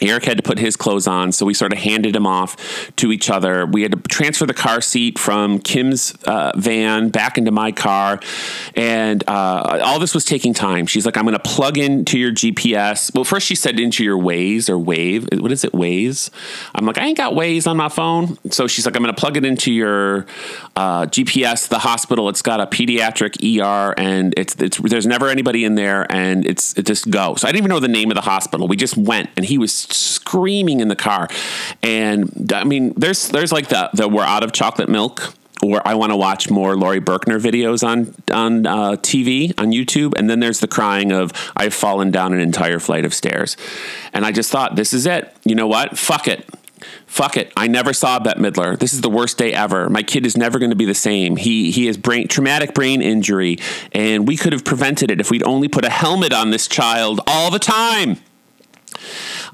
Eric 0.00 0.24
had 0.24 0.36
to 0.36 0.42
put 0.42 0.58
his 0.58 0.76
clothes 0.76 1.06
on, 1.06 1.32
so 1.32 1.46
we 1.46 1.54
sort 1.54 1.72
of 1.72 1.78
handed 1.78 2.16
him 2.16 2.26
off 2.26 2.56
to 2.96 3.12
each 3.12 3.30
other. 3.30 3.66
We 3.66 3.82
had 3.82 3.92
to 3.92 3.98
transfer 4.08 4.46
the 4.46 4.54
car 4.54 4.80
seat 4.80 5.18
from 5.18 5.58
Kim's 5.58 6.14
uh, 6.24 6.52
van 6.56 7.10
back 7.10 7.38
into 7.38 7.50
my 7.50 7.72
car, 7.72 8.20
and 8.74 9.22
uh, 9.28 9.80
all 9.84 9.98
this 9.98 10.14
was 10.14 10.24
taking 10.24 10.54
time. 10.54 10.86
She's 10.86 11.06
like, 11.06 11.16
"I'm 11.16 11.24
going 11.24 11.36
to 11.36 11.38
plug 11.38 11.78
into 11.78 12.18
your 12.18 12.32
GPS." 12.32 13.14
Well, 13.14 13.24
first 13.24 13.46
she 13.46 13.54
said 13.54 13.78
into 13.78 14.04
your 14.04 14.18
Waze 14.18 14.68
or 14.68 14.78
Wave. 14.78 15.28
What 15.32 15.52
is 15.52 15.64
it, 15.64 15.72
Waze? 15.72 16.30
I'm 16.74 16.86
like, 16.86 16.98
I 16.98 17.06
ain't 17.06 17.16
got 17.16 17.34
Waze 17.34 17.66
on 17.66 17.76
my 17.76 17.88
phone, 17.88 18.38
so 18.50 18.66
she's 18.66 18.86
like, 18.86 18.96
"I'm 18.96 19.02
going 19.02 19.14
to 19.14 19.20
plug 19.20 19.36
it 19.36 19.44
into 19.44 19.72
your 19.72 20.26
uh, 20.76 21.06
GPS." 21.06 21.68
The 21.68 21.78
hospital. 21.78 22.28
It's 22.28 22.42
got 22.42 22.60
a 22.60 22.66
pediatric 22.66 23.60
ER, 23.60 23.94
and 23.96 24.34
it's 24.36 24.54
it's 24.56 24.78
there's 24.78 25.06
never 25.06 25.28
anybody 25.28 25.64
in 25.64 25.74
there, 25.74 26.10
and 26.10 26.46
it's 26.46 26.76
it 26.78 26.86
just 26.86 27.10
go. 27.10 27.34
So 27.34 27.46
I 27.46 27.52
didn't 27.52 27.64
even 27.64 27.68
know 27.70 27.80
the 27.80 27.88
name 27.88 28.10
of 28.10 28.14
the 28.14 28.22
hospital. 28.22 28.66
We 28.66 28.76
just 28.76 28.96
went, 28.96 29.30
and 29.36 29.44
he 29.44 29.58
was 29.58 29.72
screaming 29.92 30.80
in 30.80 30.88
the 30.88 30.96
car. 30.96 31.28
And 31.82 32.52
I 32.52 32.64
mean, 32.64 32.94
there's 32.96 33.28
there's 33.28 33.52
like 33.52 33.68
the 33.68 33.90
the 33.92 34.08
we're 34.08 34.22
out 34.22 34.42
of 34.42 34.52
chocolate 34.52 34.88
milk 34.88 35.34
or 35.62 35.86
I 35.86 35.94
want 35.94 36.10
to 36.10 36.16
watch 36.16 36.50
more 36.50 36.76
Laurie 36.76 37.00
Berkner 37.00 37.38
videos 37.38 37.86
on 37.86 38.14
on 38.32 38.66
uh, 38.66 38.92
TV 38.92 39.52
on 39.58 39.72
YouTube, 39.72 40.14
and 40.16 40.28
then 40.28 40.40
there's 40.40 40.60
the 40.60 40.68
crying 40.68 41.12
of 41.12 41.32
I've 41.56 41.74
fallen 41.74 42.10
down 42.10 42.32
an 42.32 42.40
entire 42.40 42.78
flight 42.78 43.04
of 43.04 43.14
stairs, 43.14 43.56
and 44.12 44.24
I 44.24 44.32
just 44.32 44.50
thought 44.50 44.76
this 44.76 44.92
is 44.92 45.06
it. 45.06 45.34
You 45.44 45.54
know 45.54 45.66
what? 45.66 45.98
Fuck 45.98 46.28
it. 46.28 46.48
Fuck 47.06 47.36
it. 47.36 47.52
I 47.56 47.66
never 47.66 47.92
saw 47.92 48.18
Bette 48.18 48.40
Midler. 48.40 48.78
This 48.78 48.94
is 48.94 49.02
the 49.02 49.10
worst 49.10 49.36
day 49.36 49.52
ever. 49.52 49.90
My 49.90 50.02
kid 50.02 50.24
is 50.24 50.36
never 50.36 50.58
going 50.58 50.70
to 50.70 50.76
be 50.76 50.86
the 50.86 50.94
same. 50.94 51.36
He 51.36 51.70
he 51.70 51.86
has 51.86 51.96
brain 51.96 52.28
traumatic 52.28 52.72
brain 52.72 53.02
injury, 53.02 53.58
and 53.92 54.26
we 54.26 54.36
could 54.36 54.52
have 54.52 54.64
prevented 54.64 55.10
it 55.10 55.20
if 55.20 55.30
we'd 55.30 55.42
only 55.42 55.68
put 55.68 55.84
a 55.84 55.90
helmet 55.90 56.32
on 56.32 56.50
this 56.50 56.66
child 56.66 57.20
all 57.26 57.50
the 57.50 57.58
time 57.58 58.18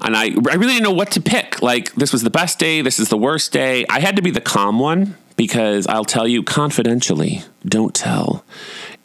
and 0.01 0.15
I, 0.15 0.25
I 0.25 0.55
really 0.55 0.73
didn't 0.73 0.83
know 0.83 0.91
what 0.91 1.11
to 1.11 1.21
pick. 1.21 1.61
Like, 1.61 1.93
this 1.95 2.11
was 2.11 2.23
the 2.23 2.29
best 2.29 2.59
day, 2.59 2.81
this 2.81 2.99
is 2.99 3.09
the 3.09 3.17
worst 3.17 3.51
day. 3.51 3.85
I 3.89 3.99
had 3.99 4.15
to 4.15 4.21
be 4.21 4.31
the 4.31 4.41
calm 4.41 4.79
one 4.79 5.15
because 5.35 5.87
I'll 5.87 6.05
tell 6.05 6.27
you 6.27 6.43
confidentially, 6.43 7.43
don't 7.65 7.93
tell. 7.93 8.43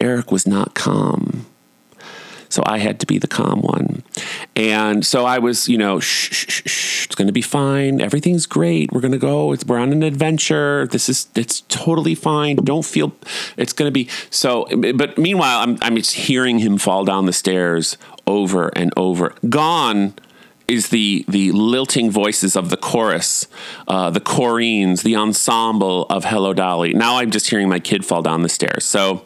Eric 0.00 0.32
was 0.32 0.46
not 0.46 0.74
calm. 0.74 1.46
So 2.48 2.62
I 2.66 2.78
had 2.78 3.00
to 3.00 3.06
be 3.06 3.16
the 3.16 3.26
calm 3.26 3.62
one. 3.62 4.02
And 4.54 5.06
so 5.06 5.24
I 5.24 5.38
was, 5.38 5.70
you 5.70 5.78
know, 5.78 6.00
shh, 6.00 6.30
shh, 6.32 6.62
shh, 6.66 7.06
it's 7.06 7.14
going 7.14 7.28
to 7.28 7.32
be 7.32 7.40
fine. 7.40 7.98
Everything's 7.98 8.44
great. 8.44 8.92
We're 8.92 9.00
going 9.00 9.12
to 9.12 9.18
go. 9.18 9.52
It's, 9.52 9.64
we're 9.64 9.78
on 9.78 9.90
an 9.90 10.02
adventure. 10.02 10.86
This 10.86 11.08
is, 11.08 11.28
it's 11.34 11.62
totally 11.68 12.14
fine. 12.14 12.56
Don't 12.56 12.84
feel 12.84 13.14
it's 13.56 13.72
going 13.72 13.88
to 13.88 13.92
be. 13.92 14.06
So, 14.28 14.66
but 14.94 15.16
meanwhile, 15.16 15.60
I'm, 15.60 15.78
I'm 15.80 15.96
just 15.96 16.12
hearing 16.12 16.58
him 16.58 16.76
fall 16.76 17.06
down 17.06 17.24
the 17.24 17.32
stairs 17.32 17.96
over 18.26 18.68
and 18.76 18.92
over. 18.98 19.34
Gone 19.48 20.12
is 20.72 20.88
the 20.88 21.24
the 21.28 21.52
lilting 21.52 22.10
voices 22.10 22.56
of 22.56 22.70
the 22.70 22.76
chorus, 22.76 23.46
uh, 23.86 24.10
the 24.10 24.20
chorines, 24.20 25.02
the 25.02 25.16
ensemble 25.16 26.06
of 26.08 26.24
Hello 26.24 26.52
Dolly. 26.54 26.94
Now 26.94 27.18
I'm 27.18 27.30
just 27.30 27.50
hearing 27.50 27.68
my 27.68 27.78
kid 27.78 28.04
fall 28.04 28.22
down 28.22 28.42
the 28.42 28.48
stairs. 28.48 28.84
So, 28.84 29.24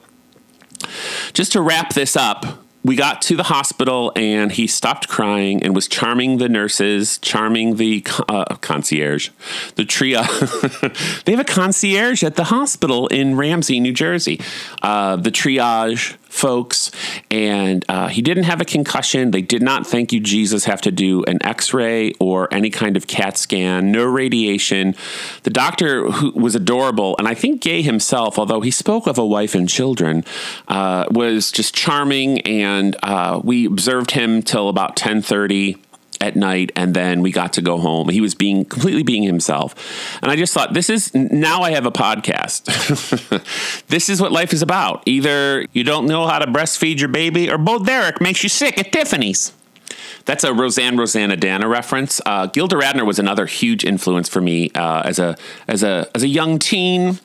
just 1.33 1.53
to 1.53 1.61
wrap 1.61 1.95
this 1.95 2.17
up, 2.17 2.45
we 2.87 2.95
got 2.95 3.21
to 3.23 3.37
the 3.37 3.45
hospital 3.45 4.13
and 4.15 4.53
he 4.53 4.67
stopped 4.67 5.09
crying 5.09 5.63
and 5.63 5.75
was 5.75 5.89
charming 5.89 6.39
the 6.39 6.49
nurses, 6.49 7.19
charming 7.19 7.77
the 7.77 8.07
uh, 8.29 8.45
concierge, 8.57 9.31
the 9.75 9.85
tria. 9.85 10.23
they 11.25 11.33
have 11.33 11.41
a 11.41 11.45
concierge 11.45 12.23
at 12.23 12.37
the 12.37 12.45
hospital 12.45 13.09
in 13.09 13.37
Ramsey, 13.37 13.81
New 13.81 13.93
Jersey. 13.93 14.41
Uh, 14.83 15.17
the 15.17 15.31
triage 15.31 16.17
folks, 16.37 16.91
and 17.31 17.85
uh, 17.89 18.09
he 18.09 18.23
didn't 18.23 18.45
have 18.45 18.61
a 18.61 18.65
concussion. 18.65 19.31
They 19.31 19.43
did 19.43 19.63
not, 19.63 19.87
thank 19.87 20.13
you, 20.13 20.21
Jesus, 20.21 20.65
have 20.65 20.81
to 20.83 20.91
do 20.91 21.25
an 21.25 21.39
x 21.43 21.73
ray 21.73 22.13
or 22.21 22.53
any 22.53 22.71
kind 22.71 22.97
of 22.97 23.07
CAT 23.07 23.39
scan, 23.39 23.91
no 23.91 24.05
radiation. 24.05 24.95
The 25.43 25.51
doctor, 25.51 26.11
who 26.11 26.33
was 26.33 26.55
adorable, 26.55 27.17
and 27.19 27.27
I 27.27 27.35
think 27.35 27.61
gay 27.63 27.83
himself, 27.83 28.39
although 28.39 28.61
he 28.61 28.71
spoke 28.71 29.07
of 29.07 29.19
a 29.19 29.27
wife 29.27 29.55
and 29.55 29.69
children, 29.69 30.25
uh, 30.69 31.07
was 31.11 31.51
just 31.51 31.75
charming, 31.75 32.41
and 32.43 32.97
uh, 33.03 33.41
we 33.43 33.67
observed 33.67 34.13
him 34.13 34.43
till 34.43 34.69
about 34.69 34.91
1030 34.91 35.77
at 36.21 36.37
night 36.37 36.73
and 36.77 36.95
then 36.95 37.23
we 37.23 37.31
got 37.31 37.53
to 37.55 37.63
go 37.63 37.79
home. 37.79 38.09
He 38.09 38.21
was 38.21 38.35
being 38.35 38.65
completely 38.65 39.03
being 39.03 39.23
himself. 39.23 39.75
And 40.23 40.31
I 40.31 40.37
just 40.37 40.53
thought 40.53 40.75
this 40.75 40.91
is 40.91 41.15
now 41.15 41.63
I 41.63 41.73
have 41.73 41.87
a 41.87 41.93
podcast. 41.93 42.67
this 43.89 44.09
is 44.09 44.21
what 44.21 44.33
life 44.33 44.53
is 44.53 44.63
about. 44.63 45.03
Either 45.07 45.67
you 45.73 45.85
don't 45.85 46.07
know 46.07 46.27
how 46.27 46.39
to 46.39 46.47
breastfeed 46.47 46.99
your 46.99 47.09
baby 47.09 47.51
or 47.51 47.59
Bo 47.59 47.79
Derek 47.79 48.21
makes 48.21 48.43
you 48.43 48.49
sick 48.49 48.79
at 48.79 48.93
Tiffany's. 48.93 49.53
That's 50.27 50.43
a 50.43 50.53
Roseanne 50.53 50.97
Roseannadanna 50.97 51.71
reference. 51.71 52.21
Uh, 52.27 52.47
Gilda 52.47 52.77
Radner 52.77 53.07
was 53.07 53.21
another 53.21 53.47
huge 53.47 53.85
influence 53.85 54.29
for 54.29 54.41
me 54.41 54.71
uh, 54.75 55.03
as 55.05 55.21
a 55.21 55.37
as 55.69 55.85
a 55.85 56.09
as 56.15 56.25
a 56.25 56.29
young 56.29 56.59
teen, 56.59 57.21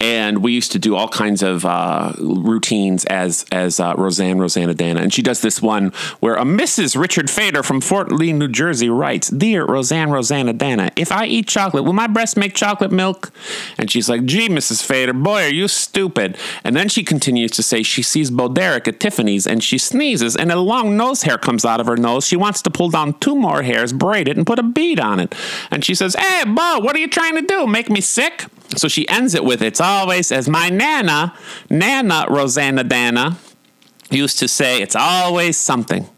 and 0.00 0.42
we 0.42 0.52
used 0.52 0.72
to 0.72 0.78
do 0.78 0.96
all 0.96 1.08
kinds 1.08 1.42
of 1.42 1.64
uh, 1.64 2.12
routines 2.18 3.04
as 3.06 3.44
as 3.52 3.80
uh, 3.80 3.94
Roseanne 3.96 4.38
Roseannadanna. 4.38 5.00
And 5.00 5.12
she 5.12 5.22
does 5.22 5.40
this 5.40 5.62
one 5.62 5.92
where 6.20 6.34
a 6.34 6.44
Mrs. 6.44 6.98
Richard 6.98 7.30
Fader 7.30 7.62
from 7.62 7.80
Fort 7.80 8.12
Lee, 8.12 8.32
New 8.32 8.48
Jersey, 8.48 8.88
writes, 8.88 9.28
"Dear 9.28 9.64
Roseanne 9.64 10.08
Roseannadanna, 10.08 10.92
if 10.96 11.12
I 11.12 11.26
eat 11.26 11.48
chocolate, 11.48 11.84
will 11.84 11.92
my 11.92 12.06
breast 12.06 12.36
make 12.36 12.54
chocolate 12.54 12.92
milk?" 12.92 13.32
And 13.78 13.90
she's 13.90 14.08
like, 14.08 14.24
"Gee, 14.24 14.48
Mrs. 14.48 14.84
Fader, 14.84 15.12
boy, 15.12 15.44
are 15.44 15.48
you 15.48 15.68
stupid." 15.68 16.36
And 16.64 16.76
then 16.76 16.88
she 16.88 17.04
continues 17.04 17.50
to 17.52 17.62
say 17.62 17.82
she 17.82 18.02
sees 18.02 18.30
Bo 18.30 18.48
Derek 18.48 18.88
at 18.88 19.00
Tiffany's 19.00 19.46
and 19.46 19.62
she 19.62 19.78
sneezes 19.78 20.36
and 20.36 20.50
a 20.50 20.60
long 20.60 20.96
nose 20.96 21.22
hair 21.22 21.38
comes 21.38 21.64
out 21.64 21.80
of 21.80 21.86
her 21.86 21.96
nose. 21.96 22.26
She 22.26 22.36
wants 22.36 22.62
to 22.62 22.70
pull 22.70 22.90
down 22.90 23.14
two 23.20 23.36
more 23.36 23.62
hairs, 23.62 23.92
braid 23.92 24.28
it, 24.28 24.36
and 24.36 24.46
put 24.46 24.58
a 24.58 24.62
bead 24.62 25.00
on 25.00 25.20
it. 25.20 25.34
And 25.70 25.84
she 25.84 25.94
says, 25.94 26.14
Hey, 26.14 26.44
Bo, 26.44 26.78
what 26.80 26.96
are 26.96 26.98
you 26.98 27.08
trying 27.08 27.36
to 27.36 27.42
do? 27.42 27.66
Make 27.66 27.90
me 27.90 28.00
sick? 28.00 28.46
So 28.76 28.88
she 28.88 29.06
ends 29.08 29.34
it 29.34 29.44
with, 29.44 29.51
It's 29.60 29.80
always 29.80 30.32
as 30.32 30.48
my 30.48 30.68
Nana, 30.68 31.34
Nana 31.68 32.26
Roseannadanna, 32.28 33.36
used 34.10 34.38
to 34.38 34.48
say, 34.48 34.80
It's 34.80 34.96
always 34.96 35.56
something. 35.56 36.08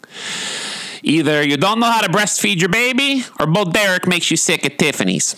Either 1.03 1.43
you 1.43 1.57
don't 1.57 1.81
know 1.81 1.91
how 1.91 2.03
to 2.03 2.11
breastfeed 2.11 2.61
your 2.61 2.69
baby, 2.69 3.25
or 3.41 3.47
Bo 3.47 3.65
Derek 3.65 4.07
makes 4.07 4.31
you 4.31 4.37
sick 4.37 4.65
at 4.65 4.79
Tiffany's. 4.79 5.35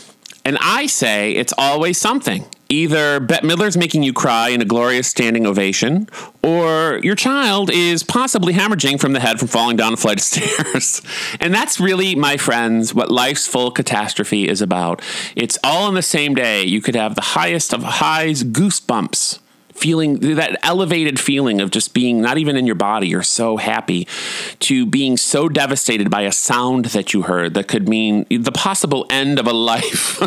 And 0.46 0.56
I 0.60 0.86
say 0.86 1.32
it's 1.32 1.52
always 1.58 1.98
something. 1.98 2.44
Either 2.68 3.18
Bette 3.18 3.44
Midler's 3.44 3.76
making 3.76 4.04
you 4.04 4.12
cry 4.12 4.50
in 4.50 4.62
a 4.62 4.64
glorious 4.64 5.08
standing 5.08 5.44
ovation, 5.44 6.08
or 6.40 7.00
your 7.02 7.16
child 7.16 7.68
is 7.68 8.04
possibly 8.04 8.52
hemorrhaging 8.52 9.00
from 9.00 9.12
the 9.12 9.18
head 9.18 9.40
from 9.40 9.48
falling 9.48 9.76
down 9.76 9.92
a 9.92 9.96
flight 9.96 10.18
of 10.18 10.22
stairs. 10.22 11.02
and 11.40 11.52
that's 11.52 11.80
really, 11.80 12.14
my 12.14 12.36
friends, 12.36 12.94
what 12.94 13.10
life's 13.10 13.48
full 13.48 13.72
catastrophe 13.72 14.48
is 14.48 14.62
about. 14.62 15.02
It's 15.34 15.58
all 15.64 15.88
in 15.88 15.94
the 15.96 16.02
same 16.02 16.36
day. 16.36 16.62
You 16.62 16.80
could 16.80 16.94
have 16.94 17.16
the 17.16 17.22
highest 17.22 17.74
of 17.74 17.82
highs, 17.82 18.44
goosebumps 18.44 19.40
feeling 19.76 20.34
that 20.36 20.58
elevated 20.62 21.18
feeling 21.20 21.60
of 21.60 21.70
just 21.70 21.94
being 21.94 22.20
not 22.20 22.38
even 22.38 22.56
in 22.56 22.66
your 22.66 22.74
body 22.74 23.08
you're 23.08 23.22
so 23.22 23.56
happy 23.56 24.06
to 24.58 24.86
being 24.86 25.16
so 25.16 25.48
devastated 25.48 26.10
by 26.10 26.22
a 26.22 26.32
sound 26.32 26.86
that 26.86 27.12
you 27.12 27.22
heard 27.22 27.54
that 27.54 27.68
could 27.68 27.88
mean 27.88 28.26
the 28.30 28.52
possible 28.52 29.06
end 29.10 29.38
of 29.38 29.46
a 29.46 29.52
life 29.52 30.18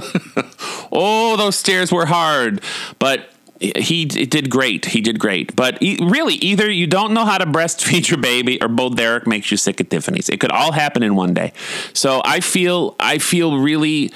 oh 0.92 1.36
those 1.38 1.58
stairs 1.58 1.92
were 1.92 2.06
hard 2.06 2.62
but 3.00 3.30
he 3.60 4.06
did 4.06 4.50
great. 4.50 4.86
He 4.86 5.02
did 5.02 5.20
great. 5.20 5.56
But 5.56 5.80
really, 5.82 6.36
either 6.36 6.70
you 6.72 6.88
don't 6.88 7.14
know 7.14 7.26
how 7.26 7.38
to 7.38 7.46
breastfeed 7.46 8.10
your 8.10 8.20
baby, 8.20 8.62
or 8.62 8.68
Bo 8.68 8.90
Derek 8.90 9.28
makes 9.28 9.52
you 9.52 9.58
sick 9.58 9.82
at 9.82 9.90
Tiffany's. 9.90 10.30
It 10.30 10.40
could 10.40 10.52
all 10.52 10.72
happen 10.72 11.04
in 11.04 11.16
one 11.16 11.34
day. 11.34 11.52
So 11.94 12.22
I 12.24 12.40
feel 12.40 12.96
I 13.00 13.18
feel 13.18 13.58
really 13.60 14.12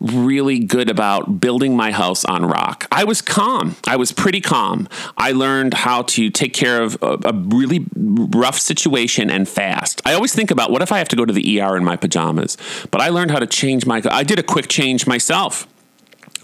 really 0.00 0.58
good 0.60 0.88
about 0.88 1.40
building 1.40 1.76
my 1.76 1.90
house 1.90 2.24
on 2.24 2.46
rock. 2.46 2.86
I 2.92 3.04
was 3.04 3.20
calm. 3.20 3.76
I 3.86 3.96
was 3.96 4.12
pretty 4.12 4.40
calm. 4.40 4.88
I 5.16 5.32
learned 5.32 5.74
how 5.74 6.02
to 6.02 6.30
take 6.30 6.54
care 6.54 6.82
of 6.82 6.96
a, 7.02 7.18
a 7.24 7.32
really 7.32 7.86
rough 7.96 8.58
situation 8.58 9.30
and 9.30 9.48
fast. 9.48 10.00
I 10.04 10.14
always 10.14 10.34
think 10.34 10.50
about 10.50 10.70
what 10.70 10.82
if 10.82 10.92
I 10.92 10.98
have 10.98 11.08
to 11.08 11.16
go 11.16 11.24
to 11.24 11.32
the 11.32 11.60
ER 11.60 11.76
in 11.76 11.84
my 11.84 11.96
pajamas, 11.96 12.56
but 12.90 13.00
I 13.00 13.08
learned 13.08 13.30
how 13.30 13.38
to 13.38 13.46
change 13.46 13.86
my. 13.86 14.02
I 14.10 14.22
did 14.22 14.38
a 14.38 14.42
quick 14.42 14.68
change 14.68 15.06
myself. 15.06 15.66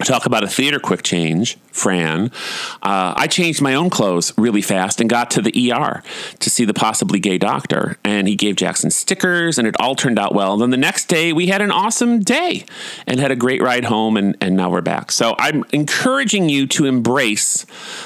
Talk 0.03 0.25
about 0.25 0.43
a 0.43 0.47
theater 0.47 0.79
quick 0.79 1.03
change. 1.03 1.57
Fran, 1.75 2.31
uh, 2.81 3.13
I 3.17 3.27
changed 3.27 3.61
my 3.61 3.75
own 3.75 3.89
clothes 3.89 4.33
really 4.37 4.61
fast 4.61 5.01
and 5.01 5.09
got 5.09 5.29
to 5.31 5.41
the 5.41 5.71
ER 5.71 6.01
to 6.39 6.49
see 6.49 6.63
the 6.63 6.73
possibly 6.73 7.19
gay 7.19 7.37
doctor. 7.37 7.97
And 8.03 8.29
he 8.29 8.35
gave 8.37 8.55
Jackson 8.55 8.89
stickers, 8.91 9.57
and 9.57 9.67
it 9.67 9.75
all 9.79 9.93
turned 9.93 10.17
out 10.17 10.33
well. 10.33 10.53
And 10.53 10.61
then 10.61 10.69
the 10.69 10.77
next 10.77 11.09
day, 11.09 11.33
we 11.33 11.47
had 11.47 11.61
an 11.61 11.71
awesome 11.71 12.21
day 12.21 12.65
and 13.05 13.19
had 13.19 13.29
a 13.29 13.35
great 13.35 13.61
ride 13.61 13.85
home, 13.85 14.15
and, 14.15 14.37
and 14.39 14.55
now 14.55 14.69
we're 14.69 14.81
back. 14.81 15.11
So 15.11 15.35
I'm 15.37 15.65
encouraging 15.73 16.47
you 16.47 16.65
to 16.67 16.85
embrace 16.85 17.65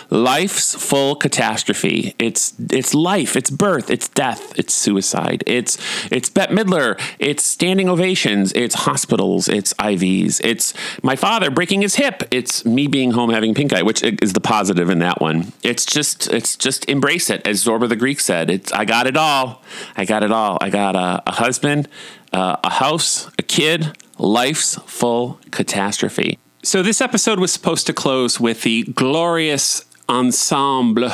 life's 0.09 0.73
full 0.73 1.15
catastrophe. 1.15 2.15
It's 2.17 2.53
it's 2.71 2.95
life, 2.95 3.35
it's 3.35 3.51
birth, 3.51 3.91
it's 3.91 4.07
death, 4.07 4.57
it's 4.57 4.73
suicide, 4.73 5.43
it's 5.45 5.77
it's 6.11 6.29
Bette 6.29 6.53
Midler, 6.53 6.99
it's 7.19 7.45
standing 7.45 7.87
ovations, 7.87 8.51
it's 8.53 8.73
hospitals, 8.73 9.47
it's 9.47 9.73
IVs, 9.75 10.41
it's 10.43 10.73
my 11.03 11.15
father 11.15 11.51
breaking 11.51 11.81
his 11.81 11.95
hip, 11.95 12.23
it's 12.31 12.65
me 12.65 12.87
being 12.87 13.11
home 13.11 13.29
having 13.29 13.53
pink 13.59 13.73
eye, 13.73 13.81
which 13.81 14.01
is 14.01 14.31
the 14.31 14.39
positive 14.39 14.89
in 14.89 14.99
that 14.99 15.19
one. 15.19 15.51
It's 15.63 15.85
just 15.85 16.31
it's 16.31 16.55
just 16.55 16.87
embrace 16.87 17.29
it, 17.29 17.45
as 17.45 17.65
Zorba 17.65 17.89
the 17.89 17.97
Greek 17.97 18.21
said. 18.21 18.49
It's 18.49 18.71
I 18.71 18.85
got 18.85 19.05
it 19.05 19.17
all. 19.17 19.61
I 19.97 20.05
got 20.05 20.23
it 20.23 20.31
all. 20.31 20.57
I 20.61 20.69
got 20.69 20.95
a, 20.95 21.21
a 21.27 21.33
husband, 21.33 21.89
uh, 22.31 22.55
a 22.63 22.69
house, 22.69 23.29
a 23.37 23.41
kid, 23.41 23.97
life's 24.17 24.75
full 24.85 25.41
catastrophe. 25.51 26.39
So 26.63 26.81
this 26.81 27.01
episode 27.01 27.37
was 27.37 27.51
supposed 27.51 27.85
to 27.87 27.93
close 27.93 28.39
with 28.39 28.61
the 28.61 28.83
glorious 28.83 29.83
ensemble 30.07 31.11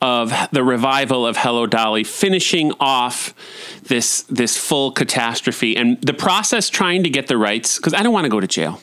of 0.00 0.32
the 0.50 0.64
revival 0.64 1.26
of 1.26 1.36
Hello 1.36 1.66
Dolly, 1.66 2.02
finishing 2.02 2.72
off 2.80 3.34
this 3.82 4.22
this 4.22 4.56
full 4.56 4.90
catastrophe 4.90 5.76
and 5.76 6.00
the 6.00 6.14
process 6.14 6.70
trying 6.70 7.02
to 7.02 7.10
get 7.10 7.26
the 7.26 7.36
rights 7.36 7.76
because 7.76 7.92
I 7.92 8.02
don't 8.02 8.14
want 8.14 8.24
to 8.24 8.30
go 8.30 8.40
to 8.40 8.46
jail. 8.46 8.80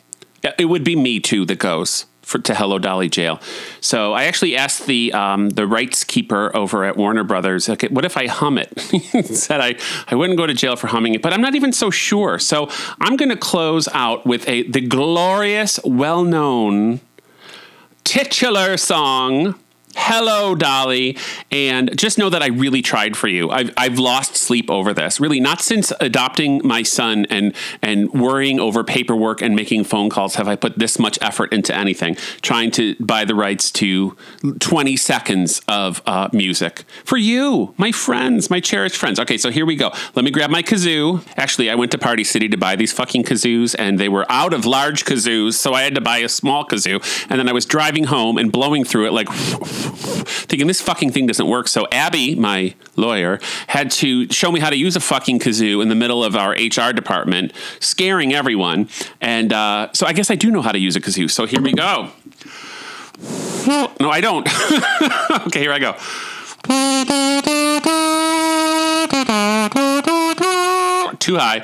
It 0.60 0.66
would 0.66 0.84
be 0.84 0.96
me 0.96 1.20
too 1.20 1.44
that 1.46 1.58
goes 1.58 2.06
for, 2.26 2.40
to 2.40 2.56
Hello 2.56 2.80
Dolly 2.80 3.08
Jail. 3.08 3.40
So 3.82 4.14
I 4.14 4.24
actually 4.24 4.58
asked 4.58 4.88
the 4.88 5.14
um, 5.14 5.50
the 5.50 5.68
rights 5.68 6.04
keeper 6.04 6.54
over 6.56 6.84
at 6.84 6.98
Warner 6.98 7.24
Brothers, 7.24 7.70
okay, 7.70 7.88
what 7.88 8.04
if 8.04 8.18
I 8.18 8.28
hum 8.28 8.58
it? 8.58 8.78
said 9.26 9.62
I, 9.62 9.76
I 10.08 10.16
wouldn't 10.16 10.38
go 10.38 10.48
to 10.48 10.54
jail 10.54 10.76
for 10.76 10.88
humming 10.88 11.14
it, 11.14 11.22
but 11.22 11.34
I'm 11.34 11.42
not 11.42 11.56
even 11.56 11.72
so 11.72 11.90
sure. 11.90 12.40
So 12.40 12.70
I'm 13.00 13.16
going 13.16 13.30
to 13.30 13.38
close 13.38 13.88
out 13.90 14.26
with 14.26 14.48
a 14.50 14.64
the 14.64 14.82
glorious, 14.82 15.80
well 15.84 16.24
known 16.24 17.00
titular 18.04 18.78
song 18.78 19.56
hello 19.96 20.56
dolly. 20.56 21.18
And 21.52 21.98
just 21.98 22.18
know 22.18 22.30
that 22.30 22.44
i 22.44 22.48
really 22.48 22.82
tried 22.82 23.18
for 23.18 23.28
you. 23.28 23.50
I've, 23.50 23.72
I've 23.78 23.98
lost 23.98 24.36
sleep 24.36 24.70
over 24.70 24.94
this. 24.94 25.20
Really 25.20 25.40
not 25.40 25.62
since 25.62 25.92
adopting 26.00 26.62
my 26.64 26.84
son 26.84 27.26
and 27.30 27.56
and 27.82 28.12
worrying 28.14 28.60
over 28.60 28.84
paperwork 28.84 29.42
and 29.42 29.56
making 29.56 29.86
phone 29.86 30.10
calls 30.10 30.36
have 30.36 30.48
i 30.48 30.56
put 30.56 30.78
this 30.78 31.00
much 31.00 31.18
effort 31.22 31.52
into 31.54 31.76
anything. 31.76 32.16
Trying 32.42 32.72
to 32.72 32.96
buy 33.00 33.26
the 33.26 33.36
rights 33.36 33.72
to 33.72 34.16
20 34.60 34.98
seconds 34.98 35.62
of 35.68 36.02
uh, 36.06 36.30
music. 36.34 36.84
For 37.04 37.18
you 37.18 37.74
my 37.78 37.92
friends 37.92 38.50
my 38.50 38.60
cherished 38.60 38.98
friends. 38.98 39.20
Okay 39.20 39.38
so 39.38 39.50
here 39.50 39.66
we 39.66 39.76
go. 39.76 39.92
Let 40.14 40.26
me 40.26 40.32
grab 40.32 40.50
my 40.50 40.62
kazoo. 40.62 41.26
Actually 41.38 41.70
i 41.70 41.76
went 41.76 41.92
to 41.92 41.98
party 41.98 42.24
city 42.24 42.50
to 42.50 42.58
buy 42.58 42.76
these 42.76 42.92
fucking 42.92 43.24
kazoos 43.24 43.76
and 43.80 43.98
they 43.98 44.10
were 44.10 44.26
out 44.30 44.54
of 44.54 44.66
large 44.66 45.06
kazoos 45.06 45.54
so 45.54 45.74
i 45.74 45.82
had 45.82 45.96
to 45.96 46.02
buy 46.02 46.18
a 46.18 46.30
small 46.30 46.66
kazoo. 46.66 47.02
And 47.30 47.40
then 47.40 47.48
i 47.48 47.54
was 47.54 47.66
driving 47.66 48.06
home 48.06 48.38
and 48.38 48.52
blowing 48.52 48.84
through 48.84 49.08
it 49.08 49.14
like 49.14 49.30
thinking 49.92 50.68
this 50.68 50.82
fucking 50.82 51.12
thing 51.12 51.28
doesn't 51.28 51.48
work. 51.48 51.68
So 51.68 51.88
Abby, 51.92 52.36
my 52.36 52.76
lawyer, 52.96 53.40
had 53.68 53.92
to 53.92 54.32
show 54.32 54.52
me 54.52 54.60
how 54.60 54.70
to 54.70 54.78
use 54.78 54.96
a 54.96 55.00
fucking 55.00 55.40
kazoo 55.40 55.82
in 55.82 55.90
the 55.90 55.96
middle 55.96 56.24
of 56.24 56.36
our 56.36 56.52
HR 56.52 56.94
department, 56.94 57.54
scaring 57.80 58.34
everyone. 58.34 58.90
And 59.22 59.54
uh, 59.54 59.90
so 59.94 60.06
I 60.06 60.14
guess 60.14 60.30
I 60.32 60.36
do 60.36 60.52
know 60.52 60.62
how 60.62 60.72
to 60.72 60.80
use 60.80 60.96
a 60.96 61.02
kazoo. 61.02 61.30
So 61.30 61.46
here 61.46 61.62
we 61.62 61.74
go. 61.74 62.10
No, 64.00 64.12
I 64.12 64.22
don't. 64.22 64.48
okay, 65.48 65.62
here 65.62 65.72
I 65.72 65.80
go. 65.80 65.94
Too 71.20 71.38
high. 71.38 71.64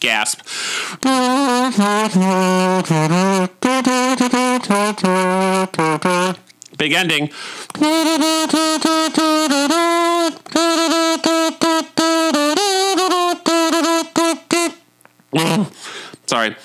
Gasp. 0.00 0.40
Big 6.76 6.92
ending. 6.92 7.30
Sorry. 16.26 16.56